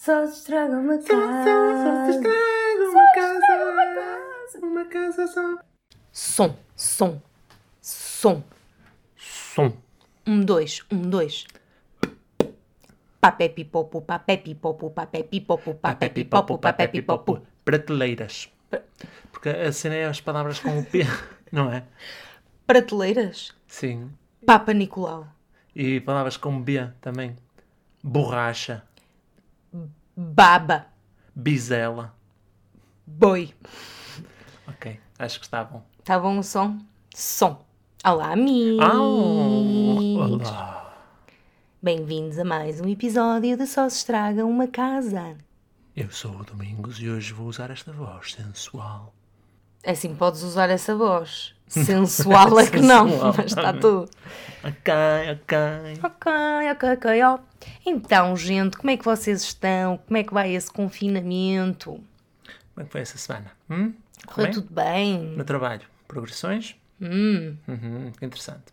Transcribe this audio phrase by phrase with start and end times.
[0.00, 1.44] Só se estraga uma Só, só,
[1.84, 2.32] só se casa.
[2.32, 4.66] estraga uma casa.
[4.66, 5.58] Uma casa só.
[6.10, 7.20] Som, som,
[7.82, 8.42] som.
[9.18, 9.72] Som.
[10.26, 11.46] Um, dois, um, dois.
[13.20, 17.42] Papé pipopo, papé pipopo, papé pipopo, papé pipopo, papé pipopo.
[17.62, 18.50] Prateleiras.
[19.30, 21.00] Porque a cena é as palavras com o P,
[21.52, 21.84] não é?
[22.66, 23.54] Prateleiras.
[23.68, 24.10] Sim.
[24.46, 25.28] Papa Nicolau.
[25.76, 27.36] E palavras com B também.
[28.02, 28.82] Borracha.
[30.16, 30.86] Baba.
[31.34, 32.14] Bizela.
[33.06, 33.54] Boi.
[34.66, 35.82] Ok, acho que está bom.
[36.04, 36.78] Tá bom o som?
[37.14, 37.64] Som.
[38.04, 38.84] Olá, amigos.
[38.84, 40.92] olá.
[41.82, 45.36] Bem-vindos a mais um episódio de Só se estraga uma casa.
[45.96, 49.14] Eu sou o Domingos e hoje vou usar esta voz sensual.
[49.82, 51.54] É Assim, podes usar essa voz.
[51.66, 54.10] Sensual é que não, mas está tudo.
[54.64, 54.92] Ok,
[55.32, 55.58] ok.
[56.02, 56.32] Ok,
[56.72, 57.38] ok, ok, ó.
[57.86, 59.98] Então, gente, como é que vocês estão?
[59.98, 61.92] Como é que vai esse confinamento?
[62.74, 63.52] Como é que foi essa semana?
[63.70, 63.94] Hum?
[64.26, 65.18] Correu tudo bem?
[65.36, 65.82] No trabalho.
[66.08, 66.74] Progressões?
[67.00, 68.72] Hum, Uhum, interessante.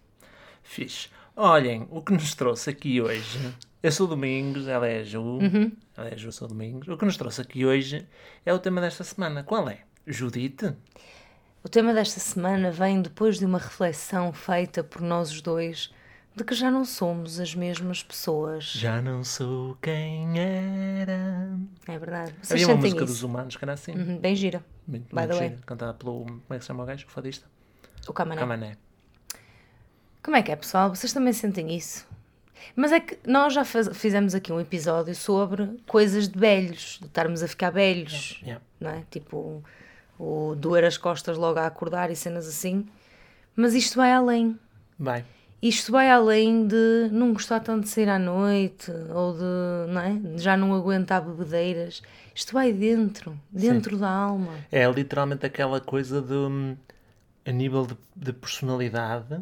[0.64, 1.10] Fixe.
[1.36, 3.54] Olhem, o que nos trouxe aqui hoje.
[3.82, 5.22] Eu sou Domingos, ela é a Ju.
[5.22, 5.72] Uhum.
[5.96, 6.88] Ela é a Ju, eu sou Domingos.
[6.88, 8.08] O que nos trouxe aqui hoje
[8.46, 9.44] é o tema desta semana.
[9.44, 9.82] Qual é?
[10.08, 10.74] Judite?
[11.64, 15.94] o tema desta semana vem depois de uma reflexão feita por nós os dois
[16.34, 18.64] de que já não somos as mesmas pessoas.
[18.66, 21.50] Já não sou quem era.
[21.88, 22.34] É verdade.
[22.42, 23.06] Vocês Havia uma música isso?
[23.14, 23.92] dos humanos que era assim.
[23.94, 24.64] Uhum, bem gira.
[24.88, 25.50] Muito, By muito the way.
[25.50, 26.26] gira, Cantada pelo.
[26.26, 27.06] Como é que se chama o gajo?
[27.08, 27.48] O fadista?
[28.08, 28.40] O Camané.
[28.40, 28.78] Camané.
[30.24, 30.94] Como é que é, pessoal?
[30.94, 32.06] Vocês também sentem isso?
[32.76, 37.08] Mas é que nós já faz- fizemos aqui um episódio sobre coisas de velhos, de
[37.08, 38.64] estarmos a ficar velhos, Yeah.
[38.80, 39.04] não é?
[39.10, 39.64] Tipo,
[40.20, 42.86] o doer as costas logo a acordar e cenas assim.
[43.56, 44.58] Mas isto vai além.
[45.00, 45.24] Vai.
[45.62, 50.38] Isto vai além de não gostar tanto de sair à noite ou de, não é?
[50.38, 52.04] Já não aguentar bebedeiras.
[52.36, 54.54] Isto vai dentro, dentro da alma.
[54.72, 56.34] É literalmente aquela coisa de.
[56.34, 56.76] hum,
[57.44, 59.40] a nível de, de personalidade,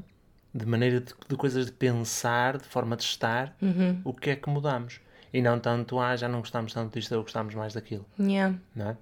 [0.53, 3.99] de maneira de, de coisas de pensar, de forma de estar, Uhum.
[4.05, 5.01] o que é que mudamos.
[5.33, 8.55] E não tanto, ah, já não gostamos tanto disto ou gostamos mais daquilo, Yeah.
[8.75, 8.97] não é?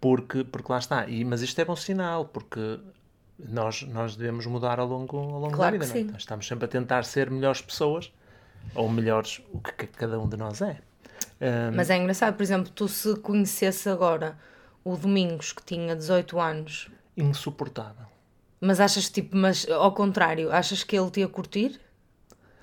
[0.00, 1.06] Porque, porque lá está.
[1.06, 2.78] E, mas isto é bom sinal, porque
[3.38, 6.12] nós, nós devemos mudar ao longo, ao longo Claro da que vida, não é?
[6.12, 8.12] Nós estamos sempre a tentar ser melhores pessoas,
[8.74, 10.80] ou melhores o que, que cada um de nós é.
[11.40, 14.38] Hum, Mas é engraçado, por exemplo, tu se conhecesse agora
[14.84, 18.06] o Domingos que tinha 18 anos, insuportável.
[18.60, 21.80] mas achas tipo, mas ao contrário, achas que ele te ia curtir?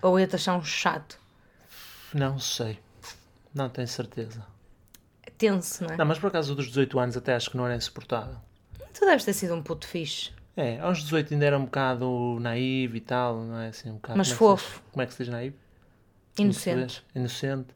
[0.02, 1.20] Ou ia-te achar um chato?
[2.14, 2.80] Não sei.
[3.54, 4.46] Não tenho certeza.
[5.46, 5.98] É tenso, não é?
[5.98, 8.36] Não, mas por acaso dos 18 anos até acho que não era insuportável.
[8.94, 10.32] Tu deves ter sido um puto fixe.
[10.58, 14.18] É, aos 18 ainda era um bocado naive e tal, não é assim um bocado.
[14.18, 14.80] Mas como é fofo.
[14.82, 15.56] diz- como é que se diz naive?
[16.38, 16.78] Inocente.
[16.80, 17.04] Inocente.
[17.16, 17.68] Inocente.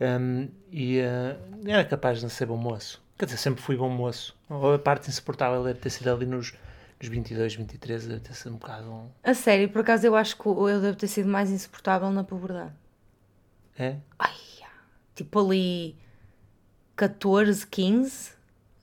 [0.00, 1.36] Hum, e eh,
[1.66, 3.00] era capaz de ser bom moço.
[3.16, 4.36] Quer dizer, sempre fui bom moço.
[4.74, 6.52] A parte insuportável deve ter sido ali nos,
[7.00, 8.90] nos 22, 23, deve ter sido um bocado.
[8.90, 12.24] um- A sério, por acaso eu acho que eu devo ter sido mais insuportável na
[12.24, 12.72] puberdade.
[13.78, 13.96] É?
[14.18, 14.34] Ai,
[15.14, 15.96] tipo ali
[16.96, 18.30] 14, 15,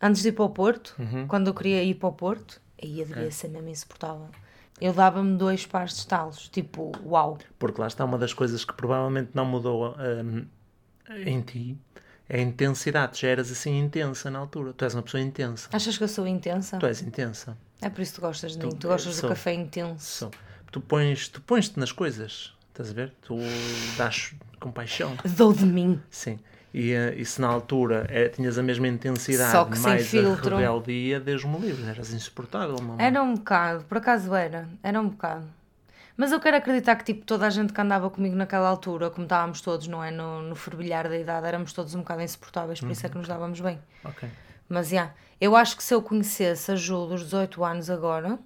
[0.01, 1.27] antes de ir para o Porto, Uhum.
[1.27, 4.27] quando eu queria ir para o Porto, aí eu devia ser mesmo insuportável.
[4.79, 7.37] Eu dava-me dois pares de estalos, tipo, uau.
[7.59, 9.95] Porque lá está uma das coisas que provavelmente não mudou
[10.25, 10.45] hum,
[11.25, 11.77] em ti.
[12.27, 13.19] É a intensidade.
[13.21, 14.73] Já eras assim intensa na altura.
[14.73, 15.69] Tu és uma pessoa intensa.
[15.71, 16.77] Achas que eu sou intensa?
[16.79, 17.55] Tu és intensa.
[17.81, 18.69] É por isso que tu gostas de mim.
[18.69, 19.29] Tu Tu- gostas sou.
[19.29, 20.03] do café intenso.
[20.05, 20.31] Só.
[20.71, 23.13] Tu pões, tu pões-te nas coisas, estás a ver?
[23.21, 23.35] Tu
[23.97, 25.15] dás com paixão.
[25.35, 26.01] Dou de mim.
[26.09, 26.39] Sim.
[26.73, 30.07] E, eh, e se na altura eh, tinhas a mesma intensidade, Só que sem mais
[30.07, 30.55] filtro.
[30.55, 33.05] a rebeldia, Deus-me livre, eras insuportável, mamãe.
[33.05, 34.69] Era um bocado, por acaso era.
[34.81, 35.45] Era um bocado.
[36.15, 39.23] Mas eu quero acreditar que tipo, toda a gente que andava comigo naquela altura, como
[39.25, 40.11] estávamos todos, não é?
[40.11, 43.27] No, no fervilhar da idade, éramos todos um bocado insuportáveis, por isso é que nos
[43.27, 43.79] dávamos bem.
[44.03, 44.29] Ok.
[44.69, 48.37] Mas, já, eu acho que se eu conhecesse a Ju dos 18 anos agora,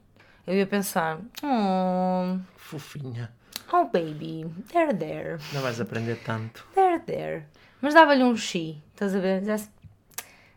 [0.47, 3.29] eu ia pensar, oh, Fofinha.
[3.73, 6.65] oh baby, they're there, Não vais aprender tanto.
[6.73, 7.43] they're there.
[7.85, 9.41] Mas dava-lhe um chi, estás a ver?
[9.41, 9.69] Dizia assim,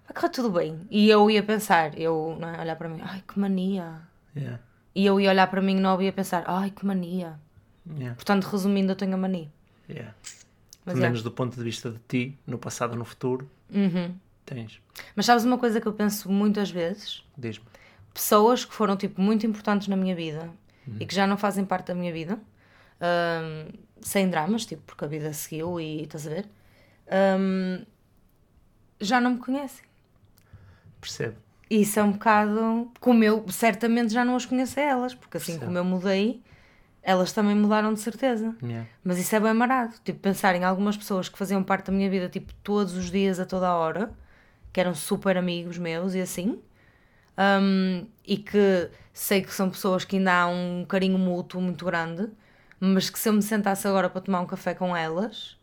[0.07, 0.81] vai correr tudo bem.
[0.91, 2.59] E eu ia pensar, eu, não é?
[2.59, 4.01] olhar para mim, ai que mania.
[4.35, 4.59] Yeah.
[4.95, 7.39] E eu ia olhar para mim novo e ia pensar, ai que mania.
[7.87, 8.15] Yeah.
[8.15, 9.47] Portanto, resumindo, eu tenho a mania.
[9.91, 10.15] Yeah.
[10.87, 11.09] Mas, Pelo é.
[11.09, 14.15] menos do ponto de vista de ti, no passado no futuro, Uhum.
[14.47, 14.81] tens.
[15.15, 17.23] Mas sabes uma coisa que eu penso muitas vezes?
[17.37, 17.67] Diz-me.
[18.15, 20.49] pessoas que foram tipo muito importantes na minha vida
[20.99, 22.39] e que já não fazem parte da minha vida,
[23.03, 23.69] hum,
[24.01, 26.47] sem dramas, tipo, porque a vida seguiu e estás a ver,
[27.39, 27.85] hum,
[29.01, 29.85] já não me conhecem.
[31.01, 31.37] Percebo.
[31.71, 35.37] E isso é um bocado como eu certamente já não as conheço a elas, porque
[35.37, 35.67] assim Percebo.
[35.67, 36.43] como eu mudei,
[37.03, 38.55] elas também mudaram de certeza.
[38.63, 38.89] Yeah.
[39.05, 39.95] Mas isso é bem marado.
[40.05, 43.39] Tipo, pensar em algumas pessoas que faziam parte da minha vida, tipo, todos os dias,
[43.39, 44.11] a toda a hora,
[44.73, 46.61] que eram super amigos meus e assim,
[47.39, 52.29] um, e que sei que são pessoas que ainda há um carinho mútuo muito grande,
[52.81, 55.58] mas que se eu me sentasse agora para tomar um café com elas,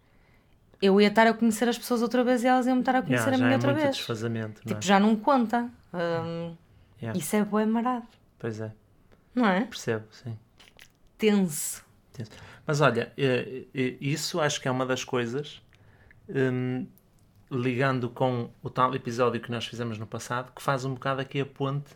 [0.81, 3.01] eu ia estar a conhecer as pessoas outra vez e elas iam me estar a
[3.01, 3.95] conhecer Yeah, a mim é outra vez.
[3.97, 4.73] desfazamento, não é?
[4.75, 5.69] Tipo, já não conta.
[5.93, 6.55] Um,
[7.01, 7.19] Yeah.
[7.19, 8.05] Isso é bem marado,
[8.39, 8.71] Pois é,
[9.35, 9.65] não é?
[9.65, 10.35] percebo, sim.
[11.17, 11.83] Tenso.
[12.13, 12.29] Entendi.
[12.65, 15.61] Mas olha, eh, eh, isso acho que é uma das coisas,
[16.29, 16.87] hum,
[17.51, 21.39] ligando com o tal episódio que nós fizemos no passado, que faz um bocado aqui
[21.41, 21.91] a ponte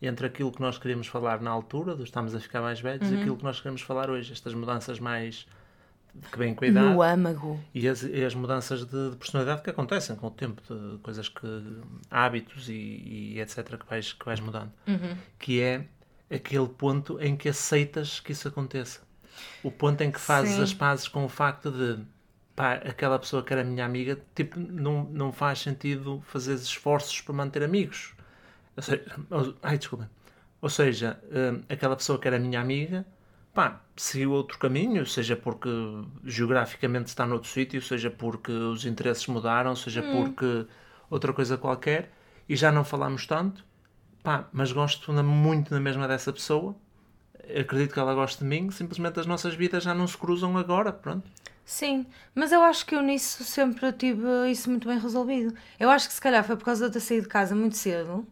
[0.00, 3.16] entre aquilo que nós queríamos falar na altura, do estamos a ficar mais velhos, Uhum.
[3.16, 5.46] e aquilo que nós queremos falar hoje, estas mudanças mais
[6.32, 7.60] que a idade No âmago.
[7.74, 11.28] e as, e as mudanças de, de personalidade que acontecem com o tempo, de coisas
[11.28, 11.46] que.
[12.10, 12.72] hábitos e,
[13.34, 13.76] e etc.
[13.78, 14.72] que vais, que vais mudando.
[15.38, 15.84] Que é
[16.30, 19.00] aquele ponto em que aceitas que isso aconteça.
[19.62, 20.62] O ponto em que fazes Sim.
[20.62, 22.02] as pazes com o facto de.
[22.54, 27.34] pá, aquela pessoa que era minha amiga, tipo, não, não faz sentido fazer esforços para
[27.34, 28.14] manter amigos.
[28.76, 30.10] Ou seja, ou- ai, desculpa.
[30.60, 33.04] Ou seja, hum, aquela pessoa que era minha amiga,
[33.56, 35.68] pá, seguiu outro caminho, seja porque
[36.24, 40.66] geograficamente está noutro sítio, seja porque os interesses mudaram, seja porque
[41.10, 42.12] outra coisa qualquer,
[42.48, 43.64] e já não falamos tanto,
[44.22, 46.76] pá, mas gosto na- muito na mesma dessa pessoa,
[47.60, 50.92] acredito que ela goste de mim, simplesmente as nossas vidas já não se cruzam agora,
[50.92, 51.28] pronto.
[51.64, 55.54] Sim, mas eu acho que eu nisso sempre tive isso muito bem resolvido.
[55.80, 57.76] Eu acho que se calhar foi por causa de eu ter saído de casa muito
[57.76, 58.26] cedo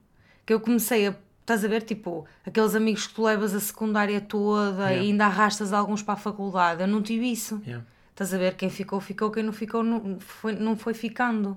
[0.46, 1.14] que eu comecei a.
[1.44, 4.96] Estás a ver, tipo, aqueles amigos que tu levas a secundária toda Yeah.
[5.02, 6.80] e ainda arrastas alguns para a faculdade.
[6.80, 7.60] Eu não tive isso.
[7.66, 7.84] Yeah.
[8.12, 8.54] Estás a ver?
[8.54, 9.30] Quem ficou, ficou.
[9.30, 11.54] Quem não ficou, não foi, não foi ficando.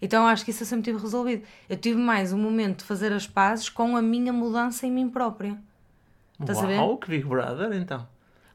[0.00, 1.44] Então eu acho que isso eu sempre tive resolvido.
[1.68, 5.08] Eu tive mais um momento de fazer as pazes com a minha mudança em mim
[5.08, 5.56] própria.
[6.40, 6.78] Estás a ver?
[6.78, 8.08] Uau, que Big Brother, então.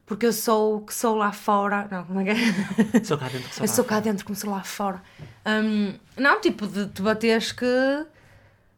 [0.04, 1.88] Porque eu sou o que sou lá fora.
[1.90, 3.00] Não, como é que é?
[3.04, 4.00] Sou cá dentro que sou Eu lá sou cá fora.
[4.02, 5.02] dentro como sou lá fora.
[5.46, 7.64] Hum, não, tipo, de te bateres que.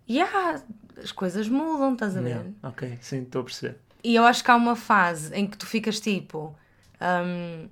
[0.09, 0.61] Yeah,
[1.02, 2.29] as coisas mudam, estás a ver?
[2.31, 3.76] Yeah, Ok, sim, estou a perceber.
[4.02, 6.55] E eu acho que há uma fase em que tu ficas tipo.
[7.00, 7.69] hum,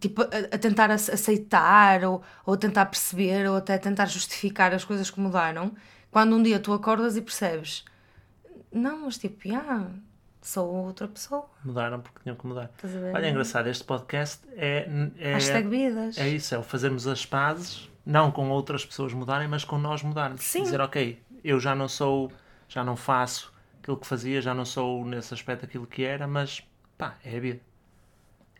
[0.00, 4.06] tipo, a, a tentar ace- aceitar ou, ou a tentar perceber ou até a tentar
[4.06, 5.72] justificar as coisas que mudaram.
[6.10, 7.84] Quando um dia tu acordas e percebes,
[8.72, 9.86] não, mas tipo, yeah,
[10.40, 11.46] sou outra pessoa.
[11.64, 12.70] Mudaram porque tinham que mudar.
[13.14, 14.88] Olha, é engraçado, este podcast é,
[15.18, 16.18] é, Hashtag vidas.
[16.18, 20.02] é isso, é o fazermos as pazes, não com outras pessoas mudarem, mas com nós
[20.02, 20.42] mudarmos.
[20.42, 20.62] Sim.
[20.62, 22.30] Dizer, ok, eu já não sou,
[22.68, 26.62] já não faço aquilo que fazia, já não sou nesse aspecto aquilo que era, mas
[26.98, 27.60] pá, é a vida.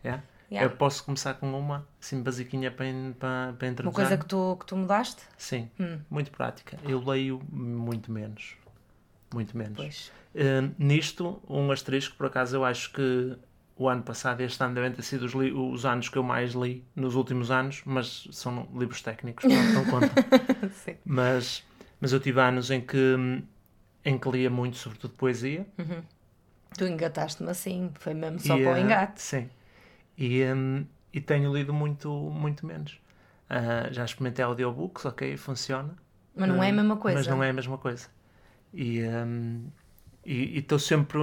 [0.03, 0.19] É?
[0.49, 0.71] Yeah.
[0.71, 2.85] Eu posso começar com uma, assim, basiquinha para,
[3.19, 3.85] para, para introduzir.
[3.85, 5.21] Uma coisa que tu, que tu mudaste?
[5.37, 5.99] Sim, Hum.
[6.09, 6.77] muito prática.
[6.83, 8.55] Eu leio muito menos.
[9.33, 9.75] Muito menos.
[9.75, 10.11] Pois.
[10.33, 13.37] Uh, nisto, um asterisco, por acaso, eu acho que
[13.75, 16.53] o ano passado e este ano devem ter sido os, os anos que eu mais
[16.53, 20.13] li nos últimos anos, mas são livros técnicos, portanto não conta.
[20.73, 20.95] Sim.
[21.05, 21.63] mas,
[21.99, 23.15] mas eu tive anos em que,
[24.05, 25.65] em que lia muito, sobretudo poesia.
[26.77, 29.21] Tu engataste-me assim, foi mesmo só e, para o uh, engate.
[29.21, 29.49] Sim.
[30.17, 32.99] E, um, e tenho lido muito, muito menos.
[33.49, 35.95] Uh, já experimentei audiobooks, ok, funciona.
[36.35, 37.17] Mas não é a mesma coisa.
[37.17, 38.07] Mas não é a mesma coisa.
[38.73, 39.01] E
[40.27, 41.17] e estou sempre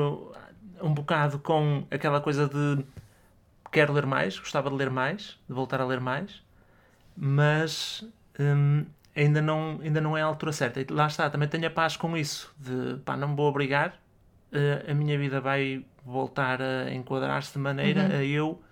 [0.80, 2.82] um bocado com aquela coisa de
[3.70, 6.42] quero ler mais, gostava de ler mais, de voltar a ler mais,
[7.14, 8.02] mas
[8.40, 10.80] hum, ainda, não, ainda não é a altura certa.
[10.80, 13.98] E lá está, também tenho a paz com isso, de pá, não me vou obrigar,
[14.52, 18.62] eh, a minha vida vai voltar a enquadrar-se de maneira a eu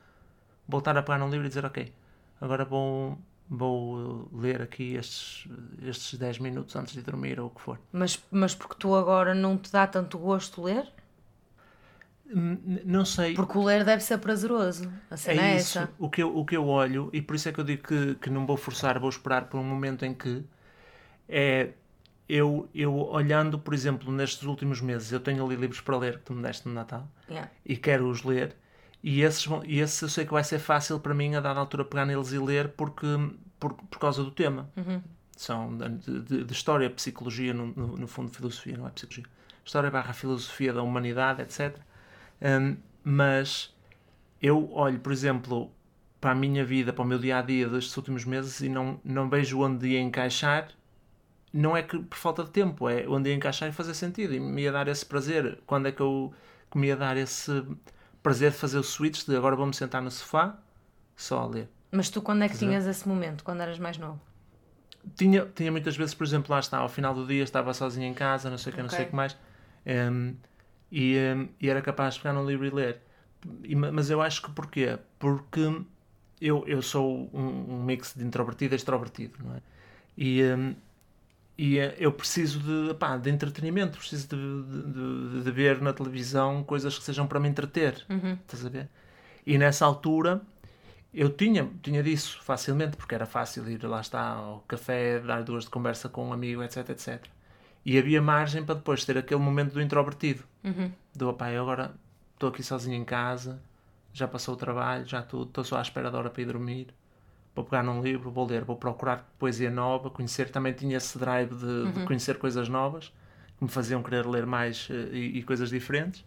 [0.68, 1.92] voltar a pegar num livro e dizer ok,
[2.40, 3.18] agora vou,
[3.48, 5.48] vou ler aqui estes,
[5.82, 7.78] estes 10 minutos antes de dormir ou o que for.
[7.92, 10.92] Mas, mas porque tu agora não te dá tanto gosto ler?
[12.84, 13.34] Não sei.
[13.34, 14.90] Porque o ler deve ser prazeroso.
[15.10, 15.78] A cena é, É isso.
[15.78, 15.90] essa.
[15.98, 18.14] O que, eu, o que eu olho, e por isso é que eu digo que,
[18.16, 20.42] que não vou forçar, vou esperar por um momento em que
[21.28, 21.70] é
[22.28, 26.24] eu, eu olhando, por exemplo, nestes últimos meses, eu tenho ali livros para ler que
[26.24, 27.50] tu me deste no Natal Yeah.
[27.66, 28.56] e quero-os ler.
[29.02, 31.58] E esses, vão- e esses eu sei que vai ser fácil para mim a dada
[31.60, 33.06] altura pegar neles e ler porque,
[33.58, 34.70] por, por causa do tema.
[35.36, 39.24] São de, de- de história, psicologia, no, no, no fundo filosofia, não é psicologia.
[39.64, 41.76] História barra filosofia da humanidade, etc.
[42.42, 43.74] Hum, mas
[44.40, 45.70] eu olho, por exemplo,
[46.20, 49.00] para a minha vida, para o meu dia a dia destes últimos meses e não,
[49.04, 50.68] não vejo onde ia encaixar.
[51.52, 54.40] Não é que por falta de tempo, é onde ia encaixar e fazer sentido e
[54.40, 55.60] me ia dar esse prazer.
[55.66, 56.32] Quando é que eu
[56.70, 57.64] que me ia dar esse
[58.22, 60.58] prazer de fazer o switch de agora vou-me sentar no sofá
[61.14, 61.68] só a ler?
[61.90, 63.44] Mas tu quando é que Quer tinhas esse momento?
[63.44, 64.18] Quando eras mais novo?
[65.16, 68.14] Tinha, tinha muitas vezes, por exemplo, lá está, ao final do dia estava sozinho em
[68.14, 69.36] casa, não sei o que, não sei o que mais,
[69.86, 70.34] hum,
[70.92, 73.00] e, hum, e era capaz de pegar num livro e ler.
[73.92, 74.98] mas eu acho que porquê?
[75.18, 75.82] Porque
[76.38, 79.60] eu, eu sou um, um mix de introvertido e extrovertido, não é?
[80.18, 80.74] E, um,
[81.56, 86.62] e eh, eu preciso de, pá, de entretenimento, preciso de, de, de, ver na televisão
[86.62, 88.34] coisas que sejam para me entreter, uhum.
[88.34, 88.88] estás a ver?
[89.46, 90.42] E nessa altura
[91.14, 95.64] eu tinha, tinha disso facilmente, porque era fácil ir lá está ao café, dar duas
[95.64, 97.24] de conversa com um amigo, etc, etc.
[97.84, 100.44] E havia margem para depois ter aquele momento do introvertido.
[100.62, 100.92] Uhum.
[101.14, 101.94] Do, pá, eu agora
[102.34, 103.60] estou aqui sozinho em casa,
[104.12, 106.88] já passou o trabalho, já tudo, estou só à espera da hora para ir dormir.
[107.54, 110.50] Vou pegar num livro, vou ler, vou procurar poesia nova, conhecer.
[110.50, 111.92] Também tinha esse drive de, uhum.
[111.92, 113.12] de conhecer coisas novas,
[113.58, 116.24] que me faziam querer ler mais uh, e, e, coisas diferentes,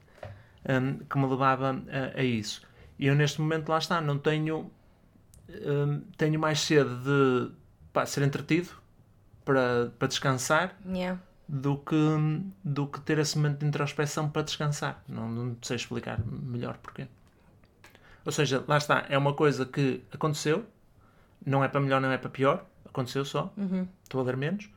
[0.67, 2.61] um, que me levava a, a isso.
[2.99, 4.71] E eu neste momento lá está, não tenho.
[5.49, 7.51] Um, tenho mais sede de
[7.93, 8.69] pá, ser entretido
[9.43, 11.21] para, para descansar yeah.
[11.47, 11.95] Do, que,
[12.63, 15.03] do que ter esse momento de introspeção para descansar.
[15.07, 17.07] Não, não sei explicar melhor porquê.
[18.25, 20.65] Ou seja, lá está, é uma coisa que aconteceu,
[21.45, 23.87] não é para melhor, não é para pior, aconteceu só, uhum.
[24.03, 24.67] estou a ler menos,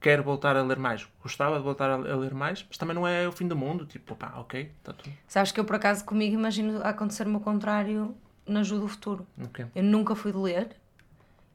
[0.00, 3.28] quero voltar a ler mais, gostava de voltar a ler mais, mas também não é
[3.28, 5.12] o fim do mundo, tipo, pá, ok, está tudo.
[5.28, 9.26] Sabes que eu por acaso comigo imagino acontecer-me o contrário na ajuda do futuro.
[9.46, 9.66] Okay.
[9.74, 10.76] Eu nunca fui de ler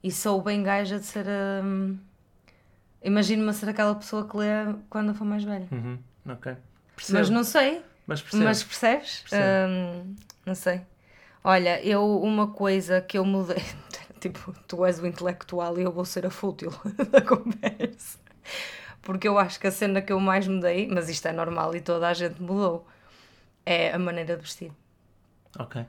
[0.03, 1.25] e sou bem gaja de ser.
[1.63, 1.97] Hum,
[3.03, 4.47] Imagino-me ser aquela pessoa que lê
[4.89, 5.67] quando eu for mais velha.
[5.71, 5.97] Uhum.
[6.27, 6.55] Ok.
[6.95, 7.19] Percebo.
[7.19, 7.81] Mas não sei.
[8.05, 8.43] Mas, percebo.
[8.43, 9.23] mas percebes?
[9.33, 10.15] Hum,
[10.45, 10.81] não sei.
[11.43, 13.63] Olha, eu uma coisa que eu mudei,
[14.21, 16.71] tipo, tu és o intelectual e eu vou ser a fútil
[17.09, 18.19] da conversa.
[19.01, 21.81] Porque eu acho que a cena que eu mais mudei, mas isto é normal e
[21.81, 22.87] toda a gente mudou,
[23.65, 24.71] é a maneira de vestir.
[25.57, 25.83] Ok.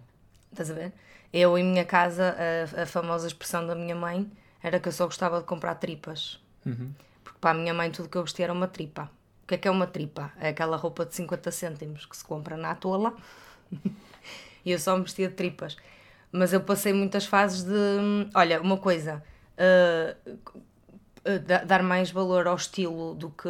[0.50, 0.92] Estás a ver?
[1.32, 2.34] Eu, em minha casa,
[2.76, 4.30] a, a famosa expressão da minha mãe
[4.62, 6.41] era que eu só gostava de comprar tripas.
[6.64, 6.92] Uhum.
[7.22, 9.10] Porque para a minha mãe tudo que eu vestia era uma tripa.
[9.44, 10.32] O que é que é uma tripa?
[10.38, 13.14] É aquela roupa de 50 cêntimos que se compra na tola.
[14.64, 15.76] e eu só me vestia de tripas.
[16.30, 18.30] Mas eu passei muitas fases de.
[18.34, 19.22] Olha, uma coisa.
[19.58, 23.48] Uh, uh, dar mais valor ao estilo do que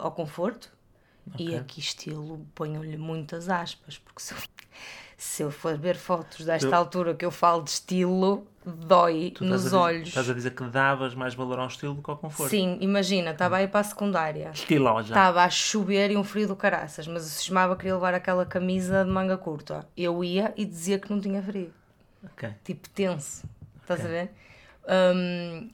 [0.00, 0.72] ao conforto.
[1.34, 1.50] Okay.
[1.50, 4.38] E aqui estilo ponho-lhe muitas aspas, porque se eu,
[5.22, 6.74] se eu for ver fotos desta eu...
[6.74, 10.08] altura que eu falo de estilo, dói nos olhos.
[10.08, 12.50] Estás a dizer que davas mais valor ao estilo do que ao conforto?
[12.50, 14.50] Sim, imagina, estava aí para a secundária.
[14.52, 15.08] Estilosa.
[15.08, 19.04] Estava a chover e um frio do caraças, mas eu cismava queria levar aquela camisa
[19.04, 19.86] de manga curta.
[19.96, 21.72] Eu ia e dizia que não tinha frio.
[22.24, 22.50] Ok.
[22.64, 23.44] Tipo tenso.
[23.80, 24.10] Estás okay.
[24.10, 24.32] a ver?
[25.14, 25.70] Um,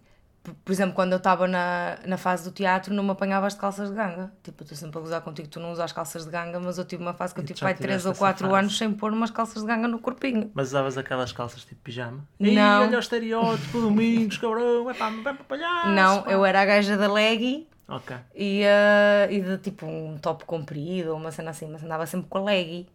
[0.64, 3.88] por exemplo, quando eu estava na, na fase do teatro, não me apanhavas de calças
[3.90, 4.33] de ganga.
[4.43, 6.85] Tipo, eu estou sempre a gozar contigo, tu não usas calças de ganga, mas eu
[6.85, 9.62] tive uma fase que eu tive pai 3 ou 4 anos sem pôr umas calças
[9.62, 10.50] de ganga no corpinho.
[10.55, 12.26] Mas usavas aquelas calças tipo pijama?
[12.38, 12.83] Não.
[12.83, 15.88] olha o estereótipo, domingos, cabrão, é pá, vai para palhaço.
[15.88, 16.31] Não, pá.
[16.31, 17.67] eu era a gaja da leggy.
[17.88, 18.17] Ok.
[18.35, 22.38] E, uh, e de tipo um top comprido, uma cena assim, mas andava sempre com
[22.38, 22.87] a leggy.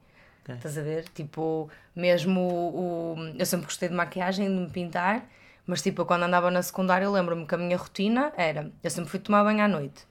[0.44, 0.56] Okay.
[0.56, 1.06] Estás a ver?
[1.14, 5.26] Tipo, mesmo o, o, Eu sempre gostei de maquiagem, de me pintar.
[5.66, 8.72] Mas tipo, eu quando andava na secundária, eu lembro-me que a minha rotina era.
[8.84, 10.06] Eu sempre fui tomar banho à noite.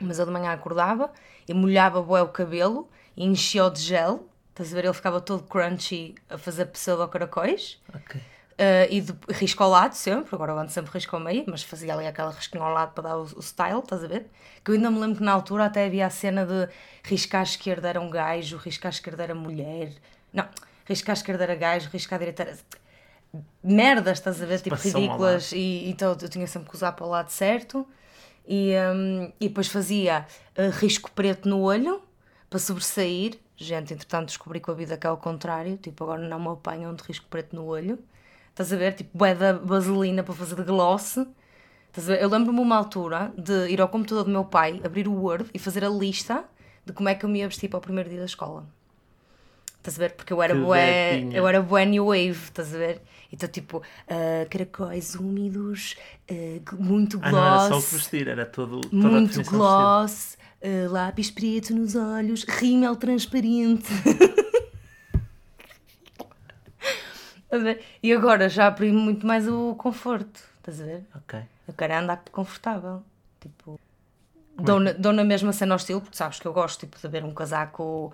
[0.00, 1.10] Mas eu de manhã acordava
[1.46, 4.26] e molhava bué o cabelo e enchia-o de gel.
[4.50, 4.84] Estás a ver?
[4.86, 7.80] Ele ficava todo crunchy a fazer pseudo-caracóis.
[7.94, 8.20] Ok.
[8.60, 11.62] Uh, e de risco ao lado sempre, agora eu ando sempre risco ao meio, mas
[11.62, 14.26] fazia ali aquela risquinha ao lado para dar o, o, style, estás a ver?
[14.62, 16.68] Que eu ainda me lembro que na altura até havia a cena de
[17.02, 19.94] riscar à esquerda era um gajo, riscar à esquerda era mulher.
[20.30, 20.46] Não,
[20.84, 22.58] riscar à esquerda era gajo, riscar à direita era
[23.62, 24.60] merdas, estás a ver?
[24.60, 25.52] Tipo, ridículas.
[25.52, 27.86] E então eu tinha sempre que usar para o lado certo.
[28.46, 30.26] E, um, e depois fazia
[30.58, 32.02] uh, risco preto no olho
[32.48, 33.38] para sobressair.
[33.56, 35.76] Gente, entretanto descobri com a vida que é ao contrário.
[35.76, 37.98] Tipo, agora não me apanham de risco preto no olho.
[38.50, 38.94] Estás a ver?
[38.94, 41.18] Tipo, bué da vaselina para fazer de gloss.
[41.88, 42.22] Estás a ver?
[42.22, 45.58] Eu lembro-me uma altura de ir ao computador do meu pai, abrir o Word e
[45.58, 46.44] fazer a lista
[46.84, 48.66] de como é que eu me ia vestir para o primeiro dia da escola.
[49.78, 50.12] Estás a ver?
[50.12, 53.00] Porque eu era bué, eu era bué new wave, estás a ver?
[53.32, 55.96] Então, tipo, uh, caracóis úmidos,
[56.30, 57.34] uh, muito gloss.
[57.34, 61.94] Ah, não era só o vestir, era todo, toda Muito gloss, uh, lápis preto nos
[61.94, 63.88] olhos, rímel transparente.
[68.00, 71.04] E agora já aprendi muito mais o conforto, estás a ver?
[71.16, 71.40] Ok.
[71.66, 73.02] Eu quero andar confortável,
[73.40, 73.78] tipo...
[74.56, 77.08] Dou na, dou na mesma cena ao estilo, porque sabes que eu gosto tipo, de
[77.08, 78.12] ver um casaco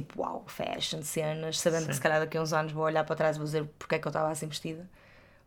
[0.00, 1.88] tipo, uau, fashion, cenas, sabendo Sim.
[1.88, 3.94] que se calhar daqui a uns anos vou olhar para trás e vou dizer porque
[3.94, 4.88] é que eu estava assim vestida.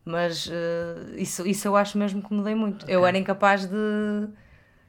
[0.04, 2.84] Mas uh, isso, isso eu acho mesmo que mudei muito.
[2.84, 2.94] Okay.
[2.94, 4.28] Eu era incapaz de.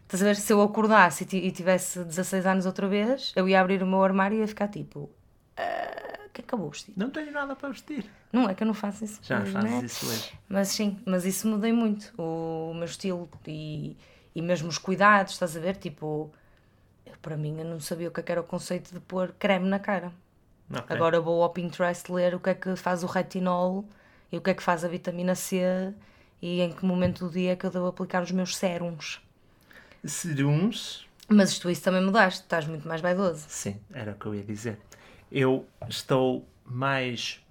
[0.03, 0.35] Estás a ver?
[0.35, 4.37] Se eu acordasse e tivesse 16 anos outra vez, eu ia abrir o meu armário
[4.37, 4.99] e ia ficar tipo.
[4.99, 6.93] Uh, o que é que eu vou vestir?
[6.95, 8.09] Não tenho nada para vestir.
[8.31, 9.19] Não é que eu não faço isso.
[9.21, 9.81] Já fazes né?
[9.83, 10.33] isso hoje.
[10.47, 12.13] Mas sim, mas isso mudei muito.
[12.17, 13.97] O, o meu estilo e,
[14.33, 15.75] e mesmo os cuidados, estás a ver?
[15.75, 16.31] Tipo,
[17.21, 19.79] para mim, eu não sabia o que, é era o conceito de pôr creme na
[19.79, 20.11] cara.
[20.69, 20.95] Ok.
[20.95, 23.85] Agora vou ao Pinterest ler o que é que faz o retinol
[24.31, 25.93] e o que é que faz a vitamina C
[26.41, 29.21] e em que momento do dia é que eu devo aplicar os meus sérums.
[30.03, 31.05] Serums.
[31.27, 33.45] Mas tu isso também mudaste, estás muito mais vaidoso.
[33.47, 34.79] Sim, era o que eu ia dizer.
[35.31, 37.41] Eu estou mais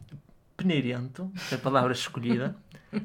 [0.57, 2.57] peneirento, é a palavra escolhida,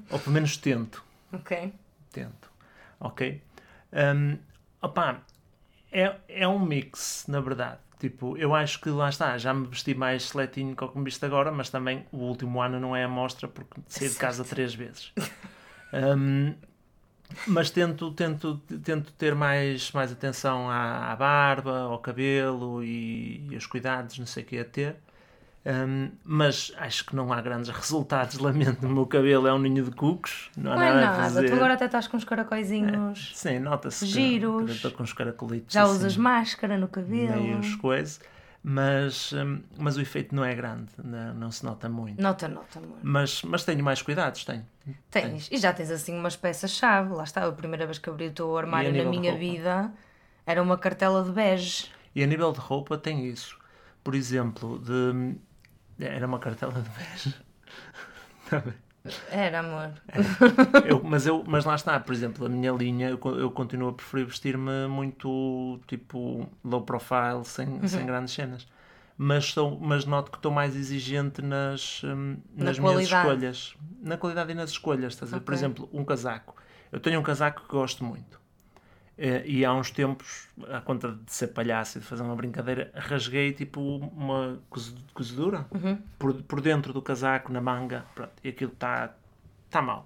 [0.09, 1.03] ou pelo menos tento.
[1.31, 1.73] Ok.
[2.11, 2.49] Tento.
[2.99, 3.41] Ok?
[3.93, 4.37] Hum,
[4.81, 5.21] opa,
[5.95, 7.79] é, é um mix, na verdade.
[7.97, 11.05] Tipo, eu acho que lá está, já me vesti mais seletinho que o que me
[11.05, 14.43] viste agora, mas também o último ano não é a mostra porque saí de casa
[14.43, 15.13] três vezes.
[15.93, 16.53] Hum,
[17.47, 23.55] mas tento, tento, tento ter mais, mais atenção à, à barba, ao cabelo e, e
[23.55, 24.97] aos cuidados, não sei o que a ter.
[25.65, 28.37] Hum, mas acho que não há grandes resultados.
[28.39, 30.51] Lamento, o meu cabelo é um ninho de cucos.
[30.55, 31.49] Não há Não é nada, a nada, fazer.
[31.49, 33.31] tu agora até estás com os caracóizinhos.
[33.35, 34.69] Sim, nota-se Giros.
[34.69, 35.73] estou com os caracolitos.
[35.73, 37.41] Já assim, usas máscara no cabelo.
[37.41, 38.19] meios coisas,
[38.63, 39.33] mas,
[39.77, 42.21] mas o efeito não é grande, não, não se nota muito.
[42.21, 42.97] Nota, nota, amor.
[43.01, 44.65] Mas, mas tenho mais cuidados, tenho.
[45.09, 45.49] Tens.
[45.51, 47.11] E já tens assim umas peças-chave.
[47.13, 49.91] Lá está, a primeira vez que abri o teu armário na minha vida
[50.45, 51.87] era uma cartela de bege.
[52.13, 53.57] E a nível de roupa tem isso.
[54.03, 55.35] Por exemplo, de...
[55.99, 57.35] era uma cartela de bege.
[58.49, 58.73] Tá bem.
[59.29, 59.91] Era, amor.
[60.85, 63.93] Eu- mas, eu, mas lá está, por exemplo, a minha linha, eu, eu continuo a
[63.93, 67.87] preferir vestir-me muito tipo low profile, sem, Uhum.
[67.87, 68.67] sem grandes cenas.
[69.17, 73.27] Mas, sou, mas noto que estou mais exigente nas, hum, Na nas minhas qualidade.
[73.27, 73.75] escolhas.
[74.01, 75.43] Na qualidade e nas escolhas, estás a ver?
[75.43, 76.55] Por exemplo, um casaco.
[76.91, 78.39] Eu tenho um casaco que gosto muito.
[79.17, 82.91] Eh, E há uns tempos, à conta de ser palhaço e de fazer uma brincadeira,
[82.95, 85.65] rasguei tipo uma coze- cozedura
[86.19, 89.13] por, por dentro do casaco, na manga, pronto, e aquilo está
[89.69, 90.05] tá mal.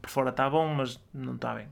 [0.00, 1.68] Por fora está bom, mas não está bem.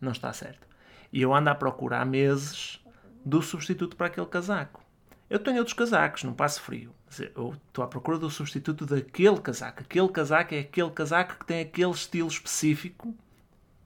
[0.00, 0.66] Não está certo.
[1.12, 2.80] E eu ando à procura há meses
[3.24, 4.80] do substituto para aquele casaco.
[5.28, 6.92] Eu tenho outros casacos, não passo frio.
[7.36, 9.80] Eu estou à procura do substituto daquele casaco.
[9.82, 13.14] Aquele casaco é aquele casaco que tem aquele estilo específico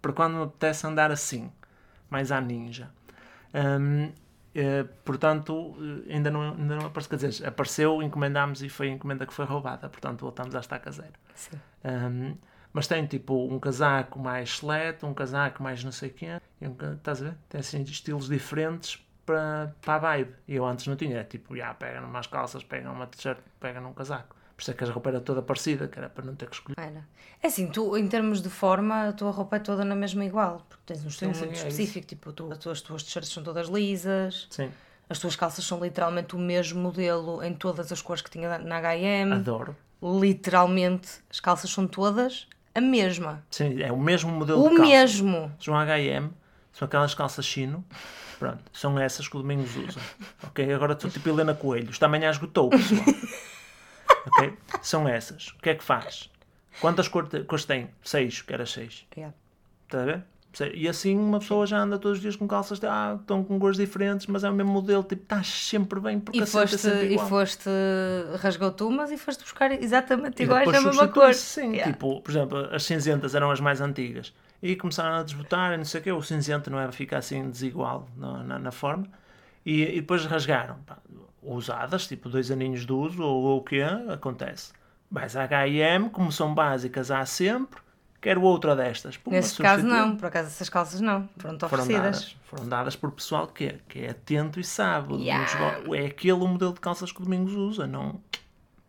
[0.00, 1.50] para quando me apetece andar assim,
[2.14, 2.88] mais à ninja.
[3.52, 4.12] Hum,
[4.54, 5.74] eh, portanto,
[6.08, 7.10] eh, ainda não, ainda não apareceu.
[7.10, 9.88] Quer dizer, apareceu, encomendámos e foi a encomenda que foi roubada.
[9.88, 11.12] Portanto, voltamos à estaca zero.
[11.84, 12.36] Um,
[12.72, 16.40] mas tem tipo um casaco mais selete, um casaco mais não sei quê.
[16.60, 17.36] E um, estás a ver?
[17.48, 20.34] Tem assim estilos diferentes para, para a vibe.
[20.46, 21.16] E eu antes não tinha.
[21.16, 24.36] Era tipo, já, pega numas calças, pega numa t-shirt, pega num casaco.
[24.64, 26.74] Isso é que a roupa era toda parecida, que era para não ter que escolher.
[26.78, 27.06] Era.
[27.42, 30.64] É assim, tu, em termos de forma, a tua roupa é toda na mesma igual.
[30.66, 32.06] Porque tens um estilo sim, muito é específico.
[32.06, 34.46] Tipo, tu, as tuas, as tuas t-shirts são todas lisas.
[34.48, 34.70] Sim,
[35.06, 38.78] As tuas calças são literalmente o mesmo modelo em todas as cores que tinha na
[38.78, 39.34] H&M.
[39.34, 39.76] adoro.
[40.02, 43.44] Literalmente, as calças são todas a mesma.
[43.50, 44.90] Sim, é o mesmo modelo O de calça.
[44.90, 45.52] mesmo.
[45.60, 46.30] São H&M,
[46.72, 47.84] são aquelas calças chino.
[48.38, 50.00] Pronto, são essas que o Domingos usa.
[50.42, 51.90] Ok, agora estou tipo Helena Coelho.
[51.90, 53.00] Esta manhã esgotou, pessoal.
[54.26, 55.48] ok, são essas.
[55.48, 56.30] O que é que faz?
[56.80, 57.88] Quantas cor- cores tem?
[58.02, 59.06] Seis, que era seis.
[59.16, 59.34] Yeah.
[59.86, 60.22] Está a ver?
[60.72, 63.76] E assim uma pessoa já anda todos os dias com calças, ah, estão com cores
[63.76, 66.78] diferentes, mas é o mesmo modelo, tipo, estás sempre bem, porque E cena é foste,
[66.80, 67.28] sempre e igual.
[67.28, 67.68] foste
[68.40, 71.34] rasgou tumas e foste buscar exatamente E iguais a mesma cor.
[71.34, 71.92] Sim, Yeah.
[71.92, 74.32] tipo, por exemplo, as cinzentas eram as mais antigas.
[74.62, 76.12] E começaram a desbotar, e não sei o quê.
[76.12, 79.06] O cinzento não era ficar assim desigual na, na, na forma.
[79.66, 80.76] E, e depois rasgaram.
[80.86, 80.98] Pá,
[81.44, 84.72] usadas, tipo dois aninhos de uso, ou, o que acontece.
[85.10, 87.80] Vais à H&M, como são básicas há sempre,
[88.20, 89.20] quero outra destas.
[89.26, 92.02] Nesse caso não, por acaso essas calças não, foram Foram oferecidas.
[92.02, 95.14] dadas, foram dadas por pessoal que é, que é atento e sabe.
[95.16, 95.46] Yeah.
[95.94, 98.20] É aquele o modelo de calças que o Domingos usa, não...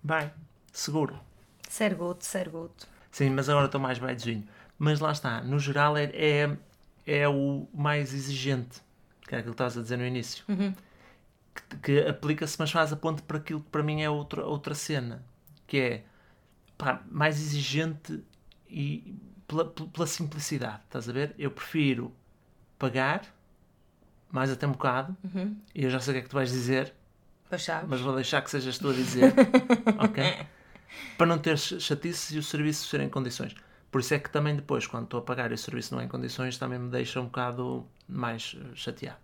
[0.03, 0.31] Vai,
[0.71, 1.19] seguro.
[1.67, 2.87] Sergoto, sergoto.
[3.11, 4.47] Sim, mas agora estou mais baizinho.
[4.77, 6.57] Mas lá está, no geral é, é,
[7.05, 8.81] é o mais exigente,
[9.27, 10.45] que era aquilo que estavas a dizer no início.
[11.55, 14.75] Que, que aplica-se, mas faz a ponte para aquilo que para mim é outra, outra
[14.75, 15.23] cena,
[15.65, 16.03] que é
[16.77, 18.21] pá, mais exigente
[18.69, 19.15] e
[19.47, 21.33] pela, pela simplicidade, estás a ver?
[21.39, 22.11] Eu prefiro
[22.77, 23.23] pagar
[24.31, 25.15] mais até um bocado,
[25.73, 26.93] e eu já sei o que é que tu vais dizer,
[27.87, 29.33] mas vou deixar que sejas tu a dizer,
[29.97, 30.23] ok?
[31.17, 33.55] Para não ter ch- chatices e o serviço ser em condições.
[33.91, 36.05] Por isso é que também depois, quando estou a pagar e o serviço não é
[36.05, 39.19] em condições, também me deixa um bocado mais eh, chateado.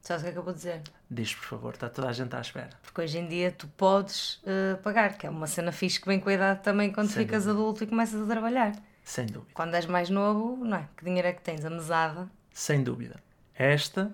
[0.00, 0.80] Sabes o que é que eu vou dizer?
[1.10, 2.70] Diz, por favor, está toda a gente à espera.
[2.82, 6.18] Porque hoje em dia tu podes eh, pagar, que é uma cena fixe que vem
[6.18, 8.72] com a idade também quando Sem ficas adulto e começas a trabalhar.
[9.04, 9.50] Sem dúvida.
[9.54, 10.88] Quando és mais novo, não é?
[10.96, 11.64] Que dinheiro é que tens?
[11.64, 12.28] A mesada.
[12.52, 13.16] Sem dúvida.
[13.54, 14.10] Esta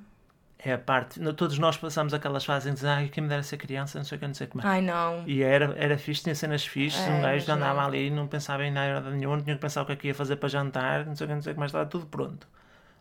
[0.59, 1.21] é a parte.
[1.35, 4.17] Todos nós passamos aquelas fases em dizer, ah, quem me dera ser criança, não sei
[4.17, 4.67] o que, não sei como é.
[4.67, 5.23] Ai não.
[5.27, 7.87] E era, era fixe, tinha cenas fixes, É, um gajo andava não.
[7.89, 10.09] ali e não pensava em nada nenhum, não tinha que pensar o que é que
[10.09, 12.07] ia fazer para jantar, não sei o que, não sei o que mais, estava tudo
[12.07, 12.49] pronto.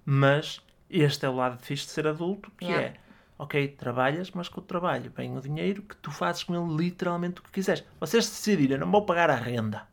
[0.06, 2.88] Mas este é o lado fixe de ser adulto, que Yeah.
[2.88, 3.06] é
[3.38, 7.41] Ok, trabalhas, mas com o trabalho vem o dinheiro que tu fazes com ele literalmente
[7.41, 7.84] o que quiseres.
[8.00, 9.86] Vocês decidirem, não vou pagar a renda.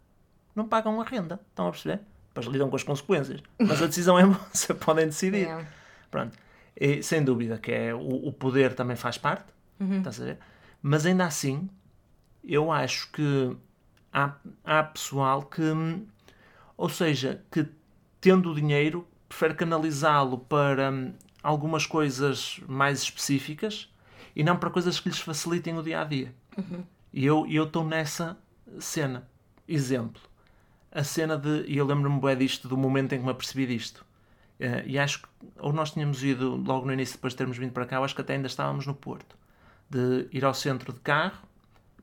[0.55, 1.41] Não pagam a renda.
[1.51, 2.01] Estão a perceber?
[2.29, 3.43] Depois lidam com as consequências.
[3.59, 5.39] Mas a decisão é vossa, podem decidir.
[5.39, 5.67] Yeah.
[6.09, 6.39] Pronto.
[6.77, 9.47] E, sem dúvida que é, o, o poder também faz parte.
[9.81, 10.39] Estás a ver?
[10.81, 11.69] Mas ainda assim,
[12.45, 13.57] eu acho que
[14.13, 15.63] há, há pessoal que,
[16.77, 17.67] ou seja, que
[18.21, 23.91] tendo o dinheiro, prefere canalizá-lo para hum, algumas coisas mais específicas
[24.37, 26.35] e não para coisas que lhes facilitem o dia a dia.
[27.13, 28.37] E eu e eu estou nessa
[28.79, 29.27] cena.
[29.67, 30.21] Exemplo.
[30.91, 31.65] A cena de.
[31.67, 34.05] E eu lembro-me bem disto, do momento em que me apercebi disto.
[34.61, 35.29] Eh, e acho que.
[35.59, 38.15] Ou nós tínhamos ido logo no início, depois de termos vindo para cá, eu acho
[38.15, 39.37] que até ainda estávamos no Porto.
[39.89, 41.43] De ir ao centro de carro.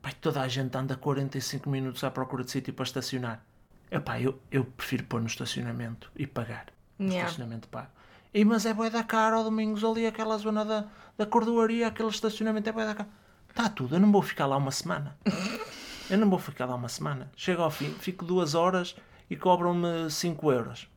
[0.02, 3.44] Pai, toda a gente anda 45 minutos à procura de sítio para estacionar.
[3.90, 6.66] Epá, eu, eu prefiro pôr no estacionamento e pagar.
[7.00, 7.30] Yeah.
[7.30, 7.88] estacionamento pago.
[8.32, 10.84] E, mas é bué da cara ao domingos ali, aquela zona da,
[11.16, 13.08] da cordoaria, aquele estacionamento é bué da cara.
[13.48, 15.16] Está tudo, eu não vou ficar lá uma semana.
[16.10, 17.30] Eu não vou ficar lá uma semana.
[17.36, 18.96] Chego ao fim, fico duas horas
[19.30, 20.90] e cobram-me 5 euros.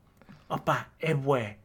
[0.49, 1.59] Opa, é bué.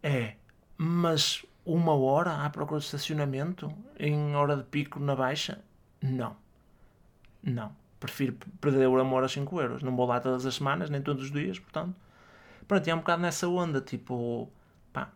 [0.00, 0.34] É.
[0.78, 5.58] Mas uma hora à procura de estacionamento em hora de pico na baixa?
[6.00, 6.36] Não.
[7.42, 7.74] Não.
[7.98, 9.82] Prefiro perder o amor aos 5 euros.
[9.82, 11.96] Não vou lá todas as semanas, nem todos os dias, portanto.
[12.66, 14.48] Pronto, e é um bocado nessa onda, tipo.
[14.92, 15.10] Pá.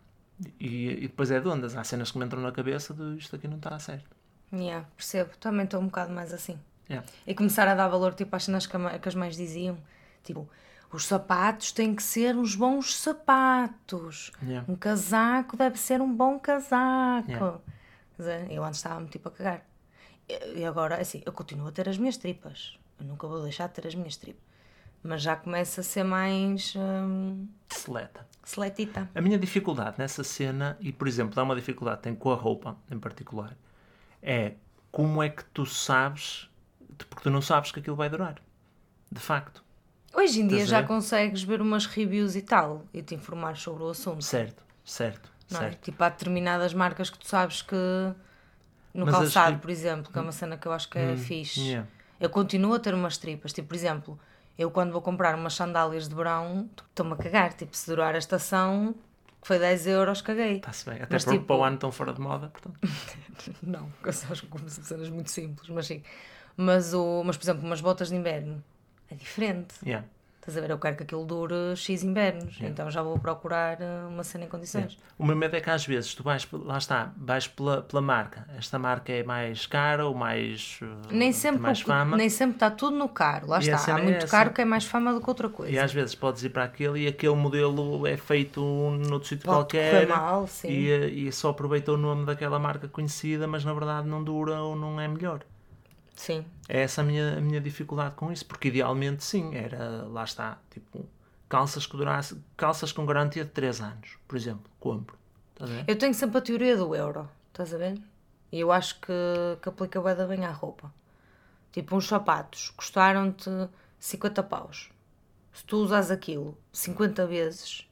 [0.61, 1.77] E, e depois é de ondas.
[1.77, 4.11] Há cenas que me entram na cabeça de isto aqui não está certo.
[4.53, 5.31] Yeah, percebo.
[5.39, 6.59] Também estou um bocado mais assim.
[6.89, 7.07] Yeah.
[7.27, 9.77] E começar a dar valor tipo, às cenas que, a ma- que as mães diziam.
[10.23, 10.49] Tipo,
[10.93, 14.31] os sapatos têm que ser uns bons sapatos.
[14.43, 14.65] Yeah.
[14.71, 17.29] Um casaco deve ser um bom casaco.
[17.31, 17.59] Yeah.
[18.19, 19.67] Dizer, eu antes estava-me tipo a cagar.
[20.55, 22.79] E agora, assim, eu continuo a ter as minhas tripas.
[22.99, 24.43] Eu nunca vou deixar de ter as minhas tripas.
[25.07, 28.27] Mas já começa a ser mais hum, Seleta.
[28.43, 29.09] seletita.
[29.15, 32.35] A minha dificuldade nessa cena, e por exemplo, há uma dificuldade que tem com a
[32.35, 33.57] roupa em particular,
[34.23, 34.55] é
[34.91, 36.51] como é que tu sabes,
[37.09, 38.41] porque tu não sabes que aquilo vai durar.
[39.11, 39.63] De facto.
[40.13, 43.91] Hoje em dia já consegues ver umas reviews e tal e te informar sobre o
[43.91, 44.25] assunto.
[44.25, 45.63] Certo, certo, Não é?
[45.65, 45.83] certo.
[45.83, 47.77] Tipo, há determinadas marcas que tu sabes que.
[48.95, 51.17] No Mas as calçado, por exemplo, que é uma cena que eu acho que é
[51.17, 51.61] fixe.
[51.61, 51.89] Hum, yeah.
[52.19, 53.53] Eu continuo a ter umas tripas.
[53.53, 54.19] Tipo, por exemplo,
[54.59, 57.53] eu quando vou comprar umas sandálias de verão, estou-me a cagar.
[57.53, 58.95] Tipo, se durar a estação,
[59.41, 60.57] que foi 10 euros, caguei.
[60.57, 61.03] Está-se bem.
[61.03, 62.79] Até Mas, porque tipo- para o ano estão fora de moda, portanto.
[63.63, 66.03] Não, porque eu só como cenas muito simples, mas sim.
[66.57, 68.63] Mas, o, mas, por exemplo, umas botas de inverno
[69.11, 69.75] é diferente.
[69.85, 70.07] Yeah.
[70.47, 70.71] Estás a ver?
[70.71, 74.49] Eu quero que aquilo dure X invernos, então já vou procurar eh, uma cena em
[74.49, 74.97] condições.
[75.19, 78.47] O meu medo é que às vezes tu vais, lá está, vais pela, pela marca.
[78.57, 80.79] Esta marca é mais cara ou mais.
[80.83, 82.17] uh, Nem sempre, mais o- fama.
[82.17, 83.97] nem sempre está tudo no caro, lá E a está.
[83.97, 84.29] Há é muito essa.
[84.29, 85.73] caro que é mais fama do que outra coisa.
[85.73, 88.61] E às vezes podes ir para aquele e aquele modelo é feito
[89.09, 90.69] noutro sítio qualquer mal, sim.
[90.69, 94.61] e, eh, e só aproveita o nome daquela marca conhecida, mas na verdade não dura
[94.63, 95.41] ou não é melhor.
[96.17, 96.45] Sim.
[96.69, 100.59] É essa a minha, a minha dificuldade com isso, porque idealmente sim, era, lá está,
[100.71, 101.07] tipo,
[101.49, 105.17] calças que durasse, calças com garantia de 3 anos, por exemplo, compro.
[105.87, 107.99] Eu tenho sempre a teoria do euro, estás a ver?
[108.51, 109.13] E eu acho que,
[109.63, 110.93] que aplica da bem à roupa.
[111.73, 113.51] Tipo, uns sapatos custaram-te
[113.99, 114.91] 50 paus.
[115.53, 117.89] Se tu usas aquilo 50 vezes,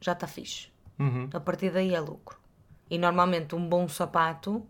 [0.00, 0.68] já está fixe.
[0.98, 1.28] Uhum.
[1.32, 2.38] A partir daí é lucro.
[2.90, 4.66] E normalmente um bom sapato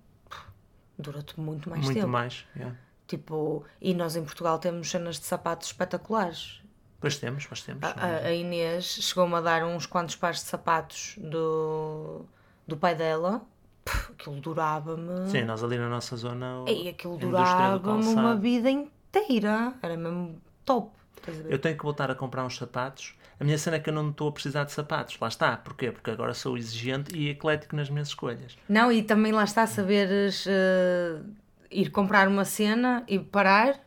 [0.99, 2.09] dura-te muito mais Muito tempo.
[2.09, 2.47] mais.
[2.57, 2.77] yeah.
[3.17, 6.63] Tipo, e nós em Portugal temos cenas de sapatos espetaculares.
[6.99, 7.83] Pois temos, pois temos.
[7.85, 12.25] A, a- a Inês chegou-me a dar uns quantos pares de sapatos do,
[12.67, 13.43] do pai dela.
[13.85, 15.29] Pff, aquilo durava-me.
[15.29, 16.65] Sim, nós ali na nossa zona.
[16.67, 19.75] E aquilo durava-me uma vida inteira.
[19.83, 20.91] Era mesmo top.
[21.51, 23.15] Eu tenho que voltar a comprar uns sapatos.
[23.39, 25.19] A minha cena é que eu não estou a precisar de sapatos.
[25.21, 25.57] Lá está.
[25.57, 25.91] Porquê?
[25.93, 28.57] Porque agora sou exigente e eclético nas minhas escolhas.
[28.69, 31.21] Não, e também lá está saberes eh,
[31.73, 33.79] ir comprar uma cena e parar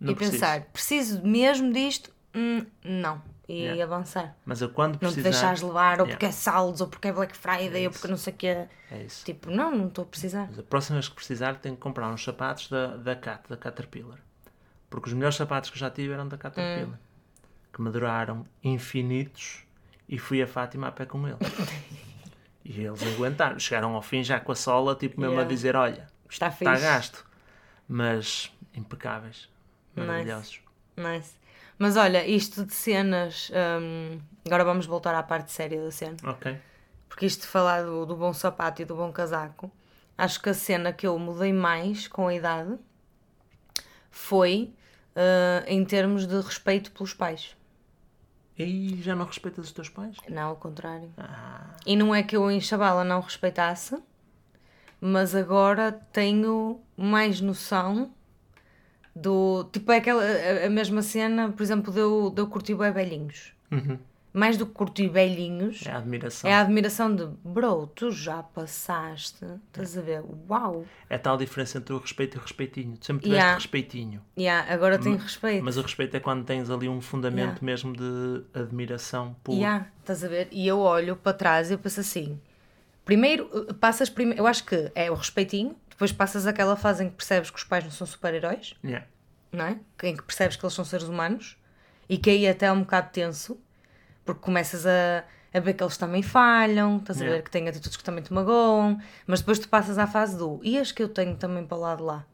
[0.00, 0.40] Não e preciso.
[0.40, 2.10] pensar, preciso mesmo disto?
[2.34, 3.20] Hum, não.
[3.48, 3.84] E Yeah.
[3.84, 4.36] avançar.
[4.44, 5.30] Mas eu quando Não te precisar...
[5.30, 6.10] deixares levar, ou Yeah.
[6.12, 8.00] porque é saldos, ou porque é Black Friday, ou isso.
[8.00, 8.66] porque não sei o quê.
[8.90, 9.24] É isso.
[9.24, 10.46] Tipo, não, não estou a precisar.
[10.50, 13.56] Mas a próxima vez que precisar tenho que comprar uns sapatos da, da Cat, da
[13.56, 14.18] Caterpillar.
[14.90, 16.94] Porque os melhores sapatos que eu já tive eram da Caterpillar.
[16.94, 17.02] Hum.
[17.72, 19.62] Que me duraram infinitos
[20.08, 21.38] e fui a Fátima a pé com eles.
[22.64, 23.58] e eles aguentaram.
[23.58, 25.46] Chegaram ao fim já com a sola, tipo mesmo Yeah.
[25.46, 26.72] a dizer, olha, Está fixe.
[26.72, 27.26] está gasto.
[27.88, 29.48] Mas impecáveis.
[29.96, 30.60] Maravilhosos.
[30.96, 31.32] Nice.
[31.78, 33.50] Mas olha, isto de cenas.
[33.80, 36.16] hum, agora vamos voltar à parte séria da cena.
[36.24, 36.58] Ok.
[37.08, 39.70] Porque isto de falar do, do bom sapato e do bom casaco,
[40.16, 42.76] acho que a cena que eu mudei mais com a idade
[44.10, 44.72] foi
[45.16, 47.56] ah, em termos de respeito pelos pais.
[48.58, 50.16] E já não respeitas os teus pais?
[50.28, 51.12] Não, ao contrário.
[51.16, 53.96] Ah, E não é que eu em Chabala não respeitasse,
[55.00, 58.10] mas agora tenho mais noção
[59.14, 59.64] do.
[59.72, 62.90] Tipo, é aquela, a, a mesma cena, por exemplo, de eu, de eu curtir bem
[62.92, 63.52] velhinhos.
[63.70, 63.98] Uhum.
[64.30, 66.50] Mais do que curtir velhinhos, É a admiração.
[66.50, 70.22] é a admiração de, bro, tu já passaste, estás a ver?
[70.48, 70.84] Uau!
[71.08, 72.96] É a tal diferença entre o respeito e o respeitinho.
[72.98, 73.58] Tu sempre tiveste Yeah.
[73.58, 74.20] respeitinho.
[74.38, 75.64] Yeah, agora tenho respeito.
[75.64, 77.64] Mas o respeito é quando tens ali um fundamento Yeah.
[77.64, 79.54] mesmo de admiração por.
[79.54, 80.48] Yeah, estás a ver?
[80.52, 82.38] E eu olho para trás e eu penso assim:
[83.08, 87.08] primeiro, eh, passas primeiro, eu acho que é o respeitinho, depois passas aquela fase em
[87.08, 89.06] que percebes que os pais não são super-heróis, Yeah.
[89.50, 89.78] não é?
[90.02, 91.56] Em que percebes que eles são seres humanos
[92.06, 93.58] e que aí até é um bocado tenso,
[94.26, 97.38] porque começas a, a ver que eles também falham, estás a Yeah.
[97.38, 100.60] ver que têm atitudes que também te magoam, mas depois tu passas à fase do
[100.62, 102.26] e as que eu tenho também para lá de lá,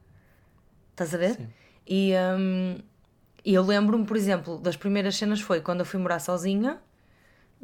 [0.91, 1.35] estás a ver?
[1.35, 1.47] Sim.
[1.87, 2.79] E, hum,
[3.45, 6.81] e eu lembro-me, por exemplo, das primeiras cenas foi quando eu fui morar sozinha,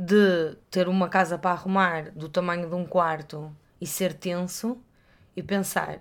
[0.03, 4.77] de ter uma casa para arrumar do tamanho de um quarto e ser tenso
[5.35, 5.99] e pensar: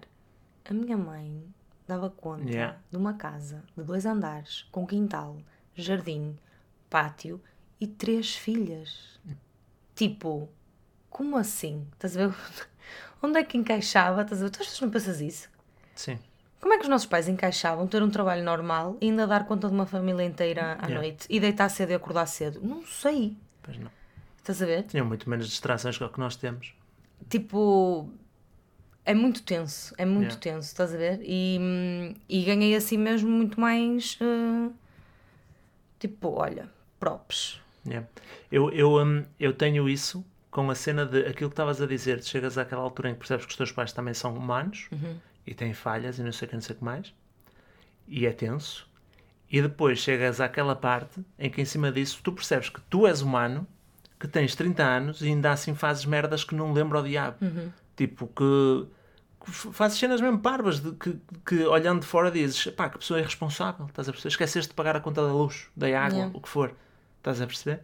[0.64, 1.44] a minha mãe
[1.86, 2.78] dava conta Yeah.
[2.90, 5.36] de uma casa de dois andares, com quintal,
[5.74, 6.38] jardim,
[6.88, 7.40] pátio
[7.80, 9.20] e três filhas.
[9.94, 10.48] Tipo,
[11.10, 11.86] como assim?
[11.92, 12.36] Estás a ver?
[13.22, 14.22] Onde é que encaixava?
[14.22, 14.50] Estás a ver?
[14.50, 15.50] Tu não pensas isso?
[15.94, 16.18] Sim.
[16.58, 19.68] Como é que os nossos pais encaixavam ter um trabalho normal e ainda dar conta
[19.68, 20.94] de uma família inteira à Yeah.
[20.94, 22.60] noite e deitar cedo e acordar cedo?
[22.62, 23.36] Não sei.
[23.62, 23.90] Pois não.
[24.38, 24.84] Estás a ver?
[24.84, 26.74] Tinham muito menos distrações que o que nós temos.
[27.28, 28.08] Tipo,
[29.04, 30.40] é muito tenso, é muito Yeah.
[30.40, 31.20] tenso, estás a ver?
[31.22, 34.18] E, e ganhei assim mesmo muito mais.
[34.20, 34.70] eh,
[35.98, 36.68] tipo, olha,
[36.98, 37.60] props.
[37.86, 38.06] Yeah.
[38.50, 42.18] Eu, eu, hum, eu tenho isso com a cena de aquilo que estavas a dizer,
[42.18, 44.88] de chegas àquela altura em que percebes que os teus pais também são humanos
[45.46, 47.14] e têm falhas e não sei o que, não sei o que mais,
[48.08, 48.88] e é tenso,
[49.50, 53.20] e depois chegas àquela parte em que em cima disso tu percebes que tu és
[53.20, 53.66] humano,
[54.18, 57.38] que tens 30 anos e ainda assim fazes merdas que não lembra ao diabo.
[57.96, 58.86] Tipo, que,
[59.44, 63.18] que fazes cenas mesmo parvas, de, que, que olhando de fora dizes, pá, que pessoa
[63.18, 64.28] é irresponsável, estás a perceber?
[64.28, 66.36] Esqueceste de pagar a conta da luz, da água, Yeah.
[66.36, 66.74] o que for,
[67.18, 67.80] estás a perceber?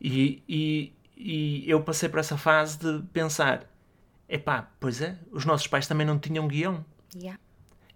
[0.00, 3.64] E, e, e eu passei por essa fase de pensar,
[4.28, 6.84] epá, pois é, os nossos pais também não tinham guião.
[7.14, 7.38] Yeah.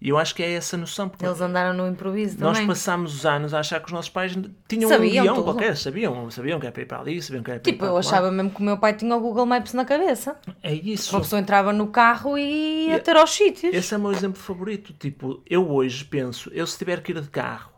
[0.05, 2.67] E eu acho que é essa noção, porque Eles andaram no improviso nós também.
[2.67, 4.33] passámos os anos a achar que os nossos pais
[4.67, 5.45] tinham Sabiam um guião tudo.
[5.45, 7.79] qualquer, sabiam, sabiam que era para ir para ali, sabiam que era para ir Tipo,
[7.85, 8.01] para eu lá.
[8.01, 10.37] achava mesmo que o meu pai tinha o Google Maps na cabeça.
[10.61, 11.15] É isso.
[11.15, 13.05] Uma pessoa entrava no carro e ia Yeah.
[13.05, 13.73] ter aos sítios.
[13.73, 14.93] Esse é o meu exemplo favorito.
[14.93, 17.71] Tipo, eu hoje penso, eu se tiver que ir de carro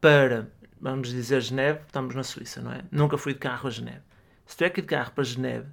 [0.00, 0.48] para,
[0.80, 2.80] vamos dizer, Geneve, estamos na Suíça, não é?
[2.90, 4.00] Nunca fui de carro a Geneve.
[4.44, 5.66] Se tiver que ir de carro para Geneve,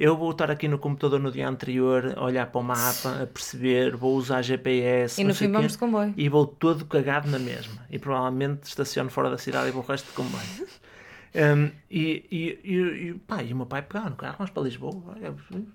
[0.00, 3.94] eu vou estar aqui no computador no dia anterior, olhar para o mapa, a perceber,
[3.94, 6.14] vou usar GPS, E no fim vamos de comboio.
[6.16, 7.86] e vou todo cagado na mesma.
[7.90, 10.42] E provavelmente estaciono fora da cidade e vou o resto de comboio.
[11.32, 12.74] Um, e, e, e,
[13.10, 15.14] e, pá, e o meu pai pegava no carro, vamos para Lisboa,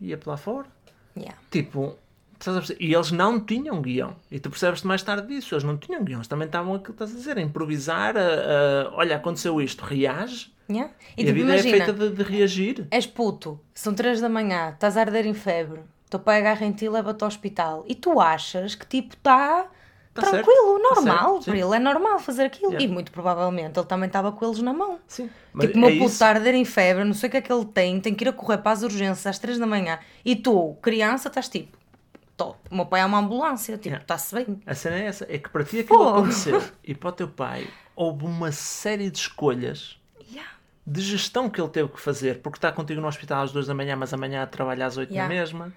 [0.02, 0.68] ia para lá fora.
[1.16, 1.38] Yeah.
[1.50, 1.96] Tipo,
[2.78, 4.18] e eles não tinham guião.
[4.30, 5.56] E tu percebes-te mais tarde disso.
[5.56, 6.18] Eles não tinham guião.
[6.20, 8.18] Eles também estavam aquilo que estás a dizer, a improvisar.
[8.18, 10.54] A, a- olha, aconteceu isto, reage.
[10.70, 10.92] Yeah.
[11.18, 12.88] E, E, a tipo, vida imagina, é feita de, de reagir.
[12.92, 16.72] és puto, são 3 da manhã, estás a arder em febre, teu pai agarra em
[16.72, 17.84] ti e leva-te ao hospital.
[17.88, 19.68] E tu achas que tipo está
[20.14, 20.46] Tá tranquilo,
[20.80, 21.52] certo, tá normal, certo, sim.
[21.52, 22.72] para ele é normal fazer aquilo.
[22.72, 22.86] Yeah.
[22.86, 24.98] E muito provavelmente ele também estava com eles na mão.
[25.08, 25.30] Sim.
[25.52, 27.38] Mas tipo, o meu é puto está a arder em febre, não sei o que
[27.38, 29.68] é que ele tem, tem que ir a correr para as urgências às 3 da
[29.68, 30.00] manhã.
[30.24, 31.78] E tu, criança, estás tipo,
[32.38, 34.04] "Tô, o meu pai é uma ambulância, tipo, Yeah.
[34.04, 34.62] está-se bem.
[34.66, 35.26] A cena é essa.
[35.30, 36.10] É que para ti aquilo Fogo.
[36.20, 36.64] aconteceu.
[36.82, 40.05] E para o teu pai houve uma série de escolhas Yeah.
[40.88, 43.74] De gestão que ele teve que fazer, porque está contigo no hospital às duas da
[43.74, 45.34] manhã, mas amanhã trabalha às oito Yeah.
[45.34, 45.74] na mesma,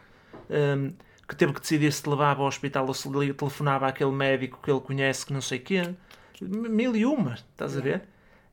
[0.51, 0.93] hum,
[1.27, 4.71] que teve que decidir se te levava ao hospital ou se telefonava àquele médico que
[4.71, 5.95] ele conhece, que não sei quê,
[6.41, 8.03] mil e uma, estás a ver?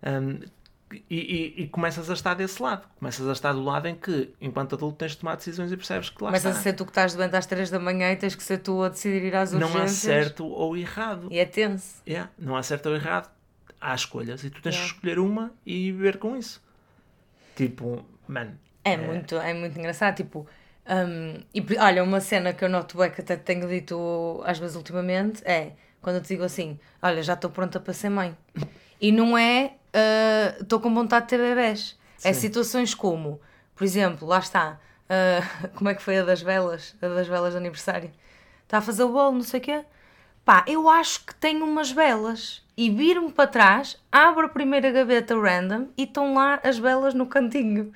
[0.06, 0.39] Hum,
[1.10, 4.34] e, e- e começas a estar desse lado, começas a estar do lado em que,
[4.39, 6.62] enquanto adulto, tens de tomar decisões e percebes que lá Começas a está.
[6.63, 8.88] ser tu que estás doente às 3 da manhã e tens que ser tu a
[8.89, 9.76] decidir ir às urgências.
[9.76, 11.28] Não há certo ou errado.
[11.32, 11.96] E é tenso.
[12.08, 13.30] Yeah, não há certo ou errado.
[13.88, 14.89] Há escolhas e tu tens Yeah.
[14.93, 16.60] que escolher uma e viver com isso.
[17.56, 20.48] Tipo, mano, É, muito, é muito engraçado, tipo,
[20.88, 24.58] hum, e, olha, uma cena que eu noto bem, que até te tenho dito às
[24.58, 28.36] vezes ultimamente, é quando eu te digo assim, olha, já estou pronta para ser mãe.
[29.02, 32.00] E não é, ah, estou com vontade de ter bebés.
[32.24, 32.39] É Sim.
[32.39, 33.41] situações como,
[33.76, 37.52] por exemplo, lá está, ah, como é que foi a das velas, a das velas
[37.52, 38.10] de aniversário?
[38.63, 39.86] Está a fazer o bolo, não sei o quê.
[40.45, 42.64] Pá, eu acho que tenho umas velas.
[42.77, 47.25] E viro-me para trás, abro a primeira gaveta random e estão lá as velas no
[47.25, 47.93] cantinho.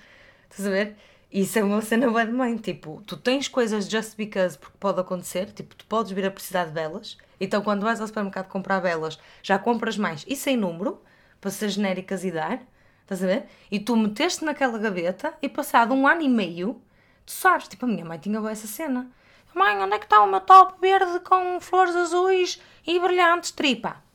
[0.49, 0.95] Estás a ver?
[1.29, 2.55] Isso é uma cena boa de mãe.
[2.55, 5.51] Tipo, tu tens coisas just because, porque pode acontecer.
[5.51, 7.17] Tipo, tu podes vir a precisar de velas.
[7.41, 11.01] Então, quando vais ao supermercado comprar velas, já compras mais e sem número,
[11.41, 12.61] para ser genéricas e dar.
[13.01, 13.45] Estás a ver?
[13.69, 16.81] E tu meteste naquela gaveta e passado um ano e meio,
[17.25, 19.11] tu sabes, tipo, a minha mãe tinha boa essa cena.
[19.53, 24.07] Mãe, onde é que está o meu top verde com flores azuis e brilhantes tripa?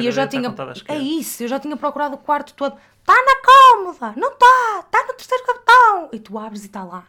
[0.00, 0.54] E eu já tinha.
[0.88, 2.76] É isso, eu já tinha procurado o quarto todo.
[3.00, 4.14] Está na cómoda!
[4.18, 4.80] Não está!
[4.80, 6.08] Está no terceiro cartão!
[6.12, 7.06] E tu abres e está lá.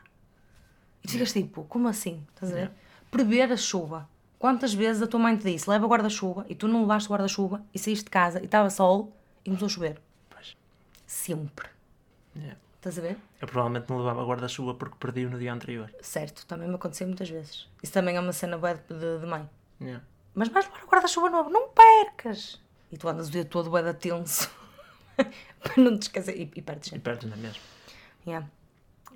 [1.03, 2.25] E tu ficas tipo, como assim?
[2.33, 2.71] Estás a ver?
[3.11, 4.09] Prever a chuva.
[4.37, 7.79] Quantas vezes a tua mãe te disse, leva guarda-chuva, e tu não levaste guarda-chuva, e
[7.79, 9.11] saíste de casa, e estava sol,
[9.43, 10.01] e começou a chover.
[10.29, 10.55] Pois.
[11.07, 11.67] Sempre.
[12.35, 12.57] Yeah.
[12.75, 13.17] Estás a ver?
[13.41, 15.91] Eu provavelmente não levava guarda-chuva porque perdi-o no dia anterior.
[16.01, 17.67] Certo, também me aconteceu muitas vezes.
[17.81, 19.49] Isso também é uma cena boa de, de, de mãe.
[19.81, 20.03] Yeah.
[20.35, 22.61] Mas vais levar o guarda-chuva novo, não percas!
[22.91, 24.49] E tu andas o dia todo bué tenso.
[25.63, 26.37] para não te esquecer.
[26.37, 27.61] E, e perdes E perdes, não é mesmo?
[28.27, 28.47] Yeah.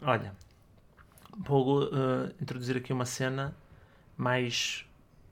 [0.01, 0.34] Olha,
[1.38, 3.55] vou uh, introduzir aqui uma cena
[4.17, 4.86] mais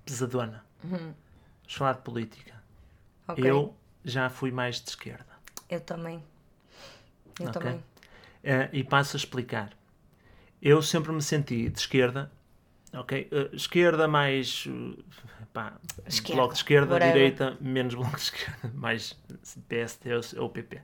[0.06, 0.63] pesadona.
[0.84, 0.97] Uhum.
[0.97, 2.62] Vamos falar de política.
[3.28, 3.50] Ok.
[3.50, 5.26] Eu já fui mais de esquerda.
[5.69, 6.23] Eu também.
[7.39, 7.54] Eu Ok.
[7.62, 7.84] também.
[8.43, 9.73] Eh, e passo a explicar.
[10.62, 12.32] Eu sempre me senti de esquerda,
[12.93, 13.28] ok?
[13.32, 14.65] Eh, esquerda mais.
[15.58, 15.74] Uh, pá,
[16.08, 17.13] Esquerda, bloco de esquerda, whatever.
[17.13, 19.13] direita, menos bloco de esquerda, mais
[19.70, 20.82] PST ou- PP.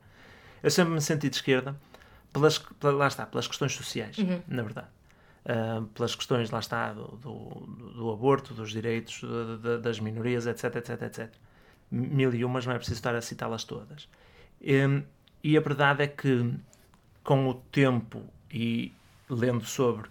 [0.62, 1.76] Eu sempre me senti de esquerda,
[2.32, 4.42] pelas, pela- lá está, pelas questões sociais, Uhum.
[4.48, 4.88] na verdade.
[5.46, 7.34] Ah, pelas questões, lá está, do, do,
[7.96, 11.30] do aborto, dos direitos de- de- das minorias, etc, etc, etc.
[11.92, 14.08] Mil e umas, não é preciso estar a citá-las todas.
[14.62, 15.04] Hum,
[15.44, 16.54] e a verdade é que,
[17.24, 18.94] com o tempo e
[19.30, 20.10] lendo sobre,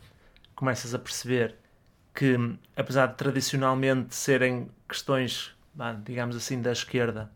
[0.55, 1.57] começas a perceber
[2.15, 2.37] que,
[2.77, 5.55] apesar de tradicionalmente serem questões,
[6.05, 7.31] digamos assim, da esquerda,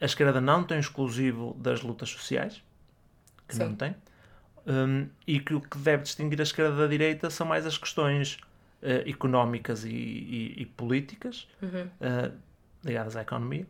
[0.00, 2.62] a esquerda não tem exclusivo das lutas sociais,
[3.46, 3.64] que Sim.
[3.64, 3.94] não tem,
[4.70, 8.36] Hum, e que o que deve distinguir a esquerda da direita são mais as questões
[8.82, 11.88] eh, económicas e, e- e políticas Uhum.
[12.00, 12.30] eh,
[12.84, 13.66] ligadas à economia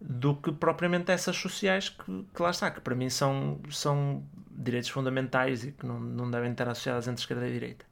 [0.00, 4.88] do que propriamente essas sociais que, que lá está, que para mim são, são direitos
[4.88, 7.84] fundamentais e que não, não devem estar associadas entre esquerda e direita.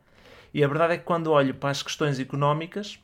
[0.53, 3.01] E a verdade é que quando olho para as questões económicas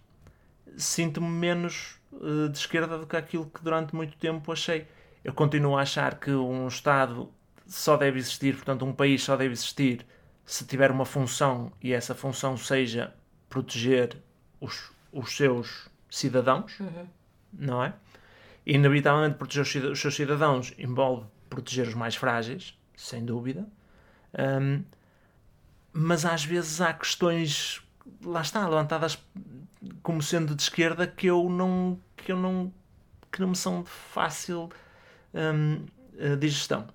[0.76, 4.86] sinto-me menos eh, de esquerda do que aquilo que durante muito tempo achei.
[5.22, 7.30] Eu continuo a achar que um Estado
[7.66, 10.06] só deve existir, portanto, um país só deve existir
[10.44, 13.14] se tiver uma função e essa função seja
[13.48, 14.16] proteger
[14.60, 16.78] os, os seus cidadãos,
[17.52, 17.94] não é?
[18.66, 23.66] E, inevitavelmente, proteger os seus cidadãos envolve proteger os mais frágeis, sem dúvida.
[24.38, 24.82] Hum,
[25.94, 27.80] mas às vezes há questões,
[28.24, 29.18] lá está, levantadas
[30.02, 32.72] como sendo de esquerda que eu não, que eu não,
[33.30, 34.70] que não me são de fácil
[35.32, 35.86] hum,
[36.18, 36.86] eh, digestão.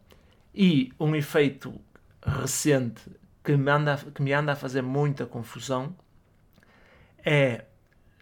[0.54, 1.74] E um efeito
[2.26, 3.02] recente
[3.44, 5.96] que me, anda, a- que me anda a fazer muita confusão
[7.24, 7.66] é,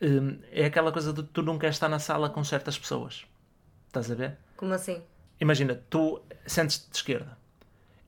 [0.01, 3.25] hum, é aquela coisa de tu queres estar na sala com certas pessoas.
[3.87, 4.37] Estás a ver?
[4.55, 5.01] Como assim?
[5.39, 7.37] Imagina, tu sentes-te de esquerda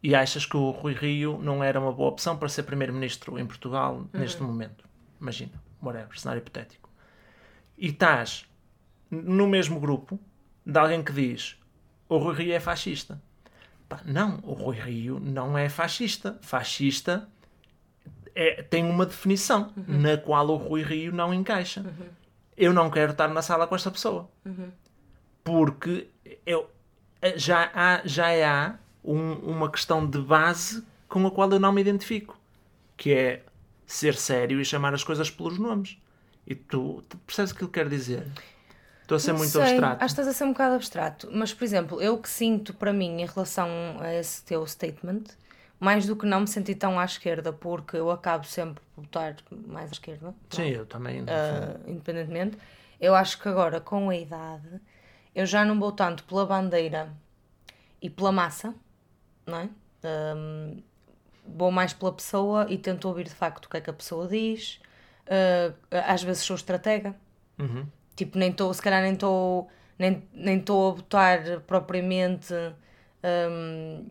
[0.01, 3.45] e achas que o Rui Rio não era uma boa opção para ser primeiro-ministro em
[3.45, 4.85] Portugal neste momento.
[5.19, 6.89] Imagina, whatever, cenário hipotético.
[7.77, 8.45] E estás
[9.11, 10.19] no mesmo grupo
[10.65, 11.57] de alguém que diz
[12.07, 13.21] o Rui Rio é fascista.
[13.87, 16.37] Pá, não, o Rui Rio não é fascista.
[16.41, 17.27] Fascista
[18.35, 21.83] é- tem uma definição na qual o Rui Rio não encaixa.
[22.55, 24.29] Eu não quero estar na sala com esta pessoa
[25.43, 26.07] porque
[26.45, 26.69] eu,
[27.35, 31.81] já há, já há um- uma questão de base com a qual eu não me
[31.81, 32.37] identifico,
[32.97, 33.43] que é
[33.85, 35.97] ser sério e chamar as coisas pelos nomes.
[36.45, 38.27] E tu, tu percebes o que ele quer dizer?
[39.01, 40.03] Estou a ser Não muito sei, abstrato.
[40.03, 41.29] Acho que estás a ser um bocado abstrato.
[41.31, 43.67] Mas, por exemplo, eu que sinto para mim em relação
[43.99, 45.23] a esse teu statement,
[45.79, 49.35] mais do que não me senti tão à esquerda, porque eu acabo sempre por votar
[49.67, 50.35] mais à esquerda.
[50.49, 51.23] Sim, eu também.
[51.27, 52.57] ah, independentemente.
[52.99, 54.79] Eu acho que agora, com a idade,
[55.33, 57.11] eu já não vou tanto pela bandeira
[58.01, 58.75] e pela massa,
[59.49, 59.69] não é?
[60.03, 60.81] Ahm,
[61.45, 64.27] vou mais pela pessoa e tento ouvir de facto o que é que a pessoa
[64.27, 64.79] diz.
[65.29, 67.15] Ah, às vezes sou estratega.
[67.57, 67.85] Uhum.
[68.15, 72.53] Tipo, nem estou, se calhar nem estou nem nem estou a votar propriamente
[73.23, 74.07] hum,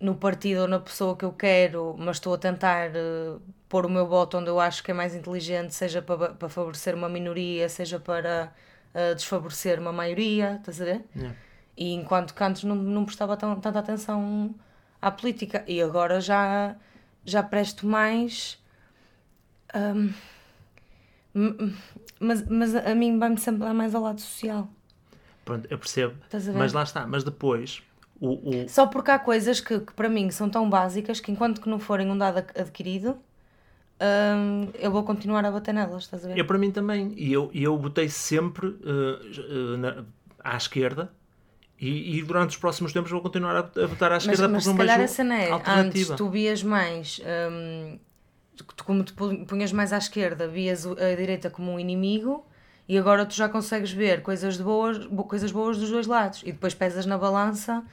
[0.00, 3.36] no partido ou na pessoa que eu quero, mas estou a tentar eh,
[3.68, 6.94] pôr o meu voto onde eu acho que é mais inteligente, seja para, para favorecer
[6.94, 8.52] uma minoria, seja para
[8.94, 11.04] eh, desfavorecer uma maioria, estás a ver?
[11.14, 11.36] Yeah.
[11.76, 14.54] E enquanto que antes não, não prestava tão, tanta atenção
[15.00, 15.64] à política.
[15.66, 16.76] E agora já,
[17.24, 18.58] já presto mais.
[19.74, 20.12] hum,
[21.34, 21.74] m- m-
[22.20, 24.68] mas, mas a mim vai-me sempre dar mais ao lado social.
[25.44, 26.16] Pronto, eu percebo.
[26.52, 27.06] Mas lá está.
[27.06, 27.82] Mas depois,
[28.20, 31.60] o, o, Só porque há coisas que, que para mim são tão básicas que enquanto
[31.60, 33.18] que não forem um dado ad- adquirido,
[34.00, 36.38] hum, eu vou continuar a bater nelas, estás a ver?
[36.38, 37.12] eu para mim também.
[37.16, 40.04] E eu, eu botei sempre eh, eh, na-
[40.42, 41.12] à esquerda.
[41.78, 44.64] E, e durante os próximos tempos vou continuar a, a votar à mas esquerda mas
[44.64, 47.20] porque se calhar a cena é, antes tu vias mais
[47.52, 47.98] hum,
[48.56, 52.46] tu, como te punhas mais à esquerda, vias a direita como um inimigo
[52.88, 56.72] e agora tu já consegues ver coisas, boas, coisas boas dos dois lados e depois
[56.72, 57.84] pesas na balança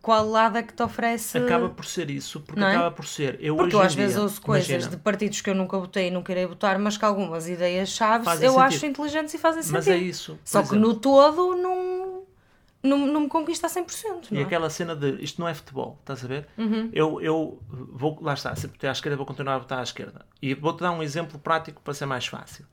[0.00, 1.38] qual lado é que te oferece.
[1.38, 2.66] Acaba por ser isso, porque é?
[2.66, 3.38] acaba por ser.
[3.40, 6.08] Eu porque eu às vezes dia, ouço coisas imagina, de partidos que eu nunca votei
[6.08, 8.58] e não queria votar, mas que algumas ideias-chave eu sentido.
[8.60, 9.74] acho inteligentes e fazem sentido.
[9.74, 10.38] Mas é isso.
[10.44, 11.99] Só que no todo não,
[12.82, 14.28] não, não me conquista a 100%.
[14.30, 14.42] E é?
[14.42, 16.48] aquela cena de isto não é futebol, estás a ver?
[16.56, 16.90] Uhum.
[16.92, 20.24] Eu, eu vou, lá está, se votar à esquerda, vou continuar a votar à esquerda.
[20.40, 22.64] E vou-te dar um exemplo prático para ser mais fácil.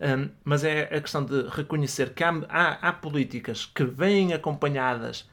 [0.00, 5.28] Um, mas é a questão de reconhecer que há, há, há políticas que vêm acompanhadas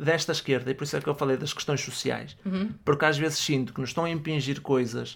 [0.00, 2.72] desta esquerda, e por isso é que eu falei das questões sociais, uhum.
[2.84, 5.14] porque às vezes sinto que nos estão a impingir coisas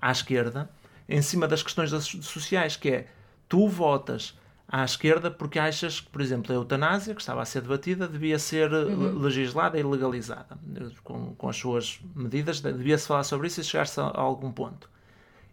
[0.00, 0.70] à esquerda
[1.08, 3.06] em cima das questões sociais, que é
[3.48, 4.38] tu votas
[4.68, 8.38] à esquerda porque achas que, por exemplo, a eutanásia, que estava a ser debatida, devia
[8.38, 9.18] ser uhum.
[9.18, 10.58] legislada e legalizada,
[11.04, 14.90] com, com as suas medidas, devia-se falar sobre isso e chegar-se a, a algum ponto.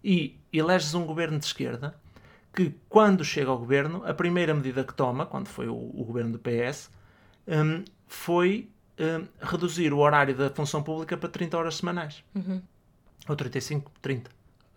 [0.04, 1.96] E eleges um governo de esquerda
[2.54, 6.34] que, quando chega ao governo, a primeira medida que toma, quando foi o, o governo
[6.34, 6.90] do PS,
[7.48, 12.24] um, foi um, reduzir o horário da função pública para 30 horas semanais.
[12.36, 12.62] Uhum.
[13.28, 14.30] Ou 35, 30.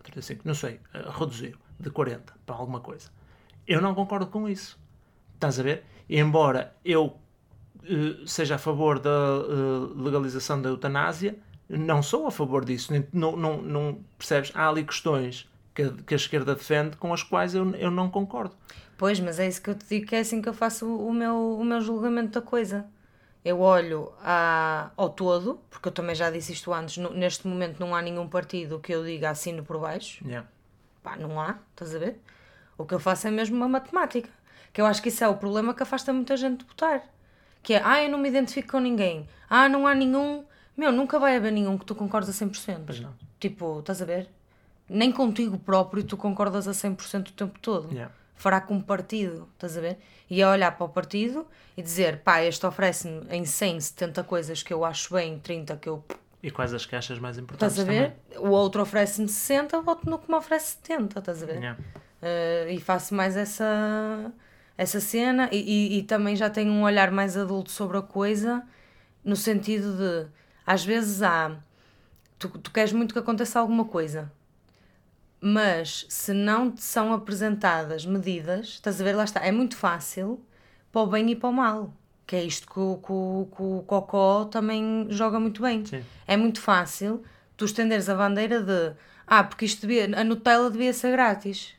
[0.03, 0.79] 35, não sei.
[0.93, 3.09] Uh, reduzir de 40 para alguma coisa.
[3.67, 4.79] Eu não concordo com isso.
[5.35, 5.83] Estás a ver?
[6.09, 7.17] Embora eu
[7.83, 11.37] uh, seja a favor da uh, legalização da eutanásia,
[11.69, 12.93] não sou a favor disso.
[13.11, 14.51] Não, não, não percebes?
[14.55, 18.55] Há ali questões que, que, a esquerda defende com as quais eu, eu não concordo.
[18.97, 21.13] Pois, mas é isso que eu te digo que é assim que eu faço o
[21.13, 22.87] meu, o meu julgamento da coisa.
[23.45, 27.79] Eu olho a, ao todo, porque eu também já disse isto antes, no, neste momento
[27.79, 30.25] não há nenhum partido que eu diga assino por baixo.
[30.25, 30.47] Yeah.
[31.03, 32.19] Pá, não há, estás a ver?
[32.77, 34.29] O que eu faço é mesmo uma matemática.
[34.71, 37.03] Que eu acho que isso é o problema que afasta muita gente de votar.
[37.63, 39.27] Que é, ah, eu não me identifico com ninguém.
[39.49, 40.45] Ah, não há nenhum.
[40.75, 42.83] Meu, nunca vai haver nenhum que tu concordes a 100%.
[42.85, 43.13] Pois não.
[43.39, 44.29] Tipo, estás a ver?
[44.89, 47.93] Nem contigo próprio tu concordas a 100% o tempo todo.
[47.93, 49.97] Yeah fará com um partido, estás a ver?
[50.29, 54.63] E é olhar para o partido e dizer, pá, este oferece-me em 100, 70 coisas
[54.63, 56.05] que eu acho bem, 30 que eu...
[56.41, 58.11] E quais as achas mais importantes Estás a ver?
[58.29, 58.47] Também?
[58.47, 61.55] O outro oferece-me 60, voto no que me oferece 70, estás a ver?
[61.55, 61.79] Yeah.
[62.21, 64.31] Uh, e faço mais essa,
[64.75, 68.63] essa cena e, e, e também já tenho um olhar mais adulto sobre a coisa,
[69.23, 70.27] no sentido de,
[70.65, 71.55] às vezes há...
[72.39, 74.31] Tu, tu queres muito que aconteça alguma coisa,
[75.39, 80.43] mas se não te são apresentadas medidas, estás a ver, lá está, é muito fácil
[80.91, 81.93] para o bem e para o mal.
[82.25, 85.85] Que é isto que o, que o, que o Cocó também joga muito bem.
[85.85, 86.03] Sim.
[86.27, 87.23] É muito fácil
[87.55, 88.93] tu estenderes a bandeira de
[89.25, 91.76] ah, porque isto devia, a Nutella devia ser grátis.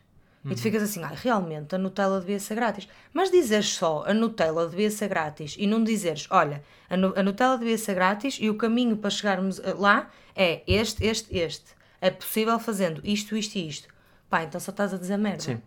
[0.48, 0.52] Uhum.
[0.52, 2.88] E tu ficas assim, ah, realmente a Nutella devia ser grátis.
[3.12, 7.58] Mas dizeres só a Nutella devia ser grátis e não dizeres, olha, a, a Nutella
[7.58, 12.10] devia ser grátis e o caminho para chegarmos eh, lá é este, este, este é
[12.10, 13.88] possível fazendo isto, isto e isto.
[14.30, 15.42] Pá, então só estás a dizer merda.
[15.42, 15.60] Sim.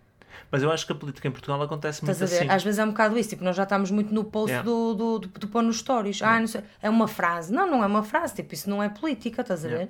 [0.49, 2.49] Mas eu acho que a política em Portugal acontece muito assim.
[2.49, 4.65] Às vezes é um bocado isso, tipo, nós já estamos muito no post yeah.
[4.65, 6.19] do, do, do, do pôr nos stories.
[6.19, 6.37] Yeah.
[6.37, 7.53] Ah, não sei, é uma frase.
[7.53, 9.89] Não, não é uma frase, tipo, isso não é política, estás a ver?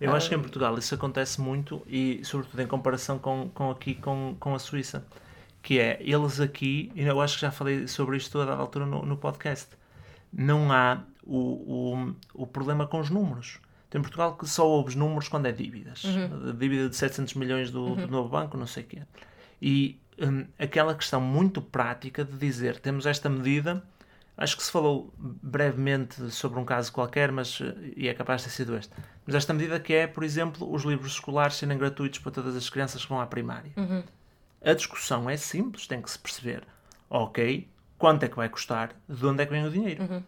[0.00, 3.70] Eu ah, acho que em Portugal isso acontece muito e, sobretudo, em comparação com, com
[3.70, 5.04] aqui com, com a Suíça.
[5.62, 8.86] Que é, eles aqui, e eu acho que já falei sobre isto a dada altura
[8.86, 9.68] no, no podcast,
[10.32, 13.58] não há o, o, o problema com os números.
[13.94, 16.04] Em Portugal que só ouves números quando é dívidas.
[16.04, 16.56] Uhum.
[16.56, 17.96] Dívida de 700 milhões do, uhum.
[17.96, 19.02] do novo banco, não sei o quê.
[19.60, 23.82] E um, aquela questão muito prática de dizer, temos esta medida,
[24.40, 27.60] acho que se falou brevemente sobre um caso qualquer, mas
[27.94, 28.92] e é capaz de ter sido este.
[29.26, 32.68] Mas esta medida que é, por exemplo, os livros escolares serem gratuitos para todas as
[32.70, 33.70] crianças que vão à primária.
[33.76, 34.02] Uhum.
[34.64, 36.66] A discussão é simples, tem que se perceber.
[37.08, 37.68] Ok,
[37.98, 38.94] quanto é que vai custar?
[39.06, 40.02] De onde é que vem o dinheiro?
[40.04, 40.22] Uhum.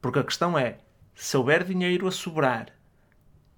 [0.00, 0.78] Porque a questão é,
[1.14, 2.68] se houver dinheiro a sobrar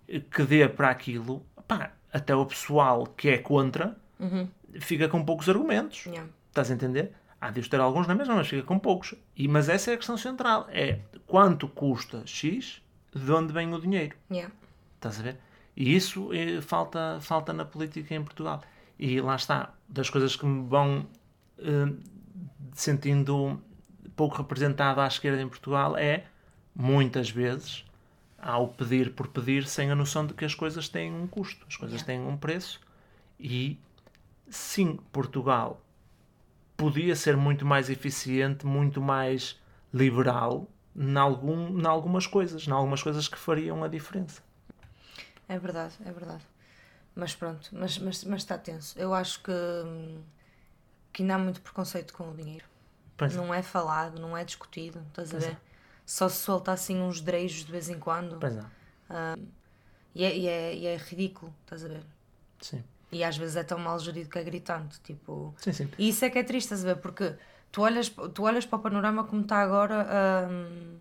[0.07, 4.49] que dê para aquilo, pá, até o pessoal que é contra uhum.
[4.81, 6.07] fica com poucos argumentos.
[6.07, 6.29] Yeah.
[6.49, 7.13] Estás a entender?
[7.45, 9.15] Há de os ter alguns na mesma, mas fica com poucos.
[9.37, 10.67] E, mas essa é a questão central.
[10.71, 12.81] É quanto custa X,
[13.15, 14.17] de onde vem o dinheiro.
[14.31, 14.51] Yeah.
[14.95, 15.37] Estás a ver?
[15.77, 18.63] E isso é, falta, falta na política em Portugal.
[18.99, 21.07] E lá está, das coisas que me vão
[21.59, 21.99] uh,
[22.73, 23.61] sentindo
[24.17, 26.25] pouco representado à esquerda em Portugal é,
[26.75, 27.85] muitas vezes,
[28.39, 31.77] ao pedir por pedir, sem a noção de que as coisas têm um custo, as
[31.77, 32.81] coisas têm um preço.
[33.39, 33.79] E
[34.49, 35.84] sim, Portugal
[36.77, 39.61] podia ser muito mais eficiente, muito mais
[39.93, 44.43] liberal em, algum, em algumas coisas, em algumas coisas que fariam a diferença.
[45.49, 46.45] É verdade, é verdade.
[47.15, 48.99] Mas pronto, mas, mas, mas está tenso.
[48.99, 49.53] Eu acho que,
[51.13, 52.65] que ainda há muito preconceito com o dinheiro.
[53.17, 53.59] Pois não é.
[53.59, 55.53] é falado, não é discutido, estás a ver?
[55.53, 55.61] É.
[56.05, 58.39] Só se solta assim uns drejos de vez em quando.
[58.39, 58.63] Pois é.
[59.11, 59.49] Uh,
[60.15, 62.05] E é, e, é, e é ridículo, estás a ver?
[62.61, 62.85] Sim.
[63.15, 65.01] E às vezes é tão mal gerido que é gritante.
[65.01, 65.55] Tipo...
[65.59, 65.89] Sim, sim.
[65.99, 66.97] E isso é que é triste, a ver?
[66.97, 67.35] Porque
[67.71, 70.07] tu olhas, tu olhas para o panorama como está agora.
[70.51, 70.97] Hum...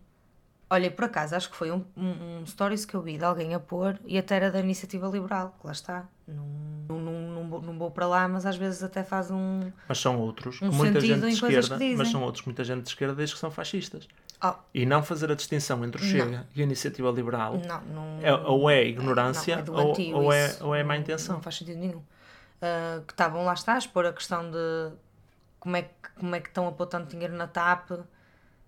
[0.70, 3.54] Olha, por acaso, acho que foi um, um, um stories que eu vi de alguém
[3.54, 6.10] a pôr e até era da iniciativa liberal, que lá está.
[6.28, 6.48] Não,
[6.90, 9.72] não, não, não, não vou para lá, mas às vezes até faz um.
[9.88, 13.16] Mas são outros, Um muita gente de esquerda, mas são outros muita gente de esquerda
[13.16, 14.08] diz que são fascistas.
[14.46, 18.20] Oh, E não fazer a distinção entre o Chega e a iniciativa liberal não, não.
[18.22, 21.36] é, ou é ignorância Não, é ou, ou, é, ou é má Não- intenção.
[21.36, 22.02] Não faz sentido nenhum.
[22.62, 24.92] Ah, que estavam lá está a expor a questão de
[25.60, 25.90] como é, que,
[26.20, 27.92] como é que estão a pôr tanto dinheiro na TAP,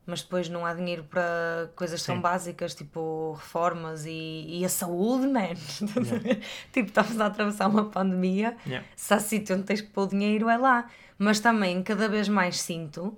[0.06, 2.22] mas depois não há dinheiro para coisas tão Sim.
[2.22, 5.52] básicas, tipo reformas e, e a saúde, man.
[5.60, 6.42] Estás ver?
[6.72, 8.88] tipo, estamos a atravessar uma pandemia, Yeah.
[8.96, 10.90] se há sítio onde tens que pôr o dinheiro, é lá.
[11.18, 13.18] Mas também, cada vez mais sinto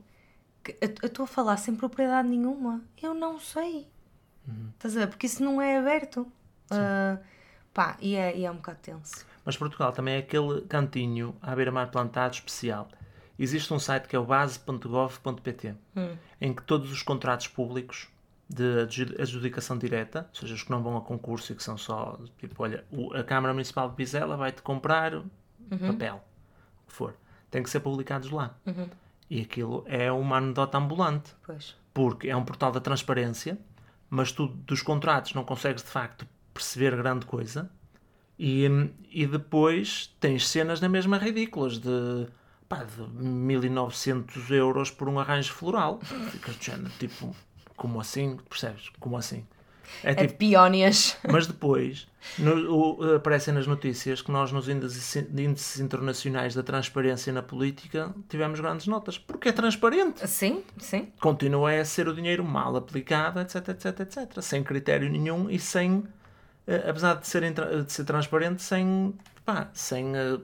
[0.81, 2.81] eu estou a falar sem propriedade nenhuma.
[3.01, 3.87] Eu não sei.
[4.75, 5.07] Estás a ver?
[5.07, 6.25] Porque isso não é aberto.
[6.71, 7.17] Ah,
[7.73, 9.25] pá, e é, e é um bocado tenso.
[9.45, 12.87] Mas Portugal também é aquele cantinho à beira-mar plantado especial.
[13.39, 15.75] Existe um site que é o base.gov.pt
[16.41, 18.07] em que todos os contratos públicos
[18.49, 21.77] de adju- adjudicação direta, ou seja, os que não vão a concurso e que são
[21.77, 25.21] só, tipo, olha, a Câmara Municipal de Vizela vai-te comprar
[25.91, 26.23] papel,
[26.83, 27.13] o que for,
[27.51, 28.55] tem que ser publicados lá.
[29.29, 31.75] E aquilo é uma anedota ambulante, Pois.
[31.93, 33.57] porque é um portal da transparência,
[34.09, 37.69] mas tu dos contratos não consegues de facto perceber grande coisa.
[38.39, 38.65] E,
[39.11, 42.27] e depois tens cenas na mesma ridículas de,
[42.69, 45.99] pá, de 1900 euros por um arranjo floral.
[46.31, 47.35] Ficas do género, tipo,
[47.75, 48.37] como assim?
[48.49, 48.89] Percebes?
[48.99, 49.45] Como assim?
[50.03, 51.17] É É de tipo, peónias.
[51.29, 52.07] mas depois
[52.37, 58.13] no- o- aparecem nas notícias que nós nos índices, índices internacionais da transparência na política
[58.29, 59.17] tivemos grandes notas.
[59.17, 61.07] Porque é transparente Sim, sim.
[61.19, 64.41] continua a ser o dinheiro mal aplicado, etc, etc, etc.
[64.41, 66.03] Sem critério nenhum e sem,
[66.67, 67.43] eh, apesar de ser,
[67.83, 69.13] de ser transparente, sem,
[69.45, 70.39] pá, sem eh,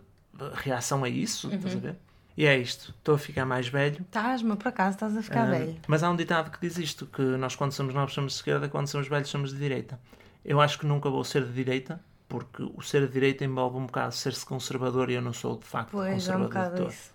[0.54, 1.96] reação a isso, estás a ver?
[2.36, 2.94] E é isto.
[2.98, 4.02] Estou a ficar mais velho.
[4.02, 5.76] Estás, mas por acaso estás a ficar Ah, velho.
[5.88, 8.68] Mas há um ditado que diz isto, que nós quando somos novos somos de esquerda,
[8.70, 10.00] quando somos velhos somos de direita.
[10.44, 13.86] Eu acho que nunca vou ser de direita, porque o ser de direita envolve um
[13.86, 16.78] bocado ser-se conservador e eu não sou de facto Pois, é um conservador.
[16.78, 16.90] todo.
[16.92, 17.12] isso.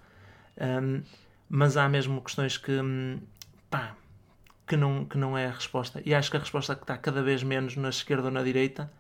[0.61, 1.03] Um,
[1.49, 2.73] mas há mesmo questões que,
[3.71, 3.95] pá,
[4.67, 6.01] que não, que não é a resposta.
[6.05, 8.91] E acho que a resposta que está cada vez menos na esquerda ou na direita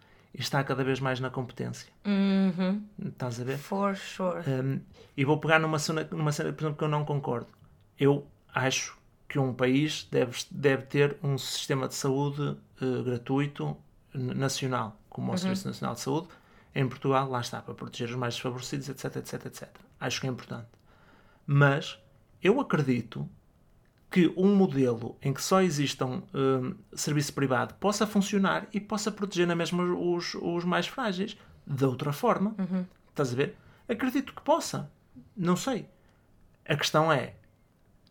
[0.40, 1.90] está cada vez mais na competência.
[2.04, 2.82] Uhum.
[3.06, 3.58] Estás a ver?
[3.58, 4.40] For sure.
[4.48, 4.80] Um,
[5.16, 7.48] e vou pegar numa cena, numa cena, por exemplo, que eu não concordo.
[7.98, 8.96] Eu acho
[9.28, 13.76] que um país deve, deve ter um sistema de saúde eh, gratuito
[14.14, 16.28] nacional, como o Serviço Nacional de Saúde.
[16.74, 19.68] Em Portugal, lá está, para proteger os mais desfavorecidos, etc, etc, etc.
[20.00, 20.68] Acho que é importante.
[21.46, 21.98] Mas
[22.42, 23.28] eu acredito
[24.10, 29.46] que um modelo em que só existam hum, serviço privado possa funcionar e possa proteger
[29.46, 31.36] na mesma os, os mais frágeis
[31.66, 32.54] de outra forma.
[33.10, 33.56] Estás a ver?
[33.88, 34.90] Acredito que possa.
[35.36, 35.86] Não sei.
[36.66, 37.34] A questão é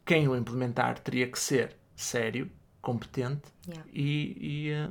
[0.06, 2.50] quem o implementar teria que ser sério,
[2.82, 3.90] competente Yeah.
[3.92, 4.90] e, e, eh,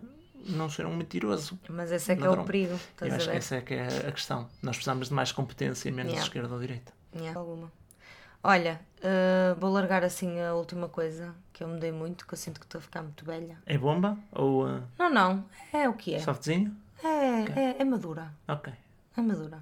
[0.50, 1.59] não ser um mentiroso.
[1.70, 2.42] Mas esse é que é Ladrão.
[2.44, 2.78] o perigo.
[3.00, 4.48] Eu acho que essa é que é a questão.
[4.62, 6.26] Nós precisamos de mais competência e menos Yeah.
[6.26, 6.92] esquerda ou direita.
[7.14, 7.72] Yeah, alguma.
[8.49, 12.61] Olha, uh, vou largar assim a última coisa que eu mudei muito, que eu sinto
[12.61, 13.59] que estou a ficar muito velha.
[13.66, 16.20] É bomba ou uh, Não, não, é o que é.
[16.20, 16.72] softzinho?
[17.03, 18.32] É, é, é madura.
[18.47, 18.72] Ok.
[19.16, 19.61] É madura.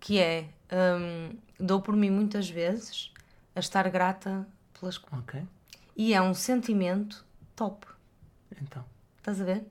[0.00, 3.12] Que é, hum, dou por mim muitas vezes
[3.54, 4.44] a estar grata
[4.80, 5.20] pelas coisas.
[5.20, 5.46] Ok.
[5.96, 7.86] E é um sentimento top.
[8.60, 8.84] Então.
[9.18, 9.64] Estás a ver?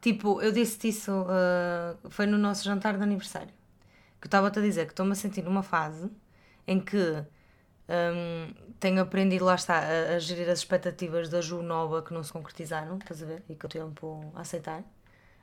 [0.00, 3.52] Tipo, eu disse-te isso, uh, foi no nosso jantar de aniversário.
[4.22, 6.10] Que eu estava-te a dizer que estou-me a sentir numa fase
[6.66, 7.22] em que
[7.88, 12.22] hum, tenho aprendido, lá está, a, a gerir as expectativas da Ju nova que não
[12.22, 13.42] se concretizaram, estás a ver?
[13.48, 14.82] E que eu tenho tempo a aceitar.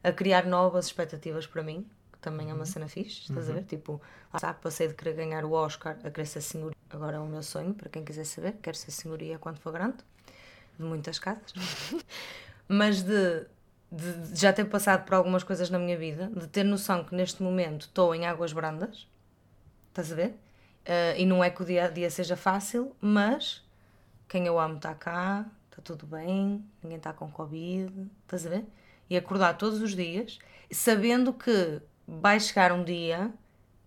[0.04, 3.64] A criar novas expectativas para mim, que também é uma cena fixe, estás a ver?
[3.66, 4.02] Tipo,
[4.34, 6.76] lá está, passei de querer ganhar o Oscar a querer ser senhoria.
[6.90, 9.98] Agora é o meu sonho, para quem quiser saber, quero ser senhoria quando for grande,
[10.78, 11.54] de muitas casas.
[12.68, 13.46] Mas de,
[13.92, 17.14] de- de já ter passado por algumas coisas na minha vida, de ter noção que
[17.16, 19.08] neste momento estou em águas brandas,
[19.90, 20.36] estás a ver?
[20.86, 23.64] Eh, e não é que o dia a dia seja fácil, mas
[24.28, 27.92] quem eu amo está cá, está tudo bem, ninguém está com Covid,
[28.24, 28.66] estás a ver?
[29.10, 30.40] E acordar todos os dias,
[30.72, 33.32] sabendo que vai chegar um dia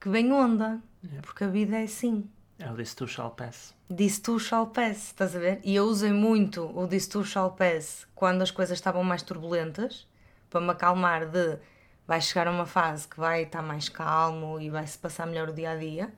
[0.00, 0.80] que vem onda,
[1.22, 2.28] porque a vida é assim.
[2.58, 3.74] É o This Too Shall Pass.
[3.94, 5.60] This too shall pass, estás a ver?
[5.62, 10.06] E eu usei muito o This too shall pass quando as coisas estavam mais turbulentas,
[10.48, 11.58] para me acalmar de
[12.06, 15.72] vai chegar uma fase que vai estar mais calmo e vai-se passar melhor o dia
[15.72, 16.12] a dia.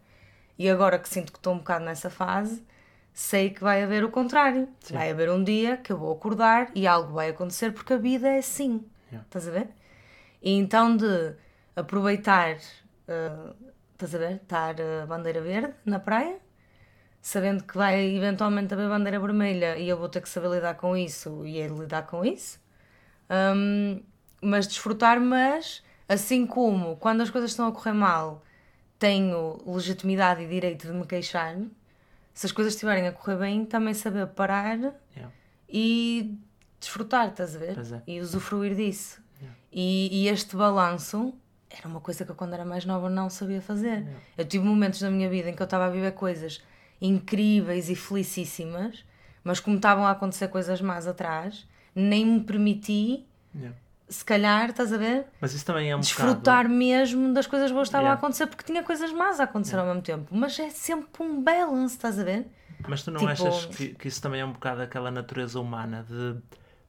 [0.58, 2.64] E agora que sinto que estou um bocado nessa fase,
[3.12, 4.68] sei que vai haver o contrário.
[4.90, 8.28] Vai haver um dia que eu vou acordar e algo vai acontecer porque a vida
[8.28, 8.84] é assim.
[9.08, 9.26] Yeah.
[9.26, 9.68] Estás a ver?
[10.42, 11.34] E então de
[11.74, 13.54] aproveitar, uh,
[13.92, 14.36] estás a ver?
[14.36, 16.38] Estar a bandeira verde na praia,
[17.20, 20.96] sabendo que vai eventualmente haver bandeira vermelha e eu vou ter que saber lidar com
[20.96, 22.60] isso e ele lidar com isso.
[23.30, 24.02] Um,
[24.40, 28.42] mas desfrutar, mas assim como quando as coisas estão a correr mal,
[28.98, 31.56] tenho legitimidade e direito de me queixar,
[32.32, 34.76] se as coisas estiverem a correr bem, também saber parar
[35.16, 35.32] Yeah.
[35.68, 36.38] e
[36.80, 37.78] desfrutar, estás a ver?
[37.78, 38.02] É.
[38.06, 39.24] E usufruir disso.
[39.72, 41.34] E, e este balanço
[41.68, 44.06] era uma coisa que eu, quando era mais nova, não sabia fazer.
[44.38, 46.62] Eu tive momentos na minha vida em que eu estava a viver coisas
[47.00, 49.04] incríveis e felicíssimas,
[49.44, 53.74] mas como estavam a acontecer coisas más atrás, nem me permiti, Yeah.
[54.08, 55.26] Se calhar, estás a ver?
[55.40, 56.68] Mas isso também é um Desfrutar bocado...
[56.70, 58.16] mesmo das coisas boas que estavam Yeah.
[58.16, 60.26] a acontecer, porque tinha coisas más a acontecer ao mesmo tempo.
[60.30, 62.46] Mas é sempre um balance, estás a ver?
[62.88, 66.04] Mas tu não Tipo- achas que, que isso também é um bocado aquela natureza humana
[66.08, 66.36] de...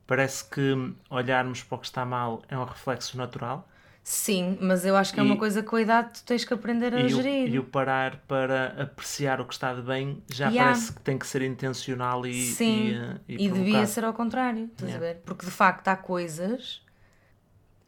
[0.06, 3.68] Parece que olharmos para o que está mal é um reflexo natural
[4.02, 6.42] Sim, mas eu acho que é uma E- coisa que com a idade tu tens
[6.42, 7.52] que aprender a e o, gerir.
[7.52, 10.72] e o parar para apreciar o que está de bem já Yeah.
[10.72, 12.94] parece que tem que ser intencional e, Sim,
[13.28, 14.96] e, e, e, devia ser ao contrário, estás Yeah.
[14.96, 15.20] a ver?
[15.26, 16.80] Porque de facto há coisas.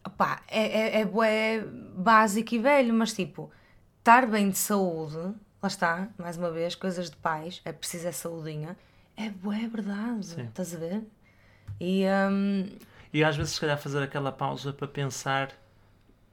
[0.04, 3.50] Opá, é, é, é, básico e velho, mas tipo,
[3.98, 5.16] estar bem de saúde,
[5.62, 8.76] lá está, mais uma vez, coisas de pais, é preciso é saudinha,
[9.16, 10.44] é bué verdade, Sim.
[10.46, 11.02] estás a ver?
[11.78, 12.68] E hum,
[13.12, 15.50] E às vezes, se calhar, fazer aquela pausa para pensar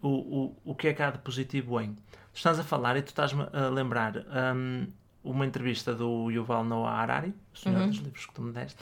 [0.02, 1.94] o, o, o que é que há de positivo em.
[2.34, 4.14] Tu estás a falar e tu estás-me a lembrar
[4.56, 4.88] hum,
[5.30, 7.88] uma entrevista do Yuval Noah Harari, o senhor Uhum.
[7.90, 8.78] dos livros que tu me deste.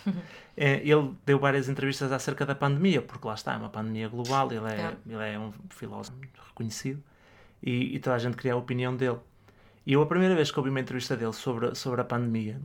[0.56, 4.52] É, ele deu várias entrevistas acerca da pandemia, porque lá está, é uma pandemia global,
[4.52, 4.96] ele é, É.
[5.06, 6.18] ele é um filósofo
[6.50, 7.02] reconhecido
[7.62, 9.18] e, e toda a gente queria a opinião dele.
[9.86, 12.60] E eu, a primeira vez que ouvi uma entrevista dele sobre, sobre a pandemia,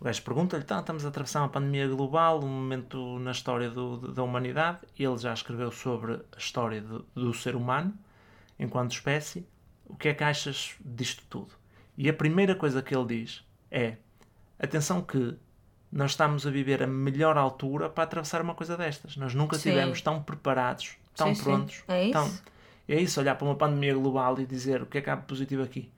[0.00, 4.12] o gajo pergunta-lhe: tá, estamos a atravessar uma pandemia global, um momento na história do-
[4.12, 4.78] da humanidade.
[4.98, 7.94] Ele já escreveu sobre a história do, do ser humano
[8.58, 9.46] enquanto espécie.
[9.86, 11.48] O que é que achas disto tudo?
[11.96, 13.96] E a primeira coisa que ele diz é:
[14.58, 15.36] atenção, que
[15.90, 19.16] nós estamos a viver a melhor altura para atravessar uma coisa destas.
[19.16, 19.70] Nós nunca Sim.
[19.70, 21.42] estivemos tão preparados, tão Sim, sim.
[21.44, 21.82] prontos.
[21.88, 22.12] É isso.
[22.12, 22.56] tão-
[22.88, 25.24] é isso, olhar para uma pandemia global e dizer o que é que há de
[25.26, 25.90] positivo aqui.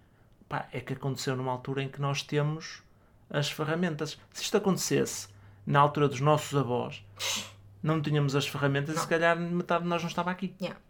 [0.49, 2.83] Pá, é que aconteceu numa altura em que nós temos
[3.29, 4.19] as ferramentas.
[4.33, 5.29] Se isto acontecesse
[5.67, 7.05] na altura dos nossos avós,
[7.83, 10.55] não tínhamos as ferramentas e se calhar metade de nós não estava aqui.
[10.59, 10.81] yeah.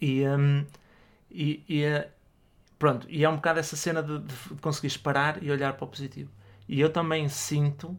[0.00, 0.64] E, hum,
[1.30, 2.04] e, e,
[2.82, 5.88] pronto, e é um bocado essa cena de, de conseguires parar e olhar para o
[5.88, 6.32] positivo.
[6.68, 7.96] E eu também sinto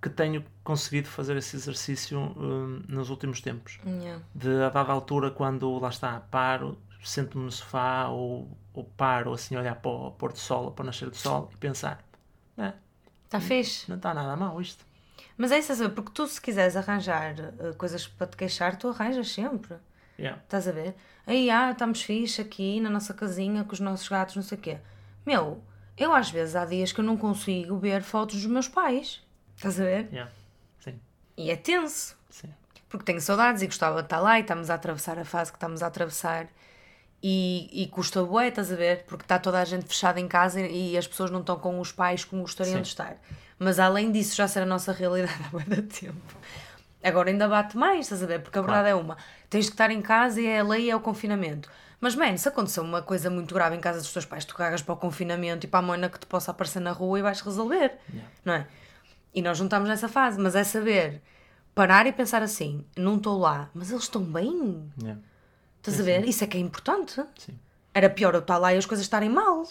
[0.00, 4.22] que tenho conseguido fazer esse exercício hum, nos últimos tempos Yeah.
[4.34, 9.54] de a dada altura quando lá está, paro, sento-me no sofá ou, ou paro assim
[9.54, 12.02] olhar para o pôr do sol para o nascer do sol e pensar,
[12.56, 12.72] "É,
[13.26, 13.86] Está fixe.
[13.90, 14.82] não está nada mal isto.
[15.36, 18.76] Mas é isso, a saber, porque tu se quiseres arranjar eh, coisas para te queixar,
[18.78, 19.74] tu arranjas sempre.
[20.18, 20.40] Yeah.
[20.42, 20.94] Estás a ver?
[21.26, 24.60] Aí, ah, estamos fixe aqui na nossa casinha com os nossos gatos, não sei o
[24.60, 24.78] quê.
[25.24, 25.62] Meu,
[25.96, 29.22] eu às vezes há dias que eu não consigo ver fotos dos meus pais.
[29.56, 30.08] Estás a ver?
[30.12, 30.30] Yeah.
[30.80, 30.98] Sim,
[31.36, 32.16] E é tenso.
[32.28, 32.48] sim.
[32.88, 35.56] Porque tenho saudades e gostava de estar lá e estamos a atravessar a fase que
[35.56, 36.48] estamos a atravessar.
[37.22, 39.04] E, e custa bué, estás a ver?
[39.04, 41.78] Porque está toda a gente fechada em casa e, e as pessoas não estão com
[41.80, 42.82] os pais como gostariam Sim.
[42.82, 43.16] de estar.
[43.58, 46.20] Mas além disso, já ser a nossa realidade há muito tempo.
[47.02, 48.40] Agora ainda bate mais, estás a ver?
[48.42, 49.16] Porque a verdade é uma:
[49.52, 51.70] tens de estar em casa e é a lei e é o confinamento.
[52.00, 54.82] Mas, man, se aconteceu uma coisa muito grave em casa dos teus pais, tu cagas
[54.82, 57.40] para o confinamento e para a moina que te possa aparecer na rua e vais
[57.40, 58.30] resolver, Yeah.
[58.44, 58.66] não é?
[59.34, 61.22] E nós não estamos nessa fase, mas é saber
[61.74, 64.90] parar e pensar assim: não estou lá, mas eles estão bem.
[65.00, 65.20] Yeah.
[65.78, 66.24] Estás a ver?
[66.28, 67.22] Isso é que é importante.
[67.38, 67.58] Sim.
[67.94, 69.64] Era pior eu estar lá e as coisas estarem mal.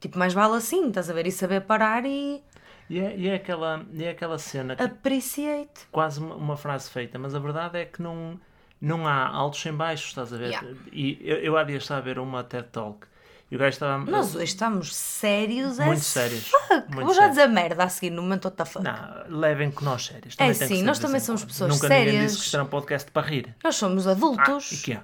[0.00, 1.26] Tipo, mais vale assim, estás a ver?
[1.26, 2.42] E saber parar e
[2.90, 5.86] E, é, e, é aquela, e é aquela cena que appreciate.
[5.90, 8.38] quase uma, uma frase feita, mas a verdade é que não,
[8.82, 10.48] não há altos sem baixos, estás a ver?
[10.50, 10.68] Yeah.
[10.92, 13.06] E eu, eu há dias estava a ver uma TED Talk
[13.50, 14.04] e o gajo estava.
[14.10, 16.48] Nós hoje estamos sérios muito as sérios.
[16.48, 16.90] fuck.
[16.92, 18.84] Muito Vou já dizer merda a seguir no momento what the fuck.
[18.84, 20.34] Não, levem com nós sérios.
[20.34, 22.24] É Também que sim, nós também somos pessoas Nunca ninguém sérias.
[22.24, 23.54] disse que isto era um podcast para rir.
[23.62, 24.72] Nós somos Ah, adultos.
[24.72, 25.00] e que é?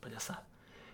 [0.00, 0.42] Palhaçada.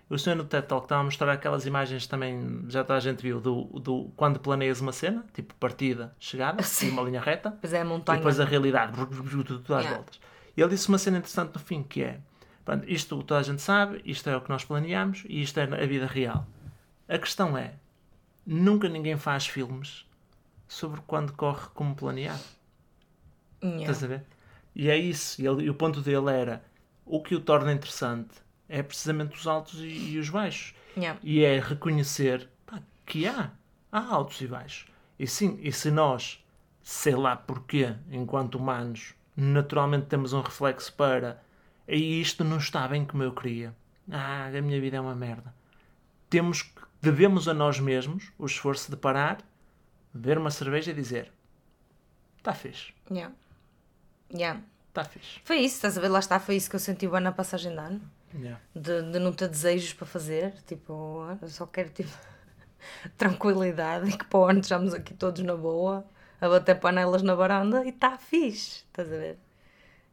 [0.09, 3.23] O senhor no TED Talk estava a mostrar aquelas imagens também, já toda a gente
[3.23, 6.89] viu, do, do quando planeias uma cena, tipo partida, chegada, Sim.
[6.89, 8.19] e uma linha reta, Pois é, a e montanha.
[8.19, 8.93] depois a realidade,
[9.47, 9.95] tudo às Yeah.
[9.97, 10.21] voltas.
[10.57, 12.21] E ele disse uma cena interessante no fim, que é,
[12.65, 15.65] pronto, isto toda a gente sabe, isto é o que nós planeamos, e isto é
[15.65, 16.47] a vida real.
[17.09, 17.75] A questão é,
[18.47, 20.05] nunca ninguém faz filmes
[20.69, 22.43] sobre quando corre como planeado.
[23.63, 23.81] Yeah.
[23.83, 24.23] Estás a ver?
[24.75, 25.41] E é isso.
[25.43, 26.65] E, ele- e o ponto dele era
[27.05, 28.31] o que o torna interessante
[28.69, 30.75] é precisamente os altos e, e os baixos.
[30.97, 31.19] Yeah.
[31.23, 33.51] E é reconhecer pá, que há.
[33.93, 34.87] Há altos e baixos.
[35.19, 36.43] E sim, e se nós,
[36.83, 41.43] sei lá porquê, enquanto humanos, naturalmente temos um reflexo para
[41.89, 43.75] e isto não está bem como eu queria.
[44.11, 45.55] ah, a minha vida é uma merda.
[46.29, 49.39] Temos, devemos a nós mesmos o esforço de parar,
[50.13, 51.33] beber uma cerveja e dizer:
[52.39, 53.35] está fixe, Yeah.
[54.33, 54.61] Yeah.
[54.89, 55.41] está fixe.
[55.45, 56.09] Foi isso, estás a ver?
[56.09, 58.01] Lá está, foi isso que eu senti bem na passagem de ano.
[58.33, 58.61] Yeah.
[58.75, 60.53] De, de não ter desejos para fazer.
[60.67, 62.11] Tipo, eu só quero tipo,
[63.19, 66.05] tranquilidade e que para o ano estejamos aqui todos na boa,
[66.41, 69.39] a bater panelas na varanda e está fixe, estás a ver?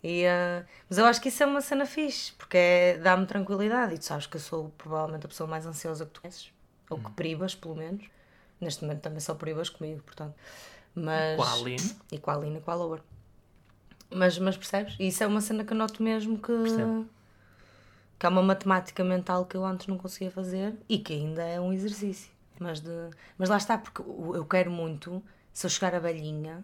[0.03, 3.95] E, ah, mas eu acho que isso é uma cena fixe, porque é, dá-me tranquilidade.
[3.95, 6.51] E tu sabes que eu sou provavelmente a pessoa mais ansiosa que tu conheces,
[6.89, 8.05] ou que privas, pelo menos.
[8.59, 10.35] Neste momento também só privas comigo, portanto.
[10.95, 11.35] Mas...
[11.35, 11.95] Com a Aline.
[12.11, 13.01] E com a Aline e com a Lower.
[14.09, 14.95] Mas, mas percebes?
[14.99, 17.05] E isso é uma cena que eu noto mesmo que, Percebo.
[18.17, 21.59] que é uma matemática mental que eu antes não conseguia fazer e que ainda é
[21.59, 22.31] um exercício.
[22.59, 25.21] Mas, de, mas lá está, porque eu quero muito,
[25.57, 26.63] se eu chegar a velhinha,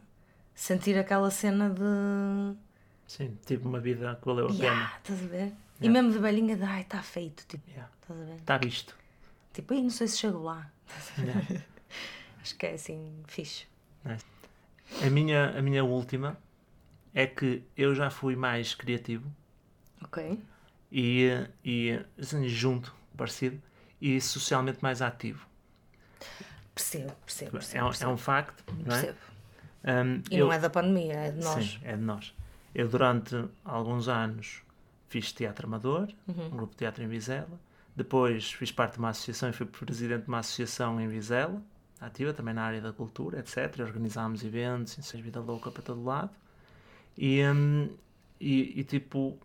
[0.53, 2.55] sentir aquela cena de.
[3.07, 4.63] Sim, tive uma vida que valeu a pena.
[4.63, 5.53] Yeah, estás a ver?
[5.81, 7.43] E mesmo de velhinha de ai, está feito.
[7.47, 7.91] Tipo, Yeah.
[7.99, 8.35] estás a ver?
[8.35, 8.95] Está visto.
[9.51, 10.71] Tipo, ai, não sei se chego lá.
[11.17, 11.41] Yeah.
[12.39, 13.65] Acho que é assim, fixe.
[14.05, 14.23] Nice.
[15.03, 16.37] A minha, a minha última
[17.15, 19.27] é que eu já fui mais criativo
[20.03, 20.39] Ok.
[20.91, 21.29] e,
[21.65, 23.59] e assim, junto, parecido,
[23.99, 25.47] e socialmente mais ativo.
[26.75, 27.51] Percebo, percebo.
[27.51, 28.11] percebo, É um, é percebo.
[28.11, 28.99] um facto, não é?
[29.01, 29.17] percebo.
[29.85, 31.63] Um, E eu- não é da pandemia, é de nós.
[31.65, 32.33] Sim, é de nós.
[32.73, 34.61] Eu, durante alguns anos,
[35.09, 36.47] fiz teatro amador, Uhum.
[36.47, 37.59] um grupo de teatro em Vizela.
[37.95, 41.61] Depois fiz parte de uma associação e fui presidente de uma associação em Vizela,
[42.01, 43.79] ativa também na área da cultura, etc.
[43.81, 46.31] Organizámos eventos, de vida louca para todo lado.
[47.15, 47.89] E, hum,
[48.41, 49.37] e, e, tipo,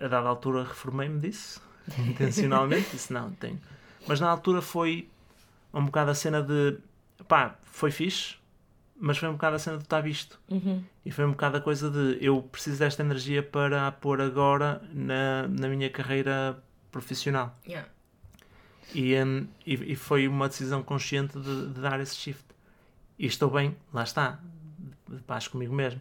[0.00, 1.60] a dada altura reformei-me disso,
[1.98, 2.90] intencionalmente.
[2.90, 3.60] Disse, não, tenho.
[4.06, 5.08] Mas na altura foi
[5.78, 6.78] um bocado a cena de,
[7.28, 8.36] pá, foi fixe,
[8.98, 10.40] mas foi um bocado a cena de estar visto.
[10.48, 10.82] Uhum.
[11.04, 14.80] E foi um bocado a coisa de eu preciso desta energia para a pôr agora
[14.92, 17.54] na, na minha carreira profissional.
[17.66, 17.88] Yeah.
[18.94, 22.44] E, hum, e, e foi uma decisão consciente de, de dar esse shift.
[23.18, 24.38] E estou bem, lá está,
[25.08, 26.00] de paz comigo mesmo.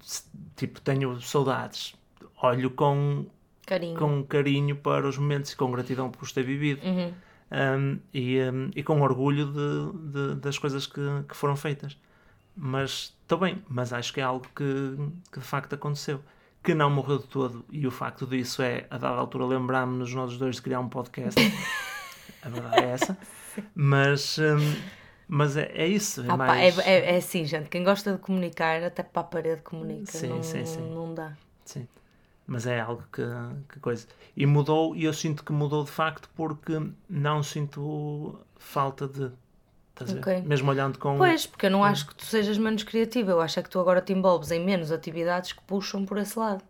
[0.00, 0.24] Se-
[0.56, 1.94] tipo, tenho saudades,
[2.40, 3.26] olho com,
[3.66, 3.98] Carinho.
[3.98, 6.84] com carinho para os momentos e com gratidão por os ter vivido.
[6.84, 7.12] Uhum.
[7.54, 11.98] Um, e, um, e com orgulho de, de- das coisas que, que foram feitas.
[12.56, 14.96] Mas estou bem, mas acho que é algo que,
[15.30, 16.20] que de facto aconteceu.
[16.62, 20.38] Que não morreu de todo, e o facto disso é, a dada altura, lembrámos-nos nós
[20.38, 21.38] dois de criar um podcast.
[22.42, 23.18] a verdade é essa.
[23.74, 24.76] Mas, um,
[25.28, 26.22] mas é, é isso.
[26.22, 26.78] É Ah, pá, mais...
[26.78, 27.68] é, é, é assim, gente.
[27.68, 30.10] Quem gosta de comunicar, até para a parede comunica.
[30.10, 30.80] Sim, não, sim, sim.
[30.94, 31.36] não dá.
[31.66, 31.86] Sim.
[32.52, 33.22] Mas é algo que,
[33.66, 34.06] que coisa.
[34.36, 36.78] E mudou, e eu sinto que mudou de facto porque
[37.08, 39.30] não sinto falta de.
[39.92, 40.20] Estás a ver?
[40.20, 40.42] Ok.
[40.42, 41.16] Mesmo olhando com.
[41.16, 43.30] Pois, porque eu não acho que tu sejas menos criativo.
[43.30, 46.38] Eu acho é que tu agora te envolves em menos atividades que puxam por esse
[46.38, 46.62] lado.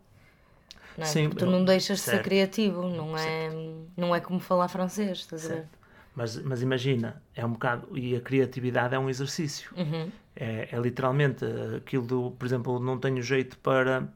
[0.96, 1.06] Não é?
[1.08, 2.24] Sim, porque tu não deixas de ser certo.
[2.26, 2.88] criativo.
[2.88, 3.50] Não é,
[3.96, 5.54] não é como falar francês, estás a ver?
[5.54, 5.78] Certo.
[6.14, 7.98] Mas, mas imagina, é um bocado.
[7.98, 9.72] E a criatividade é um exercício.
[9.76, 10.12] Uhum.
[10.36, 11.44] É, é literalmente
[11.76, 12.30] aquilo do.
[12.38, 14.06] Por exemplo, não tenho jeito para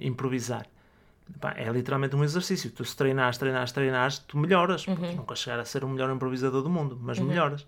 [0.00, 0.66] improvisar.
[1.40, 2.70] Pá, é literalmente um exercício.
[2.70, 4.86] Tu se treinares, treinares, treinares, tu melhoras.
[4.86, 4.96] Uhum.
[4.96, 7.66] Podes nunca chegar a ser o melhor improvisador do mundo, mas melhoras.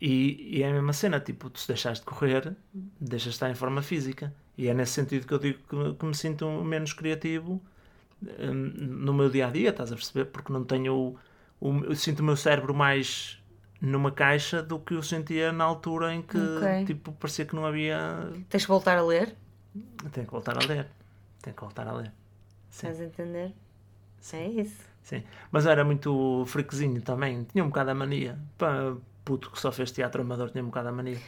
[0.00, 2.54] E, e é a mesma cena, tipo, tu se deixares de correr,
[3.00, 4.34] deixas de estar em forma física.
[4.56, 7.62] E é nesse sentido que eu digo que, que me sinto menos criativo
[8.22, 8.72] hum,
[9.04, 10.26] no meu dia a dia, estás a perceber?
[10.26, 10.94] Porque não tenho.
[11.60, 13.38] O, o- eu sinto o meu cérebro mais
[13.80, 16.84] numa caixa do que eu sentia na altura em que Ok.
[16.86, 18.30] tipo, parecia que não havia.
[18.48, 19.36] Tens que voltar a ler,
[20.12, 20.86] Tenho que voltar a ler.
[21.42, 22.12] Tenho que voltar a ler.
[22.74, 22.88] Sim.
[22.88, 23.52] estás a entender?
[24.32, 24.82] É isso.
[25.02, 25.22] Sim.
[25.52, 27.44] Mas era muito frequezinho também.
[27.44, 28.36] Tinha um bocado a mania.
[28.58, 28.94] Pá,
[29.24, 31.18] puto que só fez teatro amador tinha um bocado a mania.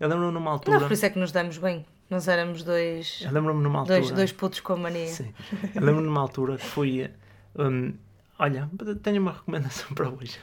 [0.00, 0.78] Eu lembro-me numa altura.
[0.78, 1.84] Nós por isso é que nos damos bem.
[2.08, 3.98] Nós éramos dois, Eu lembro-me numa altura.
[4.00, 5.06] dois, dois putos com mania.
[5.08, 5.34] Sim.
[5.74, 7.10] Eu lembro-me numa altura que fui.
[7.58, 7.92] hum,
[8.38, 8.70] olha,
[9.02, 10.38] tenho uma recomendação para hoje.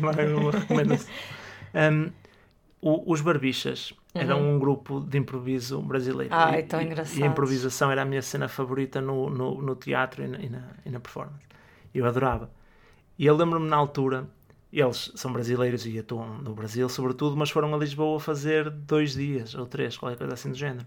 [0.00, 1.08] Uma recomendação.
[1.72, 2.10] Hum,
[2.80, 6.34] o- os Barbichas eram um grupo de improviso brasileiro.
[6.34, 6.40] Uhum.
[6.40, 7.18] Ai, E- tão e- engraçados.
[7.18, 10.48] E a improvisação era a minha cena favorita no, no, no teatro e na, e,
[10.48, 11.44] na, e na performance.
[11.94, 12.50] Eu adorava.
[13.18, 14.26] E eu lembro-me na altura,
[14.72, 19.54] eles são brasileiros e atuam no Brasil, sobretudo, mas foram a Lisboa fazer dois dias
[19.54, 20.86] ou três, qualquer coisa assim do género.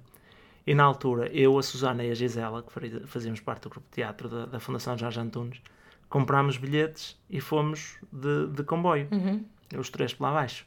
[0.66, 2.72] E na altura, eu, a Susana e a Gisela, que
[3.06, 5.62] fazíamos parte do grupo de teatro da, da Fundação Jorge Antunes,
[6.10, 9.44] comprámos bilhetes e fomos de, de comboio, Uhum.
[9.78, 10.66] os três por lá abaixo.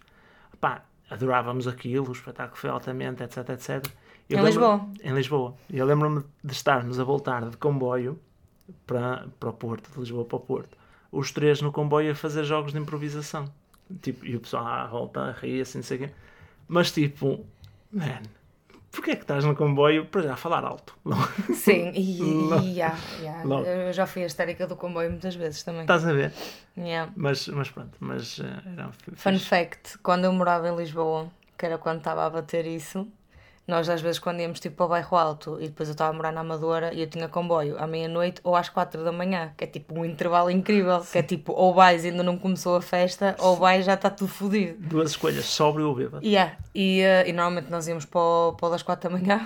[0.60, 3.86] Pá, adorávamos aquilo, o espetáculo foi altamente, etc, etc.
[4.28, 4.88] Eu Em Lisboa?
[5.02, 5.54] Em Lisboa.
[5.70, 8.18] E eu lembro-me de estarmos a voltar de comboio
[8.86, 10.76] para, para o Porto, de Lisboa para o Porto,
[11.12, 13.50] os três no comboio a fazer jogos de improvisação.
[14.02, 16.10] Tipo, e o pessoal à volta a rir, assim, não sei o quê.
[16.66, 17.44] Mas tipo,
[17.92, 18.22] man,
[18.96, 20.96] Porquê é que estás no comboio para já falar alto?
[21.52, 22.18] Sim, e,
[22.64, 23.44] e yeah, yeah.
[23.44, 25.82] eu já fui a histérica do comboio muitas vezes também.
[25.82, 26.32] Estás a ver?
[26.78, 27.12] Yeah.
[27.14, 31.76] Mas, mas pronto, mas uh, era Fun fact, quando eu morava em Lisboa, que era
[31.76, 33.06] quando estava a bater isso,
[33.66, 36.12] nós às vezes quando íamos tipo para o bairro alto e depois eu estava a
[36.12, 39.64] morar na Amadora e eu tinha comboio à meia-noite ou às quatro da manhã, que
[39.64, 41.12] é tipo um intervalo incrível, Sim.
[41.12, 44.28] que é tipo ou vais ainda não começou a festa ou vais já está tudo
[44.28, 44.76] fodido.
[44.78, 46.24] Duas escolhas, sóbrio ou bêbado.
[46.24, 46.56] Yeah.
[46.74, 49.44] E, uh, e normalmente nós íamos para o, para o das quatro da manhã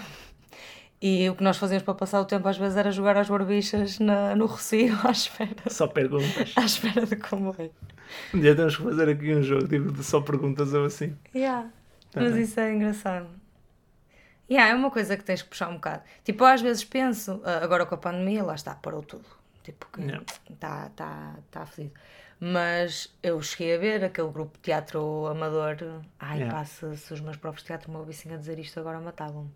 [1.00, 3.98] e o que nós fazíamos para passar o tempo às vezes era jogar às barbichas
[3.98, 5.50] na, no Rocio à espera.
[5.68, 6.52] Só perguntas.
[6.56, 7.70] À espera de comboio.
[8.34, 11.16] Um dia temos que fazer aqui um jogo tipo de só perguntas ou assim.
[11.34, 11.70] Yeah.
[12.12, 12.42] Tá Mas bem.
[12.42, 13.39] isso é engraçado.
[14.50, 16.02] Yeah, é uma coisa que tens que puxar um bocado.
[16.24, 19.24] Tipo, eu às vezes penso, ah, agora com a pandemia, lá está, parou tudo.
[19.62, 21.94] Tipo, que está tá, tá fedido.
[22.40, 25.76] Mas eu cheguei a ver aquele grupo de teatro amador.
[26.18, 26.58] Ai, yeah.
[26.58, 29.50] pá, se, os meus próprios teatro me ouvissem a dizer isto, agora matavam-me.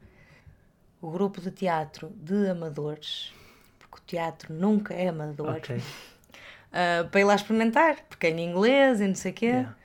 [1.01, 3.35] O grupo de teatro de amadores,
[3.81, 5.79] porque o teatro nunca é amador, okay.
[5.79, 9.47] uh, para ir lá experimentar, porque é em inglês e não sei o quê.
[9.47, 9.77] Yeah.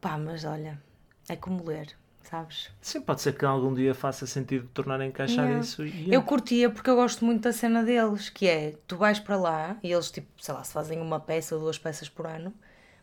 [0.00, 0.78] Pá, mas olha,
[1.28, 1.96] é como ler
[2.32, 2.70] sabes?
[2.80, 5.60] Sim, pode ser que algum dia faça sentido tornar a encaixar yeah.
[5.60, 5.84] isso.
[5.84, 6.12] E...
[6.12, 9.76] Eu curtia porque eu gosto muito da cena deles, que é, tu vais para lá
[9.82, 12.52] e eles, tipo, sei lá, se fazem uma peça ou duas peças por ano,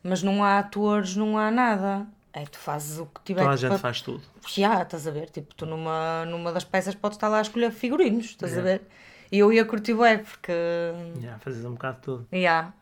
[0.01, 2.07] mas não há atores, não há nada.
[2.33, 4.23] É, tu fazes o que tiver Toda a gente faz tudo.
[4.47, 5.29] Já, estás a ver?
[5.29, 8.67] Tipo, tu numa, numa das peças podes estar lá a escolher figurinos, estás yeah.
[8.67, 8.87] a ver?
[9.31, 10.51] E eu ia curtir bem, porque.
[11.21, 12.27] Já, fazes um bocado de tudo.
[12.31, 12.73] Já.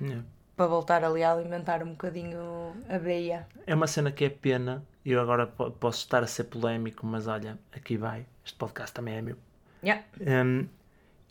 [0.00, 0.24] Yeah.
[0.56, 3.46] Para voltar ali a alimentar um bocadinho a beia.
[3.66, 7.58] É uma cena que é pena eu agora posso estar a ser polémico, mas olha,
[7.72, 8.24] aqui vai.
[8.44, 9.36] Este podcast também é meu.
[9.82, 10.04] Yeah.
[10.20, 10.68] Um,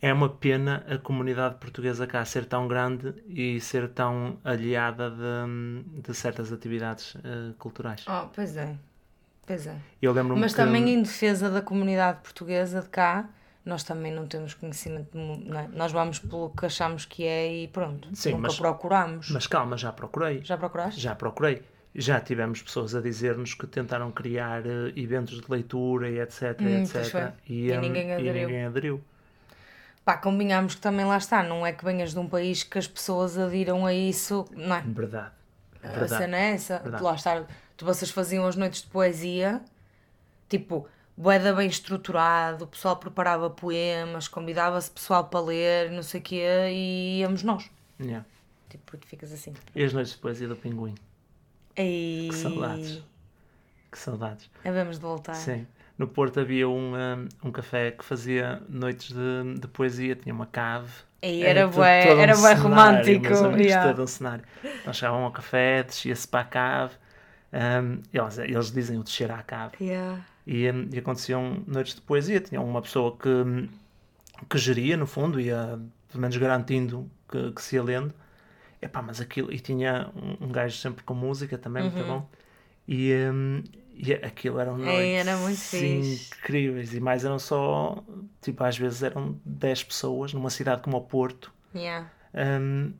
[0.02, 6.02] é uma pena a comunidade portuguesa cá ser tão grande e ser tão aliada de,
[6.02, 8.04] de certas atividades uh, culturais.
[8.08, 8.76] Oh, pois é.
[9.46, 9.76] Pois é.
[10.02, 10.58] Eu lembro Mas que...
[10.58, 13.30] também em defesa da comunidade portuguesa de cá,
[13.64, 15.16] nós também não temos conhecimento.
[15.16, 15.68] Não é?
[15.68, 18.10] Nós vamos pelo que achamos que é e pronto.
[18.14, 19.30] Sim, Nunca mas, procuramos.
[19.30, 20.44] Mas calma, já procurei.
[20.44, 21.00] Já procuraste?
[21.00, 21.64] Já procurei
[21.94, 26.82] já tivemos pessoas a dizer-nos que tentaram criar uh, eventos de leitura e etc, hum,
[26.82, 27.34] etc.
[27.48, 28.36] E, e, ninguém aderiu.
[28.36, 29.04] e ninguém aderiu.
[30.04, 32.88] Pá, combinamos que também lá está, não é que venhas de um país que as
[32.88, 34.82] pessoas adiram a isso, não é?
[34.82, 35.32] Verdade.
[35.82, 36.14] Verdade.
[36.14, 36.80] A cena é essa.
[36.80, 37.04] Verdade.
[37.04, 37.46] Lá está,
[37.78, 39.62] tu, vocês faziam as noites de poesia,
[40.50, 46.24] tipo, boeda bem estruturado, o pessoal preparava poemas, convidava-se pessoal para ler, não sei o
[46.24, 47.70] quê, e íamos nós.
[48.00, 48.26] Yeah.
[48.70, 49.54] Tipo, tu ficas assim.
[49.76, 50.96] E as noites de poesia do Pinguim?
[51.76, 52.28] Ei.
[52.30, 53.04] Que saudades.
[53.92, 54.50] Que saudades.
[54.64, 55.36] Havemos de voltar.
[55.36, 55.68] Sim.
[55.98, 60.48] No Porto havia um, um, um café que fazia noites de, de poesia, tinha uma
[60.48, 60.92] cave.
[61.22, 63.28] E era, era bué, era um bué romântico.
[63.60, 63.88] yeah.
[63.88, 64.44] todo um cenário.
[64.64, 66.94] Então chegavam ao café, descia-se para a cave.
[67.54, 69.76] Um, eles, eles dizem o descer à cave.
[69.80, 70.26] Yeah.
[70.48, 72.40] E, e aconteciam noites de poesia.
[72.40, 73.70] Tinha uma pessoa que,
[74.50, 78.14] que geria, no fundo, ia pelo menos garantindo que, que se ia lendo.
[78.82, 79.52] Epá, mas aquilo.
[79.52, 81.92] E tinha um, um gajo sempre com música também, uhum.
[81.92, 82.30] muito bom.
[82.88, 83.64] E, um,
[83.94, 86.94] e aquilo eram noites era incríveis.
[86.94, 88.04] E mais eram só.
[88.42, 91.54] Tipo, às vezes eram 10 pessoas numa cidade como o Porto.
[91.76, 92.10] Yeah.
[92.34, 92.94] Um,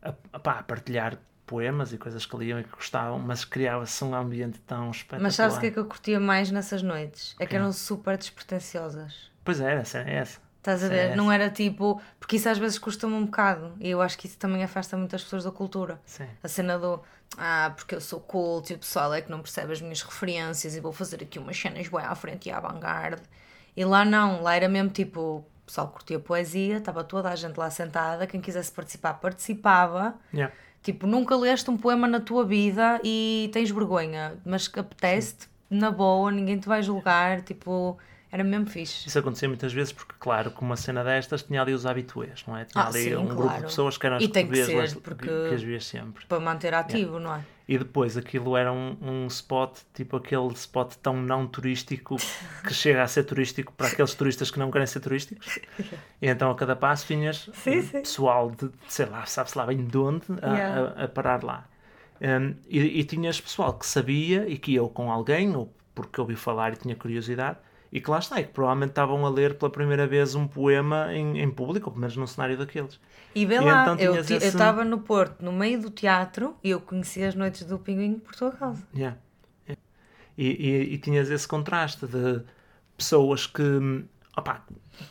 [0.00, 4.14] a, a, a partilhar poemas e coisas que liam e que gostavam, mas criava-se um
[4.14, 5.22] ambiente tão espetacular.
[5.22, 7.34] Mas sabes o que é que eu curtia mais nessas noites?
[7.38, 9.30] É que eram super despretensiosas.
[9.44, 10.43] Pois é, essa é essa.
[10.64, 11.10] Estás a ver?
[11.10, 11.16] Sim.
[11.16, 12.00] Não era tipo.
[12.18, 13.74] Porque isso às vezes custa-me um bocado.
[13.78, 16.00] E eu acho que isso também afasta muitas pessoas da cultura.
[16.06, 16.26] Sim.
[16.42, 17.02] A cena do.
[17.36, 20.74] Ah, porque eu sou culto e o pessoal é que não percebe as minhas referências
[20.74, 23.22] e vou fazer aqui umas cenas bem à frente e à vanguarda.
[23.76, 24.40] E lá não.
[24.40, 25.20] Lá era mesmo tipo.
[25.20, 28.26] O pessoal curtia poesia, estava toda a gente lá sentada.
[28.26, 30.14] Quem quisesse participar, participava.
[30.32, 30.54] Yeah.
[30.82, 36.30] Tipo, nunca leste um poema na tua vida e tens vergonha, mas apetece-te, na boa,
[36.30, 37.40] ninguém te vai julgar.
[37.40, 37.98] Tipo
[38.34, 39.06] era mesmo fixe.
[39.06, 42.56] Isso acontecia muitas vezes porque, claro, com uma cena destas tinha ali os habituês, não
[42.56, 42.64] é?
[42.64, 43.36] Tinha ah, ali sim, um claro.
[43.36, 45.28] grupo de pessoas que eram as e que, que, porque...
[45.28, 46.26] que as vias sempre.
[46.26, 47.44] Para manter ativo, não é?
[47.68, 52.16] E depois aquilo era um, um spot, tipo aquele spot tão não turístico
[52.66, 55.60] que chega a ser turístico para aqueles turistas que não querem ser turísticos.
[56.20, 58.00] E então a cada passo tinhas sim, sim.
[58.00, 60.94] pessoal de, sei lá, sabe-se lá bem de onde, a, yeah.
[60.96, 61.68] a, a parar lá.
[62.20, 66.20] Um, e, e tinhas pessoal que sabia e que ia ou com alguém, ou porque
[66.20, 67.58] ouviu falar e tinha curiosidade,
[67.94, 71.14] e que lá está, e que provavelmente estavam a ler pela primeira vez um poema
[71.14, 72.98] em, em público, ou pelo menos num cenário daqueles.
[73.32, 74.90] E vê lá, então eu estava esse...
[74.90, 78.50] no Porto, no meio do teatro, e eu conhecia as noites do Pinguim por tua
[78.50, 78.82] causa.
[78.92, 79.16] Yeah.
[79.68, 79.80] yeah.
[80.36, 82.42] E, e, e, tinhas esse contraste de
[82.98, 83.62] pessoas que.
[84.36, 84.64] Opa,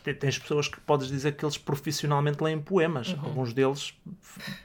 [0.04, 3.14] tens pessoas que podes dizer que eles profissionalmente leem poemas.
[3.14, 3.20] Uhum.
[3.24, 3.94] Alguns deles,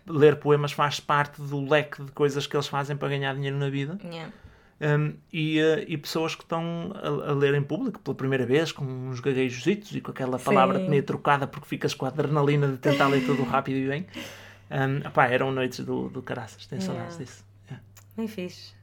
[0.05, 3.71] ler poemas faz parte do leque de coisas que eles fazem para ganhar dinheiro na
[3.71, 3.97] vida.
[4.03, 4.33] Yeah.
[4.81, 8.71] Um, e, uh, e pessoas que estão a, a, ler em público pela primeira vez,
[8.71, 12.69] com uns gaguejos e com aquela palavra que nem trocada porque ficas com a adrenalina
[12.69, 14.07] de tentar ler tudo rápido e bem.
[14.71, 17.01] Um, opá, eram noites do, do caraças, tenho yeah.
[17.01, 17.45] saudades disso.
[17.67, 17.85] Yeah.
[18.17, 18.79] Bem fixe.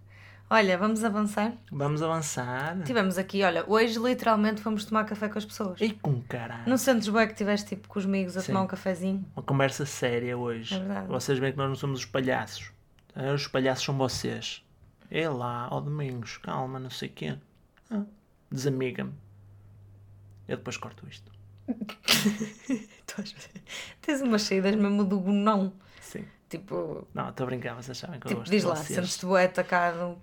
[0.49, 1.53] Olha, vamos avançar?
[1.71, 2.77] Vamos avançar.
[2.83, 5.79] Tivemos aqui, olha, hoje literalmente fomos tomar café com as pessoas.
[5.81, 6.63] E com caralho.
[6.67, 8.47] Não sentes bem que estiveste tipo com os amigos a Sim.
[8.47, 9.25] tomar um cafezinho?
[9.35, 10.75] Uma conversa séria hoje.
[10.75, 11.07] É verdade.
[11.07, 12.71] Vocês veem que nós não somos os palhaços.
[13.33, 14.63] Os palhaços são vocês.
[15.09, 17.37] É lá, ó Domingos, calma, não sei o quê.
[17.89, 18.03] Ah,
[18.51, 19.13] Desamiga-me.
[20.47, 21.31] Eu depois corto isto.
[24.01, 25.73] Tens umas saídas mesmo do não.
[25.99, 26.25] Sim.
[26.49, 27.07] Tipo.
[27.13, 30.17] Não, estou a brincar, vocês sabem que tipo, eu gosto diz lá, sentes-te bué atacado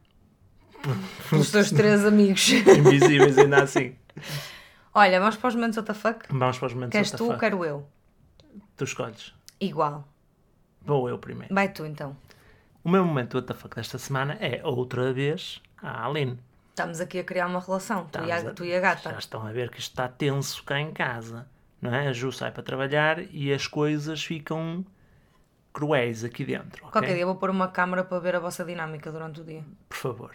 [1.29, 2.49] pelos teus três amigos.
[2.53, 3.97] Invisíveis, ainda assim.
[4.95, 6.29] Olha, vamos para os momentos WTF?
[6.31, 7.89] Vamos para os momentos Queres tu ou quero eu?
[8.77, 9.35] Tu escolhes.
[9.61, 10.07] Igual.
[10.83, 11.53] Vou eu primeiro.
[11.55, 12.17] Vai tu então.
[12.85, 16.37] O meu momento WTF desta semana é outra vez a Aline.
[16.71, 19.11] Estamos aqui a criar uma relação, tu e, a, tu e a gata.
[19.11, 21.47] Já estão a ver que isto está tenso cá em casa.
[21.81, 22.09] Não é?
[22.09, 24.85] A Ju sai para trabalhar e as coisas ficam
[25.73, 26.85] cruéis aqui dentro.
[26.87, 26.91] Okay?
[26.91, 29.65] Qualquer dia vou pôr uma câmara para ver a vossa dinâmica durante o dia.
[29.89, 30.35] Por favor,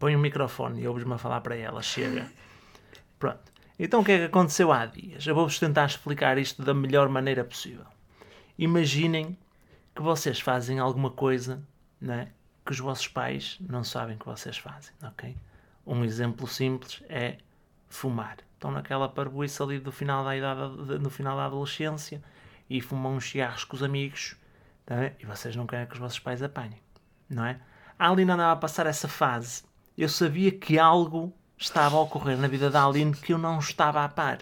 [0.00, 1.80] põe um microfone e ouves-me a falar para ela.
[1.80, 2.26] Chega.
[3.20, 3.52] Pronto.
[3.78, 5.24] Então o que é que aconteceu há dias?
[5.24, 7.86] Eu vou-vos tentar explicar isto da melhor maneira possível.
[8.58, 9.38] Imaginem
[9.94, 11.62] que vocês fazem alguma coisa
[12.04, 12.28] né,
[12.64, 15.34] que os vossos pais não sabem que vocês fazem, ok?
[15.86, 17.38] Um exemplo simples é
[17.88, 18.36] fumar.
[18.54, 20.60] Estão naquela parboice ali do final da idade,
[21.00, 22.22] no final da adolescência
[22.68, 24.36] e fumam uns cigarros com os amigos
[24.84, 25.12] tá?
[25.18, 26.80] e vocês não querem que os vossos pais apanhem,
[27.28, 27.58] não é?
[27.98, 29.62] A Aline andava a passar essa fase.
[29.96, 34.04] Eu sabia que algo estava a ocorrer na vida da Aline que eu não estava
[34.04, 34.40] a par.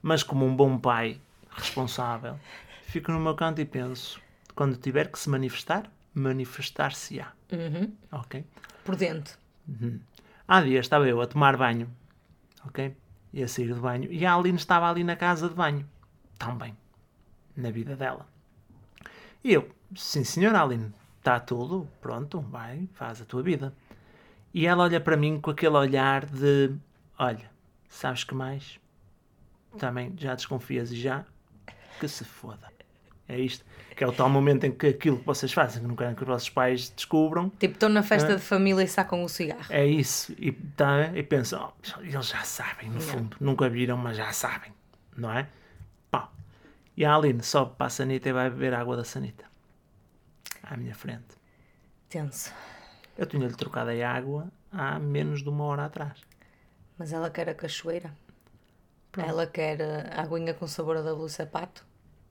[0.00, 2.38] Mas como um bom pai responsável,
[2.86, 4.20] fico no meu canto e penso,
[4.54, 7.32] quando tiver que se manifestar, manifestar-se-á.
[7.52, 7.92] Uhum.
[8.12, 8.44] Ok?
[8.84, 9.36] Prudente.
[9.68, 10.00] Uhum.
[10.46, 11.88] Há dias estava eu a tomar banho,
[12.66, 12.94] ok?
[13.32, 14.12] E a sair do banho.
[14.12, 15.88] E a Aline estava ali na casa de banho.
[16.38, 16.76] Também.
[17.56, 18.26] Na vida dela.
[19.42, 23.72] E eu, sim senhor Aline, está tudo, pronto, vai, faz a tua vida.
[24.52, 26.74] E ela olha para mim com aquele olhar de:
[27.18, 27.50] Olha,
[27.88, 28.78] sabes que mais?
[29.78, 31.24] Também já desconfias e já?
[31.98, 32.73] Que se foda.
[33.28, 33.64] É isto.
[33.96, 36.22] Que é o tal momento em que aquilo que vocês fazem, que não querem que
[36.22, 37.48] os vossos pais descubram.
[37.50, 38.36] Tipo, estão na festa é?
[38.36, 39.66] de família e sacam o cigarro.
[39.70, 40.34] É isso.
[40.38, 43.36] E, tá, e pensam, oh, eles já sabem, no fundo.
[43.40, 44.72] Nunca viram, mas já sabem.
[45.16, 45.48] Não é?
[46.10, 46.28] Pá.
[46.96, 49.44] E a Aline sobe para a Sanita e vai beber água da Sanita.
[50.62, 51.36] À minha frente.
[52.08, 52.52] Tenso.
[53.16, 56.20] Eu tinha-lhe trocado a água há menos de uma hora atrás.
[56.98, 58.12] Mas ela quer a cachoeira.
[59.12, 59.28] Pronto.
[59.28, 61.86] Ela quer a aguinha com sabor da luz sapato.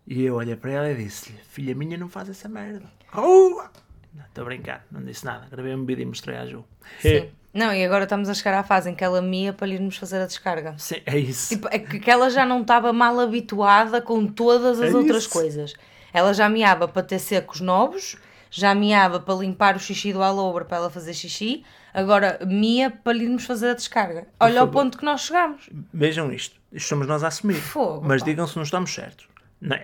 [0.05, 2.83] E eu olhei para ela e disse-lhe: Filha minha, não faz essa merda.
[3.09, 5.47] Estou a brincar, não disse nada.
[5.49, 6.63] Gravei um vídeo e mostrei à Ju.
[6.99, 7.29] Sim.
[7.53, 9.95] Não, e agora estamos a chegar à fase em que ela mia para lhe irmos
[9.95, 10.73] fazer a descarga.
[10.77, 11.49] Sim, é isso.
[11.49, 15.31] Tipo, é que ela já não estava mal habituada com todas as é outras isso.
[15.31, 15.73] coisas.
[16.11, 18.17] Ela já miava para ter secos novos,
[18.49, 23.13] já miava para limpar o xixi do alobra para ela fazer xixi, agora mia para
[23.13, 24.27] lhe irmos fazer a descarga.
[24.39, 25.69] Olha ao ponto que nós chegamos.
[25.93, 26.59] Vejam isto.
[26.71, 27.55] Isto somos nós a assumir.
[27.55, 29.27] Fogo, Mas digam se não estamos certos.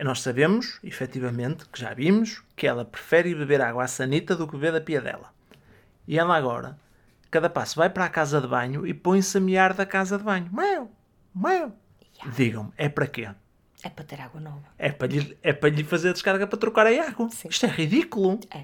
[0.03, 4.53] Nós sabemos, efetivamente, que já vimos, que ela prefere beber água à sanita do que
[4.53, 5.34] beber da pia dela.
[6.05, 6.77] E ela agora,
[7.32, 10.23] cada passo, vai para a casa de banho e põe-se a miar da casa de
[10.25, 10.49] banho.
[10.51, 10.91] Meu,
[11.34, 11.71] meu.
[12.17, 12.36] Yeah.
[12.36, 13.30] Digam-me, é para quê?
[13.82, 14.63] É para ter água nova.
[14.77, 17.30] É para lhe, é para lhe fazer a descarga para trocar a água.
[17.30, 17.47] Sim.
[17.47, 18.38] Isto é ridículo.
[18.51, 18.63] É.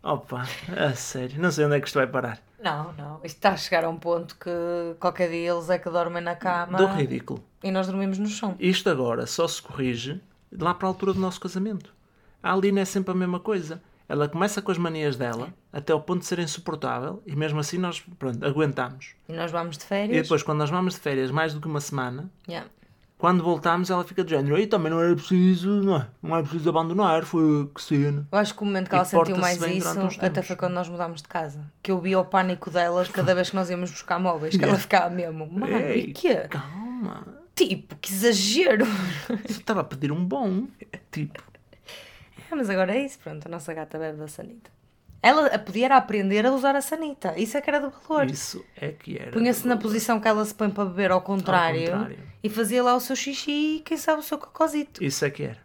[0.00, 2.40] Opa, a sério, não sei onde é que isto vai parar.
[2.62, 3.20] Não, não.
[3.22, 4.50] Isto está a chegar a um ponto que
[4.98, 6.78] qualquer dia eles é que dormem na cama.
[6.78, 7.42] Do ridículo.
[7.62, 8.56] E nós dormimos no chão.
[8.58, 10.20] Isto agora só se corrige
[10.58, 11.94] lá para a altura do nosso casamento.
[12.42, 13.82] A Aline é sempre a mesma coisa.
[14.08, 17.76] Ela começa com as manias dela, até ao ponto de ser insuportável, e mesmo assim
[17.76, 19.16] nós, pronto, aguentamos.
[19.28, 20.16] E nós vamos de férias.
[20.16, 22.70] E depois, quando nós vamos de férias mais do que uma semana, yeah.
[23.18, 26.06] Quando voltamos, ela fica de género, e também não era preciso, não é?
[26.22, 28.28] Não era preciso abandonar, foi que cena.
[28.30, 31.22] Eu acho que o momento que ela sentiu mais isso até foi quando nós mudámos
[31.22, 31.60] de casa.
[31.82, 34.78] Que eu vi o pânico delas cada vez que nós íamos buscar móveis, que ela
[34.78, 36.46] ficava mesmo, mano, e quê?
[36.50, 37.26] Calma.
[37.54, 38.84] Tipo, que exagero!
[39.48, 40.66] Estava a pedir um bom,
[41.10, 41.42] tipo.
[42.50, 44.70] É, mas agora é isso, pronto, a nossa gata bebe da sanita.
[45.22, 47.34] Ela podia aprender a usar a sanita.
[47.36, 48.26] Isso é que era do valor.
[48.26, 49.32] Isso é que era.
[49.32, 52.80] Punha-se na posição que ela se põe para beber ao contrário, ao contrário, e fazia
[52.80, 55.02] lá o seu xixi e quem sabe o seu cocosito.
[55.02, 55.58] Isso é que era.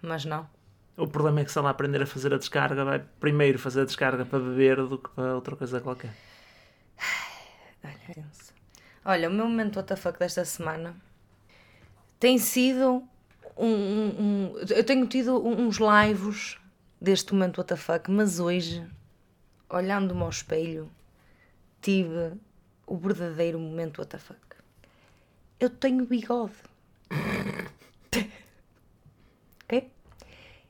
[0.00, 0.48] Mas não.
[0.96, 3.84] O problema é que se ela aprender a fazer a descarga, vai primeiro fazer a
[3.84, 6.14] descarga para beber do que para outra coisa qualquer.
[7.84, 8.26] Olha,
[9.04, 10.94] Olha o meu momento WTF desta semana
[12.20, 13.02] tem sido
[13.56, 16.56] um, um, um, eu tenho tido uns lives
[17.00, 18.86] deste momento WTF, mas hoje
[19.68, 20.88] olhando-me ao espelho,
[21.80, 22.34] tive
[22.86, 24.47] o verdadeiro momento WTF.
[25.60, 26.52] Eu tenho bigode.
[29.64, 29.90] ok?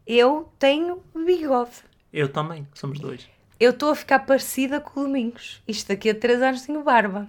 [0.06, 1.84] Eu tenho bigode.
[2.12, 3.28] Eu também, somos dois.
[3.60, 5.62] Eu estou a ficar parecida com o Domingos.
[5.66, 7.28] Isto daqui a 3 anos tenho barba.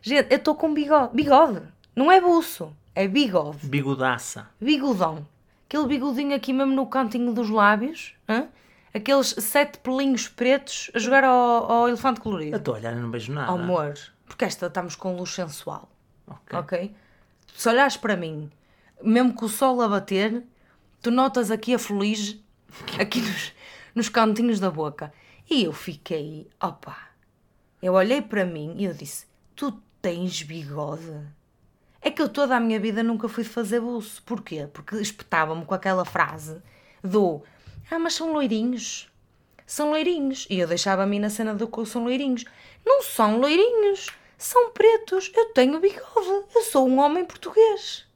[0.00, 1.14] Gente, eu estou com bigode.
[1.14, 1.62] Bigode.
[1.94, 3.66] Não é buço, é bigode.
[3.66, 4.48] Bigodaça.
[4.60, 5.26] Bigodão.
[5.66, 8.14] Aquele bigodinho aqui mesmo no cantinho dos lábios.
[8.28, 8.48] hã?
[8.94, 12.56] Aqueles sete pelinhos pretos a jogar ao, ao elefante Eu colorido.
[12.56, 13.52] estou a olhar e não vejo nada.
[13.52, 13.94] Amor,
[14.26, 15.88] porque esta estamos com luz sensual.
[16.30, 16.58] Ok.
[16.58, 16.94] Ok?
[17.54, 18.50] Se olhares para mim,
[19.02, 20.42] mesmo com o sol a bater,
[21.02, 22.42] tu notas aqui a fuligem,
[22.98, 23.52] aqui nos,
[23.94, 25.12] nos cantinhos da boca.
[25.48, 26.96] E eu fiquei, opa.
[27.82, 29.26] Eu olhei para mim e eu disse:
[29.56, 31.26] Tu tens bigode?
[32.02, 34.22] É que eu toda a minha vida nunca fui fazer buço.
[34.22, 34.68] Porquê?
[34.72, 36.62] Porque espetava-me com aquela frase
[37.02, 37.42] do
[37.90, 39.10] Ah, mas são loirinhos.
[39.66, 40.46] São loirinhos.
[40.48, 42.44] E eu deixava-me na cena do que são loirinhos.
[42.84, 44.08] Não são loirinhos.
[44.40, 45.30] São pretos.
[45.34, 46.46] Eu tenho bigode.
[46.54, 48.06] Eu sou um homem português.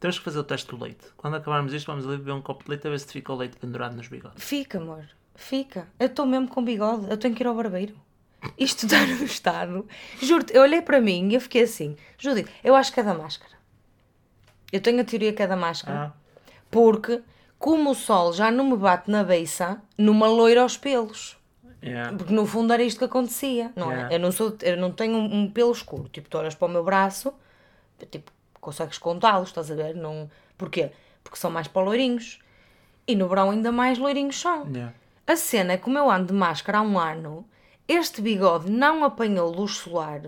[0.00, 1.06] Temos que fazer o teste do leite.
[1.16, 3.36] Quando acabarmos isto, vamos ali beber um copo de leite a ver se fica o
[3.36, 4.42] leite pendurado nos bigodes.
[4.42, 5.08] Fica, amor.
[5.36, 5.88] Fica.
[6.00, 7.08] Eu estou mesmo com bigode.
[7.08, 7.94] Eu tenho que ir ao barbeiro.
[8.58, 9.86] Isto está no estado.
[10.20, 11.96] Juro-te, eu olhei para mim e eu fiquei assim.
[12.18, 13.54] Judite, eu acho que é da máscara.
[14.72, 16.12] Eu tenho a teoria que é da máscara.
[16.12, 16.12] Ah.
[16.72, 17.22] Porque,
[17.56, 21.38] como o sol já não me bate na beiça, numa loira aos pelos.
[21.82, 22.16] Yeah.
[22.16, 24.12] Porque no fundo era isto que acontecia, não Yeah.
[24.12, 24.16] é?
[24.16, 26.08] Eu não, sou, eu não tenho um, um pelo escuro.
[26.08, 27.32] Tipo, tu olhas para o meu braço,
[28.10, 29.94] tipo, consegues contá-los, estás a ver?
[29.94, 30.30] Não...
[30.58, 30.90] Porquê?
[31.22, 32.40] Porque são mais para loirinhos.
[33.06, 34.66] E no verão ainda mais loirinhos são.
[34.66, 34.92] Yeah.
[35.26, 37.46] A cena é que como eu ando de máscara há um ano,
[37.86, 40.20] este bigode não apanhou luz solar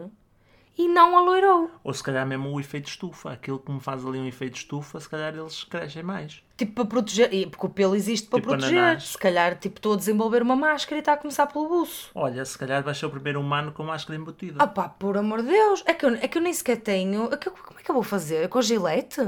[0.79, 1.71] e não aloirou.
[1.83, 3.33] Ou se calhar mesmo o efeito estufa.
[3.33, 6.41] Aquilo que me faz ali um efeito estufa, se calhar eles crescem mais.
[6.57, 7.31] Tipo, para proteger.
[7.51, 8.79] Porque o pelo existe para Tipo proteger.
[8.79, 9.09] ananás.
[9.09, 12.11] Se calhar, tipo, estou a desenvolver uma máscara e está a começar pelo buço.
[12.15, 14.57] Olha, se calhar vais ser o primeiro humano com máscara embutida.
[14.63, 15.83] Ah pá, por amor de Deus.
[15.85, 17.29] É que eu, é que eu nem sequer tenho.
[17.33, 18.49] é que como é que eu vou fazer?
[18.49, 19.21] Com a gilete?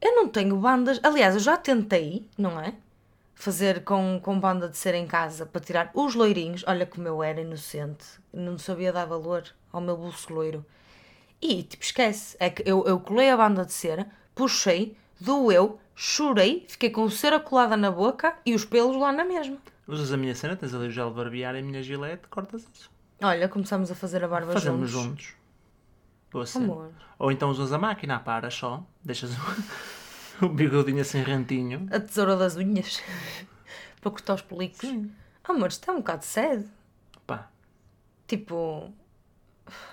[0.00, 1.00] Eu não tenho bandas.
[1.02, 2.74] Aliás, eu já tentei, não é?
[3.38, 6.64] Fazer com, com banda de cera em casa para tirar os loirinhos.
[6.66, 8.04] Olha como eu era inocente.
[8.32, 10.64] Não sabia dar valor ao meu bolso loiro.
[11.40, 12.34] E tipo, esquece.
[12.40, 17.38] É que eu, eu colei a banda de cera, puxei, doeu, chorei, fiquei com cera
[17.38, 19.58] colada na boca e os pelos lá na mesma.
[19.86, 22.90] Usas a minha cena, tens ali o gel barbear e a minha gilete, cortas isso.
[23.22, 25.24] Olha, começamos a fazer a barba Fazemos juntos.
[25.24, 25.34] juntos.
[26.32, 26.64] Boa cena.
[26.64, 26.90] Amor.
[27.18, 29.30] Ou então usas a máquina, paras só, deixas
[30.42, 31.86] o, bigodinho assim rentinho.
[31.90, 33.02] A tesoura das unhas
[34.00, 34.80] para cortar os pelicos.
[34.80, 35.10] Sim.
[35.44, 36.68] Amor, isto é um bocado sério.
[37.26, 37.48] Pá,
[38.26, 38.92] Tipo,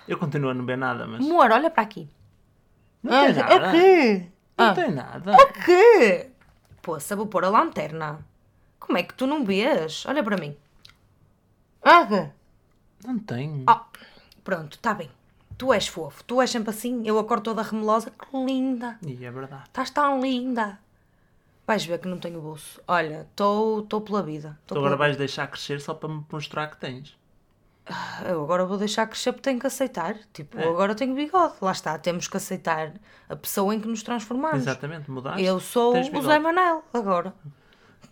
[0.08, 1.20] eu continuo a não ver nada, mas.
[1.24, 2.08] amor, olha para aqui.
[3.02, 3.68] Não tem nada.
[3.68, 4.26] O quê?
[4.58, 4.74] Não Ah.
[4.74, 5.32] tem nada.
[5.32, 6.30] O quê?
[6.82, 8.18] Poça, vou pôr a lanterna.
[8.80, 10.04] Como é que tu não vês?
[10.06, 10.56] Olha para mim.
[11.82, 12.06] Ah?
[13.04, 13.62] Não tem.
[13.66, 13.84] Ah,
[14.42, 15.10] pronto, está bem.
[15.56, 17.02] Tu és fofo, tu és sempre assim.
[17.06, 18.10] Eu acordo toda remelosa.
[18.10, 18.98] Que linda.
[19.06, 19.64] E é verdade.
[19.66, 20.78] Estás tão linda.
[21.66, 22.80] Vais ver que não tenho bolso.
[22.86, 24.58] Olha, estou pela vida.
[24.66, 27.16] Tu agora pela- vais deixar crescer só para me mostrar que tens.
[28.26, 30.16] Eu agora vou deixar crescer porque tenho que aceitar.
[30.32, 30.66] Tipo, É.
[30.68, 31.54] agora tenho bigode.
[31.60, 32.92] Lá está, temos que aceitar
[33.28, 34.58] a pessoa em que nos transformamos.
[34.62, 35.42] Exatamente, mudaste.
[35.42, 36.22] Eu sou o.
[36.22, 37.34] Zé Manel agora.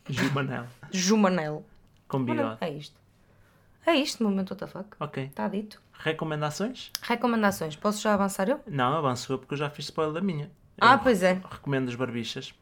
[0.08, 0.66] Jumanel.
[0.90, 1.64] Jumanel.
[2.08, 2.58] Com Manel, bigode.
[2.60, 3.00] É isto.
[3.84, 4.84] É isto, momento WTF.
[5.00, 5.24] Ok.
[5.24, 5.80] Está dito.
[5.92, 6.90] Recomendações?
[7.02, 7.76] Recomendações.
[7.76, 8.60] Posso já avançar eu?
[8.66, 10.50] Não, avanço eu porque eu já fiz spoiler da minha.
[10.80, 11.34] Ah, Eu pois é.
[11.50, 12.54] Recomendo os barbichas.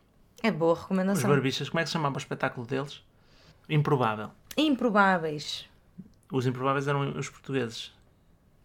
[0.42, 1.28] É boa Os recomendação.
[1.30, 3.02] barbichas, como é que se chamava o espetáculo deles?
[3.68, 4.30] Improvável.
[4.56, 5.68] Improváveis.
[6.32, 7.92] Os improváveis eram os portugueses.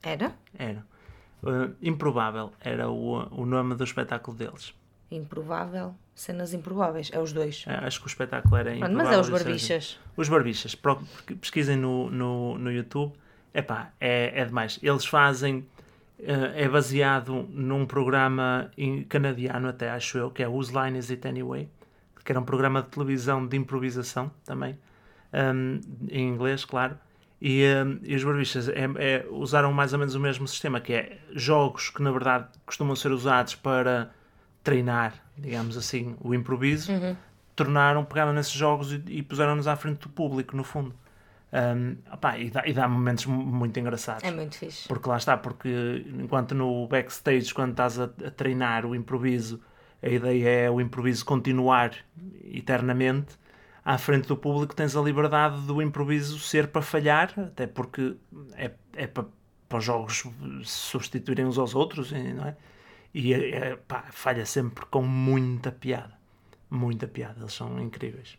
[0.02, 0.34] Era?
[0.58, 0.86] Era.
[1.44, 4.74] Uh, improvável era o, o nome do espetáculo deles.
[5.12, 5.96] Improvável.
[6.14, 7.10] Cenas improváveis.
[7.14, 7.66] É os dois.
[7.66, 8.98] Uh, acho que o espetáculo era improvável.
[8.98, 9.46] mas é os Sérgio.
[9.46, 10.00] barbichas.
[10.16, 10.76] Os barbichas.
[11.42, 13.14] Pesquisem no, no, no YouTube.
[13.54, 14.80] Epá, é, é demais.
[14.82, 15.60] Eles fazem...
[16.20, 18.72] uh, é baseado num programa
[19.10, 21.70] canadiano até, acho eu, que é Whose Line Is It Anyway?
[22.24, 24.78] Que era um programa de televisão de improvisação também.
[25.34, 25.80] um,
[26.10, 26.98] em inglês, claro.
[27.42, 30.94] E, um, e os barbichas é- é- usaram mais ou menos o mesmo sistema, que
[30.94, 34.10] é jogos que na verdade costumam ser usados para
[34.66, 36.92] treinar, digamos assim, o improviso,
[37.56, 40.94] tornaram, pegaram nesses jogos e, e puseram-nos à frente do público, no fundo.
[41.54, 44.24] Um, opá, e, dá, e dá momentos mu- muito engraçados.
[44.26, 44.88] É muito fixe.
[44.90, 49.62] Porque lá está, porque enquanto no backstage, quando estás a, a treinar o improviso,
[50.04, 51.92] a ideia é o improviso continuar
[52.44, 53.38] eternamente,
[53.86, 58.16] à frente do público tens a liberdade do improviso ser para falhar, até porque
[58.58, 59.26] é, é para,
[59.70, 60.24] para os jogos
[60.64, 62.56] substituírem uns aos outros, não é?
[63.18, 66.14] E é, é, pá, falha sempre com muita piada.
[66.70, 68.38] Muita piada, eles são incríveis.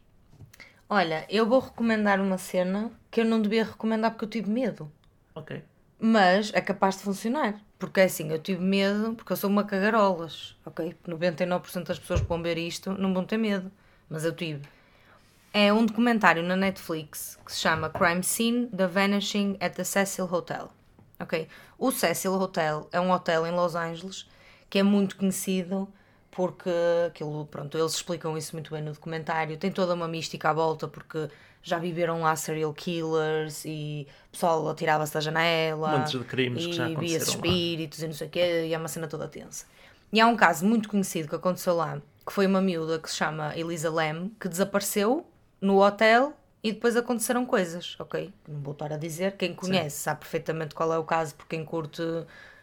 [0.86, 4.92] Olha, eu vou recomendar uma cena que eu não devia recomendar porque eu tive medo.
[5.34, 5.64] Ok.
[5.98, 7.58] Mas é capaz de funcionar.
[7.78, 10.94] Porque é assim, eu tive medo, porque eu sou uma cagarolas, ok?
[11.08, 13.72] 99% das pessoas que vão ver isto não vão ter medo.
[14.10, 14.60] Mas eu tive.
[15.54, 20.28] É um documentário na Netflix que se chama Crime Scene: The Vanishing at the Cecil
[20.30, 20.70] Hotel.
[21.18, 21.48] Ok?
[21.78, 24.26] O Cecil Hotel é um hotel em Los Angeles
[24.68, 25.88] que é muito conhecido
[26.30, 26.70] porque
[27.06, 29.56] aquilo, pronto, eles explicam isso muito bem no documentário.
[29.56, 31.30] Tem toda uma mística à volta porque
[31.62, 36.66] já viveram lá serial killers e o pessoal atirava-se da janela Montes de crimes e
[36.68, 37.32] que já via aconteceram lá.
[37.32, 39.64] espíritos e não sei o quê, e é uma cena toda tensa.
[40.12, 43.16] E há um caso muito conhecido que aconteceu lá, que foi uma miúda que se
[43.16, 45.26] chama Elisa Lam, que desapareceu
[45.60, 48.32] no hotel e depois aconteceram coisas, ok?
[48.46, 51.64] Não vou estar a dizer, quem conhece sabe perfeitamente qual é o caso, porque quem
[51.64, 52.02] curte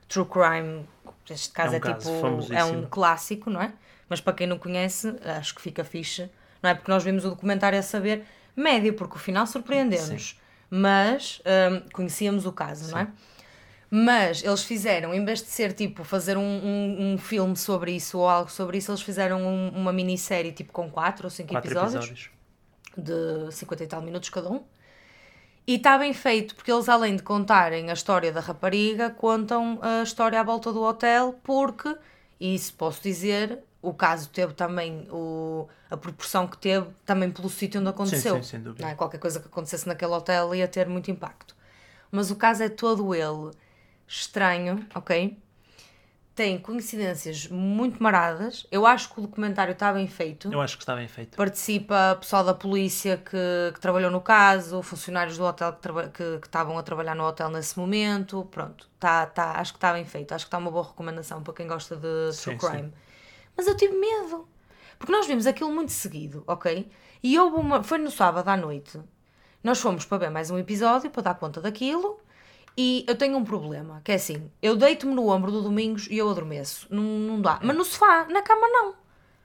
[0.07, 0.85] true crime,
[1.29, 2.09] este caso É é, um caso
[2.41, 3.71] tipo, é um clássico, não é?
[4.09, 6.29] Mas para quem não conhece, acho que fica fixe,
[6.61, 6.75] não é?
[6.75, 8.25] Porque nós vimos o documentário a saber
[8.55, 10.39] médio, porque o final surpreendeu-nos.
[10.69, 13.07] Mas hum, conhecíamos o caso, não é?
[13.89, 18.17] Mas eles fizeram, em vez de ser tipo fazer um, um, um filme sobre isso
[18.17, 21.69] ou algo sobre isso, eles fizeram um- uma minissérie tipo com 4 ou 5 Quatro
[21.71, 22.29] episódios, episódios.
[22.97, 24.63] de 50 e tal minutos cada um.
[25.65, 30.03] E está bem feito, porque eles, além de contarem a história da rapariga, contam a
[30.03, 31.95] história à volta do hotel, porque,
[32.39, 37.49] e isso posso dizer, o caso teve também o, a proporção que teve também pelo
[37.49, 38.35] sítio onde aconteceu.
[38.37, 38.89] sim, sem dúvida.
[38.89, 38.95] É?
[38.95, 41.55] Qualquer coisa que acontecesse naquele hotel ia ter muito impacto.
[42.11, 43.51] Mas o caso é todo ele
[44.05, 45.37] estranho, ok?
[46.35, 48.65] Tem coincidências muito maradas.
[48.71, 51.37] Eu acho que o documentário está bem feito Eu acho que está bem feito.
[51.37, 56.39] participa pessoal da polícia que, que trabalhou no caso, funcionários do hotel que, traba- que,
[56.39, 58.45] que estavam a trabalhar no hotel nesse momento.
[58.49, 60.33] Pronto, tá, tá, acho que está bem feito.
[60.33, 62.93] Acho que está uma boa recomendação para quem gosta de Sim, true crime.
[63.55, 64.47] Mas eu tive medo.
[64.97, 66.89] Porque nós vimos aquilo muito seguido, ok?
[67.21, 67.83] E houve uma.
[67.83, 68.99] Foi no sábado à noite.
[69.63, 72.19] Nós fomos para ver mais um episódio para dar conta daquilo.
[72.75, 76.17] E eu tenho um problema, que é assim, eu deito-me no ombro do Domingos e
[76.17, 76.87] eu adormeço.
[76.89, 77.59] Não, não dá.
[77.61, 78.95] Mas no sofá, na cama não.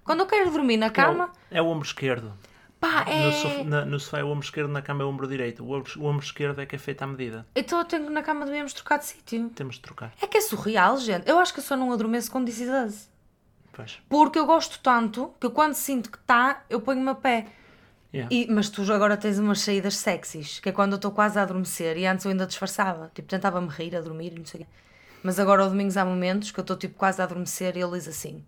[0.02, 2.32] Quando eu quero dormir na cama, É o, é o ombro esquerdo.
[2.80, 3.26] pá, é...
[3.26, 5.62] No, sofá, na- no sofá é o ombro esquerdo, na cama é o ombro direito.
[5.62, 7.46] O ombro, o ombro esquerdo é que é feito à medida.
[7.54, 9.50] Então eu tenho na cama devíamos trocar de sítio.
[9.54, 10.12] Temos de trocar.
[10.22, 11.28] É que é surreal, gente.
[11.28, 13.10] Eu acho que eu só não adormeço com Is Us.
[13.74, 13.98] Pois.
[14.08, 17.46] Porque eu gosto tanto que quando sinto que está, eu ponho-me a pé.
[18.12, 18.34] Yeah.
[18.34, 21.42] E, mas tu agora tens umas saídas sexys, que é quando eu estou quase a
[21.42, 23.10] adormecer e antes eu ainda disfarçava.
[23.14, 24.70] Tipo, tentava-me rir, a dormir não sei o quê.
[25.22, 27.92] Mas agora, ao domingos, há momentos que eu estou tipo quase a adormecer e ele
[27.92, 28.44] diz assim: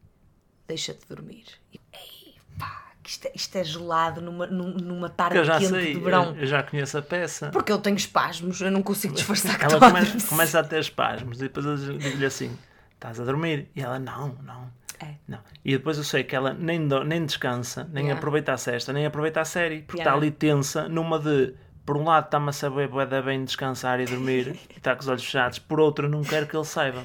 [0.66, 1.45] Deixa-te dormir.
[1.74, 5.69] E, ei, pá, isto é, isto é gelado numa, num- numa tarde Eu já quente
[5.70, 6.27] sei, de verão.
[6.35, 7.51] eu, eu já conheço a peça.
[7.51, 10.28] Porque eu tenho espasmos, eu não consigo disfarçar que Ela a começa, adormecer.
[10.31, 12.57] começa a ter espasmos e depois eu digo-lhe assim:
[12.95, 13.69] estás a dormir?
[13.77, 14.70] E ela: não, não.
[15.01, 15.14] É.
[15.27, 15.39] Não.
[15.64, 18.18] E depois eu sei que ela nem, do- nem descansa, nem Yeah.
[18.18, 20.10] aproveita a sexta, nem aproveita a série, porque Yeah.
[20.10, 21.55] está ali tensa, numa de,
[21.86, 25.09] por um lado está-me a saber bué bem descansar e dormir, e está com os
[25.09, 27.05] olhos fechados, por outro não quero que ele saiba.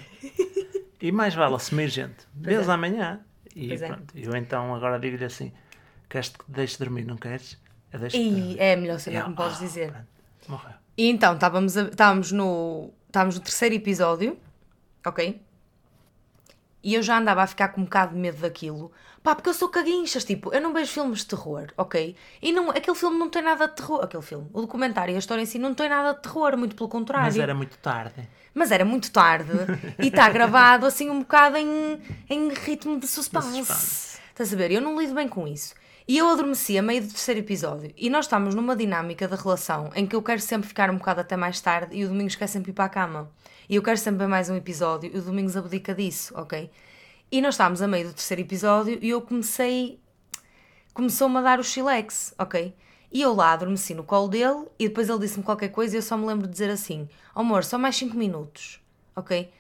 [1.02, 2.16] E mais vale assumir, gente.
[2.36, 2.72] Vês é.
[2.72, 3.20] amanhã.
[3.56, 3.88] E Pois é.
[3.88, 5.54] pronto, eu então agora digo-lhe assim:
[6.10, 7.58] queres que te deixe dormir, não queres?
[7.94, 9.92] Eu deixo E é a melhor cena que me podes "Ah, dizer.
[9.92, 10.08] pronto,
[10.50, 10.76] morreu.
[10.98, 14.38] E então, estávamos, a- estávamos, no, estávamos no terceiro episódio,
[15.06, 15.42] ok?
[16.86, 18.92] E eu já andava a ficar com um bocado de medo daquilo.
[19.24, 22.16] Pá, porque eu sou caguinchas, tipo, eu não vejo filmes de terror, ok?
[22.40, 24.04] E não, aquele filme não tem nada de terror.
[24.04, 26.76] Aquele filme, o documentário e a história em si não tem nada de terror, muito
[26.76, 27.26] pelo contrário.
[27.26, 28.30] Mas era muito tarde.
[28.54, 29.52] Mas era muito tarde
[29.98, 32.00] e está gravado assim um bocado em,
[32.30, 33.48] em ritmo de suspense.
[33.48, 34.20] De suspense.
[34.30, 34.70] Estás a ver?
[34.70, 35.74] Eu não lido bem com isso.
[36.08, 37.92] E eu adormeci a meio do terceiro episódio.
[37.98, 41.22] E nós estamos numa dinâmica da relação em que eu quero sempre ficar um bocado
[41.22, 43.32] até mais tarde e o Domingos quer sempre ir para a cama.
[43.68, 46.70] E eu quero sempre ver mais um episódio e o Domingos abdica disso, ok?
[47.32, 50.00] E nós estávamos a meio do terceiro episódio e eu comecei.
[50.94, 52.76] Começou-me a dar o chilex, ok?
[53.12, 56.04] E eu lá adormeci no colo dele e depois ele disse-me qualquer coisa e eu
[56.04, 58.80] só me lembro de dizer assim: "Oh, amor, só mais 5 minutos,
[59.16, 59.52] ok?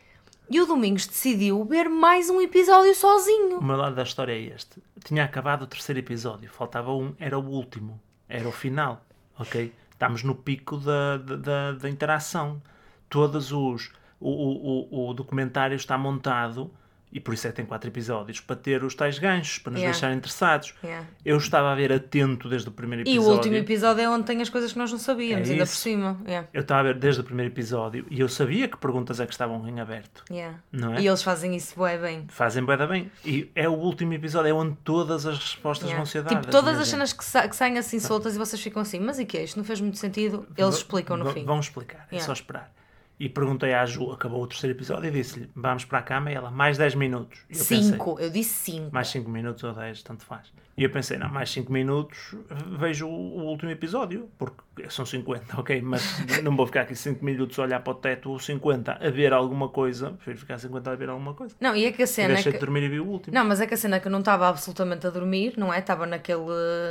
[0.49, 3.57] E o Domingos decidiu ver mais um episódio sozinho.
[3.57, 4.81] O meu lado da história é este.
[5.03, 7.99] Tinha acabado o terceiro episódio, faltava um, era o último,
[8.29, 9.03] era o final,
[9.39, 9.73] ok?
[9.91, 12.61] Estamos no pico da, da, da, interação.
[13.09, 13.91] Todos os.
[14.19, 16.71] O, o, o, o documentário está montado,
[17.15, 19.79] e por isso é que tem quatro episódios, para ter os tais ganchos, para nos
[19.81, 19.93] Yeah.
[19.97, 20.75] deixar interessados.
[20.83, 21.07] Yeah.
[21.23, 23.29] Eu estava a ver atento desde o primeiro E episódio.
[23.31, 25.71] o último episódio é onde tem as coisas que nós não sabíamos, É ainda por
[25.71, 26.19] cima.
[26.27, 26.47] Yeah.
[26.53, 29.31] Eu estava a ver desde o primeiro episódio e eu sabia que perguntas é que
[29.31, 30.23] estavam em aberto.
[30.71, 31.01] Não é?
[31.01, 32.25] E eles fazem isso bué bem.
[32.27, 33.09] Fazem da bem.
[33.23, 36.39] E é o último episódio, é onde todas as respostas vão ser dadas.
[36.39, 39.19] Tipo, todas as cenas que, sa- que saem assim soltas e vocês ficam assim, mas
[39.19, 39.43] e que é?
[39.45, 40.45] Isto não fez muito sentido.
[40.57, 41.45] Eles V- explicam no fim.
[41.45, 42.69] Vão explicar, é só esperar.
[43.17, 46.31] E perguntei à Ju, acabou o terceiro episódio, e disse-lhe: Vamos para a cama.
[46.31, 47.39] E ela, mais 10 minutos.
[47.49, 48.93] Eu pensei, Cinco, eu disse cinco.
[48.93, 50.51] mais 5 minutos ou 10, tanto faz.
[50.77, 52.35] E eu pensei, não, mais 5 minutos,
[52.77, 55.81] vejo o, último episódio, porque são 50, ok?
[55.81, 56.03] Mas
[56.43, 59.31] não vou ficar aqui 5 minutos a olhar para o teto ou 50 a ver
[59.31, 60.11] alguma coisa.
[60.11, 61.55] Prefiro ficar 50 a ver alguma coisa.
[61.61, 62.57] Não, e é que a cena é deixei que...
[62.57, 63.33] de dormir e vi o último.
[63.33, 65.79] Não, mas é que a cena que eu não estava absolutamente a dormir, não é?
[65.79, 66.41] Estava naquele,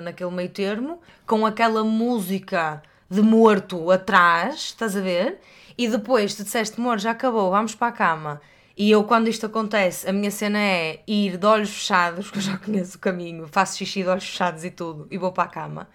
[0.03, 5.39] naquele meio termo, com aquela música de morto atrás, estás a ver?
[5.77, 8.41] E depois tu disseste, amor, já acabou, vamos para a cama.
[8.77, 12.43] E eu, quando isto acontece, a minha cena é ir de olhos fechados, porque eu
[12.43, 15.49] já conheço o caminho, faço xixi de olhos fechados e tudo, e vou para a
[15.49, 15.89] cama.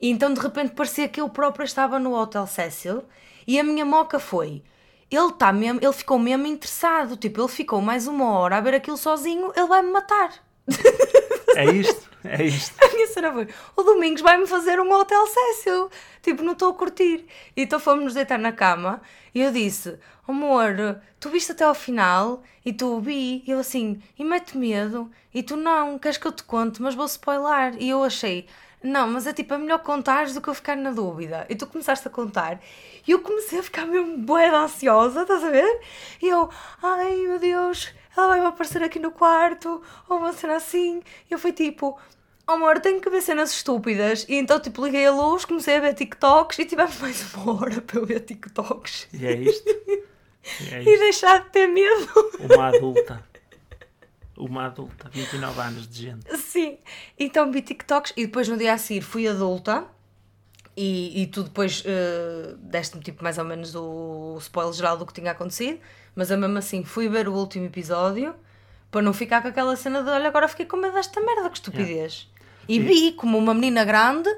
[0.00, 3.02] E então de repente parecia que eu própria estava no Hotel Cecil
[3.46, 4.62] e a minha moca foi.
[5.10, 8.74] Ele tá mesmo, ele ficou mesmo interessado, tipo, ele ficou mais uma hora a ver
[8.74, 10.47] aquilo sozinho, ele vai me matar.
[11.56, 12.74] É isto, é isto.
[12.84, 15.90] A minha cena foi: o Domingos vai-me fazer um Hotel Cecil.
[16.22, 17.26] Tipo, não estou a curtir.
[17.56, 19.02] E então fomos nos deitar na cama
[19.34, 23.42] e eu disse: Amor, tu viste até ao final e tu vi.
[23.46, 25.10] E eu assim: e mete medo.
[25.34, 27.74] E tu não, queres que eu te conte, mas vou spoiler.
[27.80, 28.46] E eu achei:
[28.82, 31.46] não, mas é tipo, é melhor contares do que eu ficar na dúvida.
[31.48, 32.60] E tu começaste a contar
[33.06, 35.80] e eu comecei a ficar mesmo de ansiosa, estás a ver?
[36.22, 36.48] E eu:
[36.82, 41.02] ai meu Deus, ela vai-me aparecer aqui no quarto, ou uma cena assim.
[41.30, 41.98] E eu fui tipo.
[42.50, 44.24] Oh, amor, tenho que ver cenas estúpidas.
[44.26, 47.80] E então, tipo, liguei a luz, comecei a ver TikToks e tivemos mais uma hora
[47.82, 49.06] para eu ver TikToks.
[49.12, 49.68] E é isto.
[50.60, 50.98] E é E isto.
[51.00, 52.08] deixar de ter medo.
[52.54, 53.22] Uma adulta.
[54.38, 56.36] Uma adulta, 29 anos de gente.
[56.38, 56.78] Sim.
[57.18, 59.84] Então vi TikToks e depois no dia a seguir fui adulta.
[60.76, 65.12] E, e tu depois eh, deste-me tipo mais ou menos o spoiler geral do que
[65.12, 65.80] tinha acontecido.
[66.14, 68.32] Mas eu mesmo assim fui ver o último episódio
[68.90, 71.56] para não ficar com aquela cena de olha, agora fiquei com medo desta merda, que
[71.56, 72.28] estupidez.
[72.68, 74.28] E vi como uma menina grande,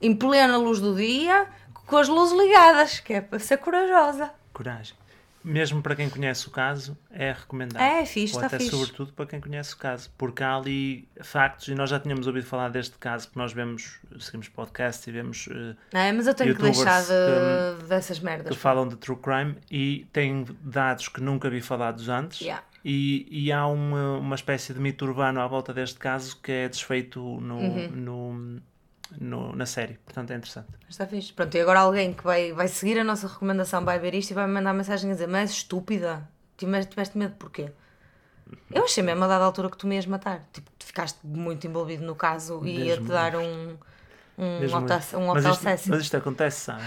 [0.00, 4.30] em plena luz do dia, com as luzes ligadas, que é para ser corajosa.
[4.52, 4.96] Coragem.
[5.42, 7.80] Mesmo para quem conhece o caso, é recomendado.
[7.82, 8.70] É, fixe, Ou está até fixe.
[8.76, 12.44] sobretudo para quem conhece o caso, porque há ali factos, e nós já tínhamos ouvido
[12.46, 15.48] falar deste caso, porque nós vemos, seguimos podcast e vemos
[15.92, 16.12] Não é?
[16.12, 18.56] Mas eu tenho que deixar de, dessas que merdas.
[18.56, 22.40] falam de true crime e têm dados que nunca vi falados antes.
[22.42, 22.62] Yeah.
[22.84, 26.68] E, e há uma, uma espécie de mito urbano à volta deste caso que é
[26.68, 27.88] desfeito no, Uhum.
[27.94, 28.60] no,
[29.18, 29.94] no- na série.
[30.04, 30.68] Portanto, é interessante.
[30.88, 31.32] Está fixe.
[31.32, 34.34] Pronto, e agora alguém que vai, vai seguir a nossa recomendação vai ver isto e
[34.34, 37.70] vai me mandar mensagem a dizer: Mas estúpida, tiveste, tiveste medo porquê?
[38.72, 40.44] Eu achei mesmo a dada altura que tu me ias matar.
[40.52, 43.76] Tipo, tu ficaste muito envolvido no caso e ia-te dar um,
[44.38, 45.16] um isso.
[45.16, 46.82] um mas, isto, mas isto acontece, sabe?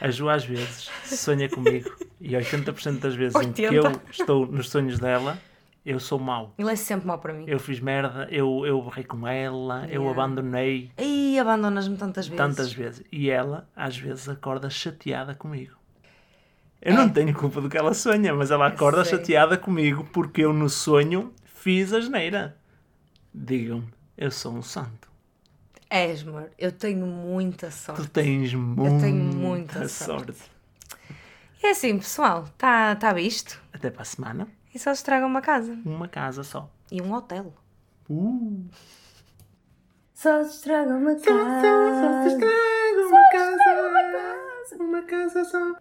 [0.00, 1.90] A Ju às vezes sonha comigo
[2.20, 3.74] e 80% das vezes em que 80.
[3.76, 5.38] eu estou nos sonhos dela,
[5.84, 6.54] eu sou mau.
[6.58, 7.44] Ele é sempre mau para mim.
[7.46, 10.10] Eu fiz merda, eu, eu borrei com ela, eu Yeah.
[10.10, 12.36] abandonei Ih, abandonas-me tantas vezes.
[12.36, 13.04] tantas vezes.
[13.10, 15.76] E ela, às vezes, acorda chateada comigo.
[16.80, 20.52] Eu não tenho culpa do que ela sonha, mas ela acorda chateada comigo porque eu
[20.52, 22.56] no sonho fiz a geneira.
[23.32, 23.86] Digam-me,
[24.18, 25.08] eu sou um santo.
[25.88, 26.50] És, amor.
[26.58, 28.08] Eu tenho muita Tu sorte.
[28.10, 30.32] tens muita, tenho muita sorte.
[30.34, 30.50] sorte.
[31.62, 33.60] E é assim, pessoal, está tá visto?
[33.72, 35.76] Até para a semana, E só se traga uma casa.
[35.84, 36.68] uma casa só.
[36.90, 37.52] E um hotel.
[38.08, 38.64] Uh.
[40.14, 41.34] Só se estraga uma casa.
[43.08, 45.76] uma casa, uma casa só.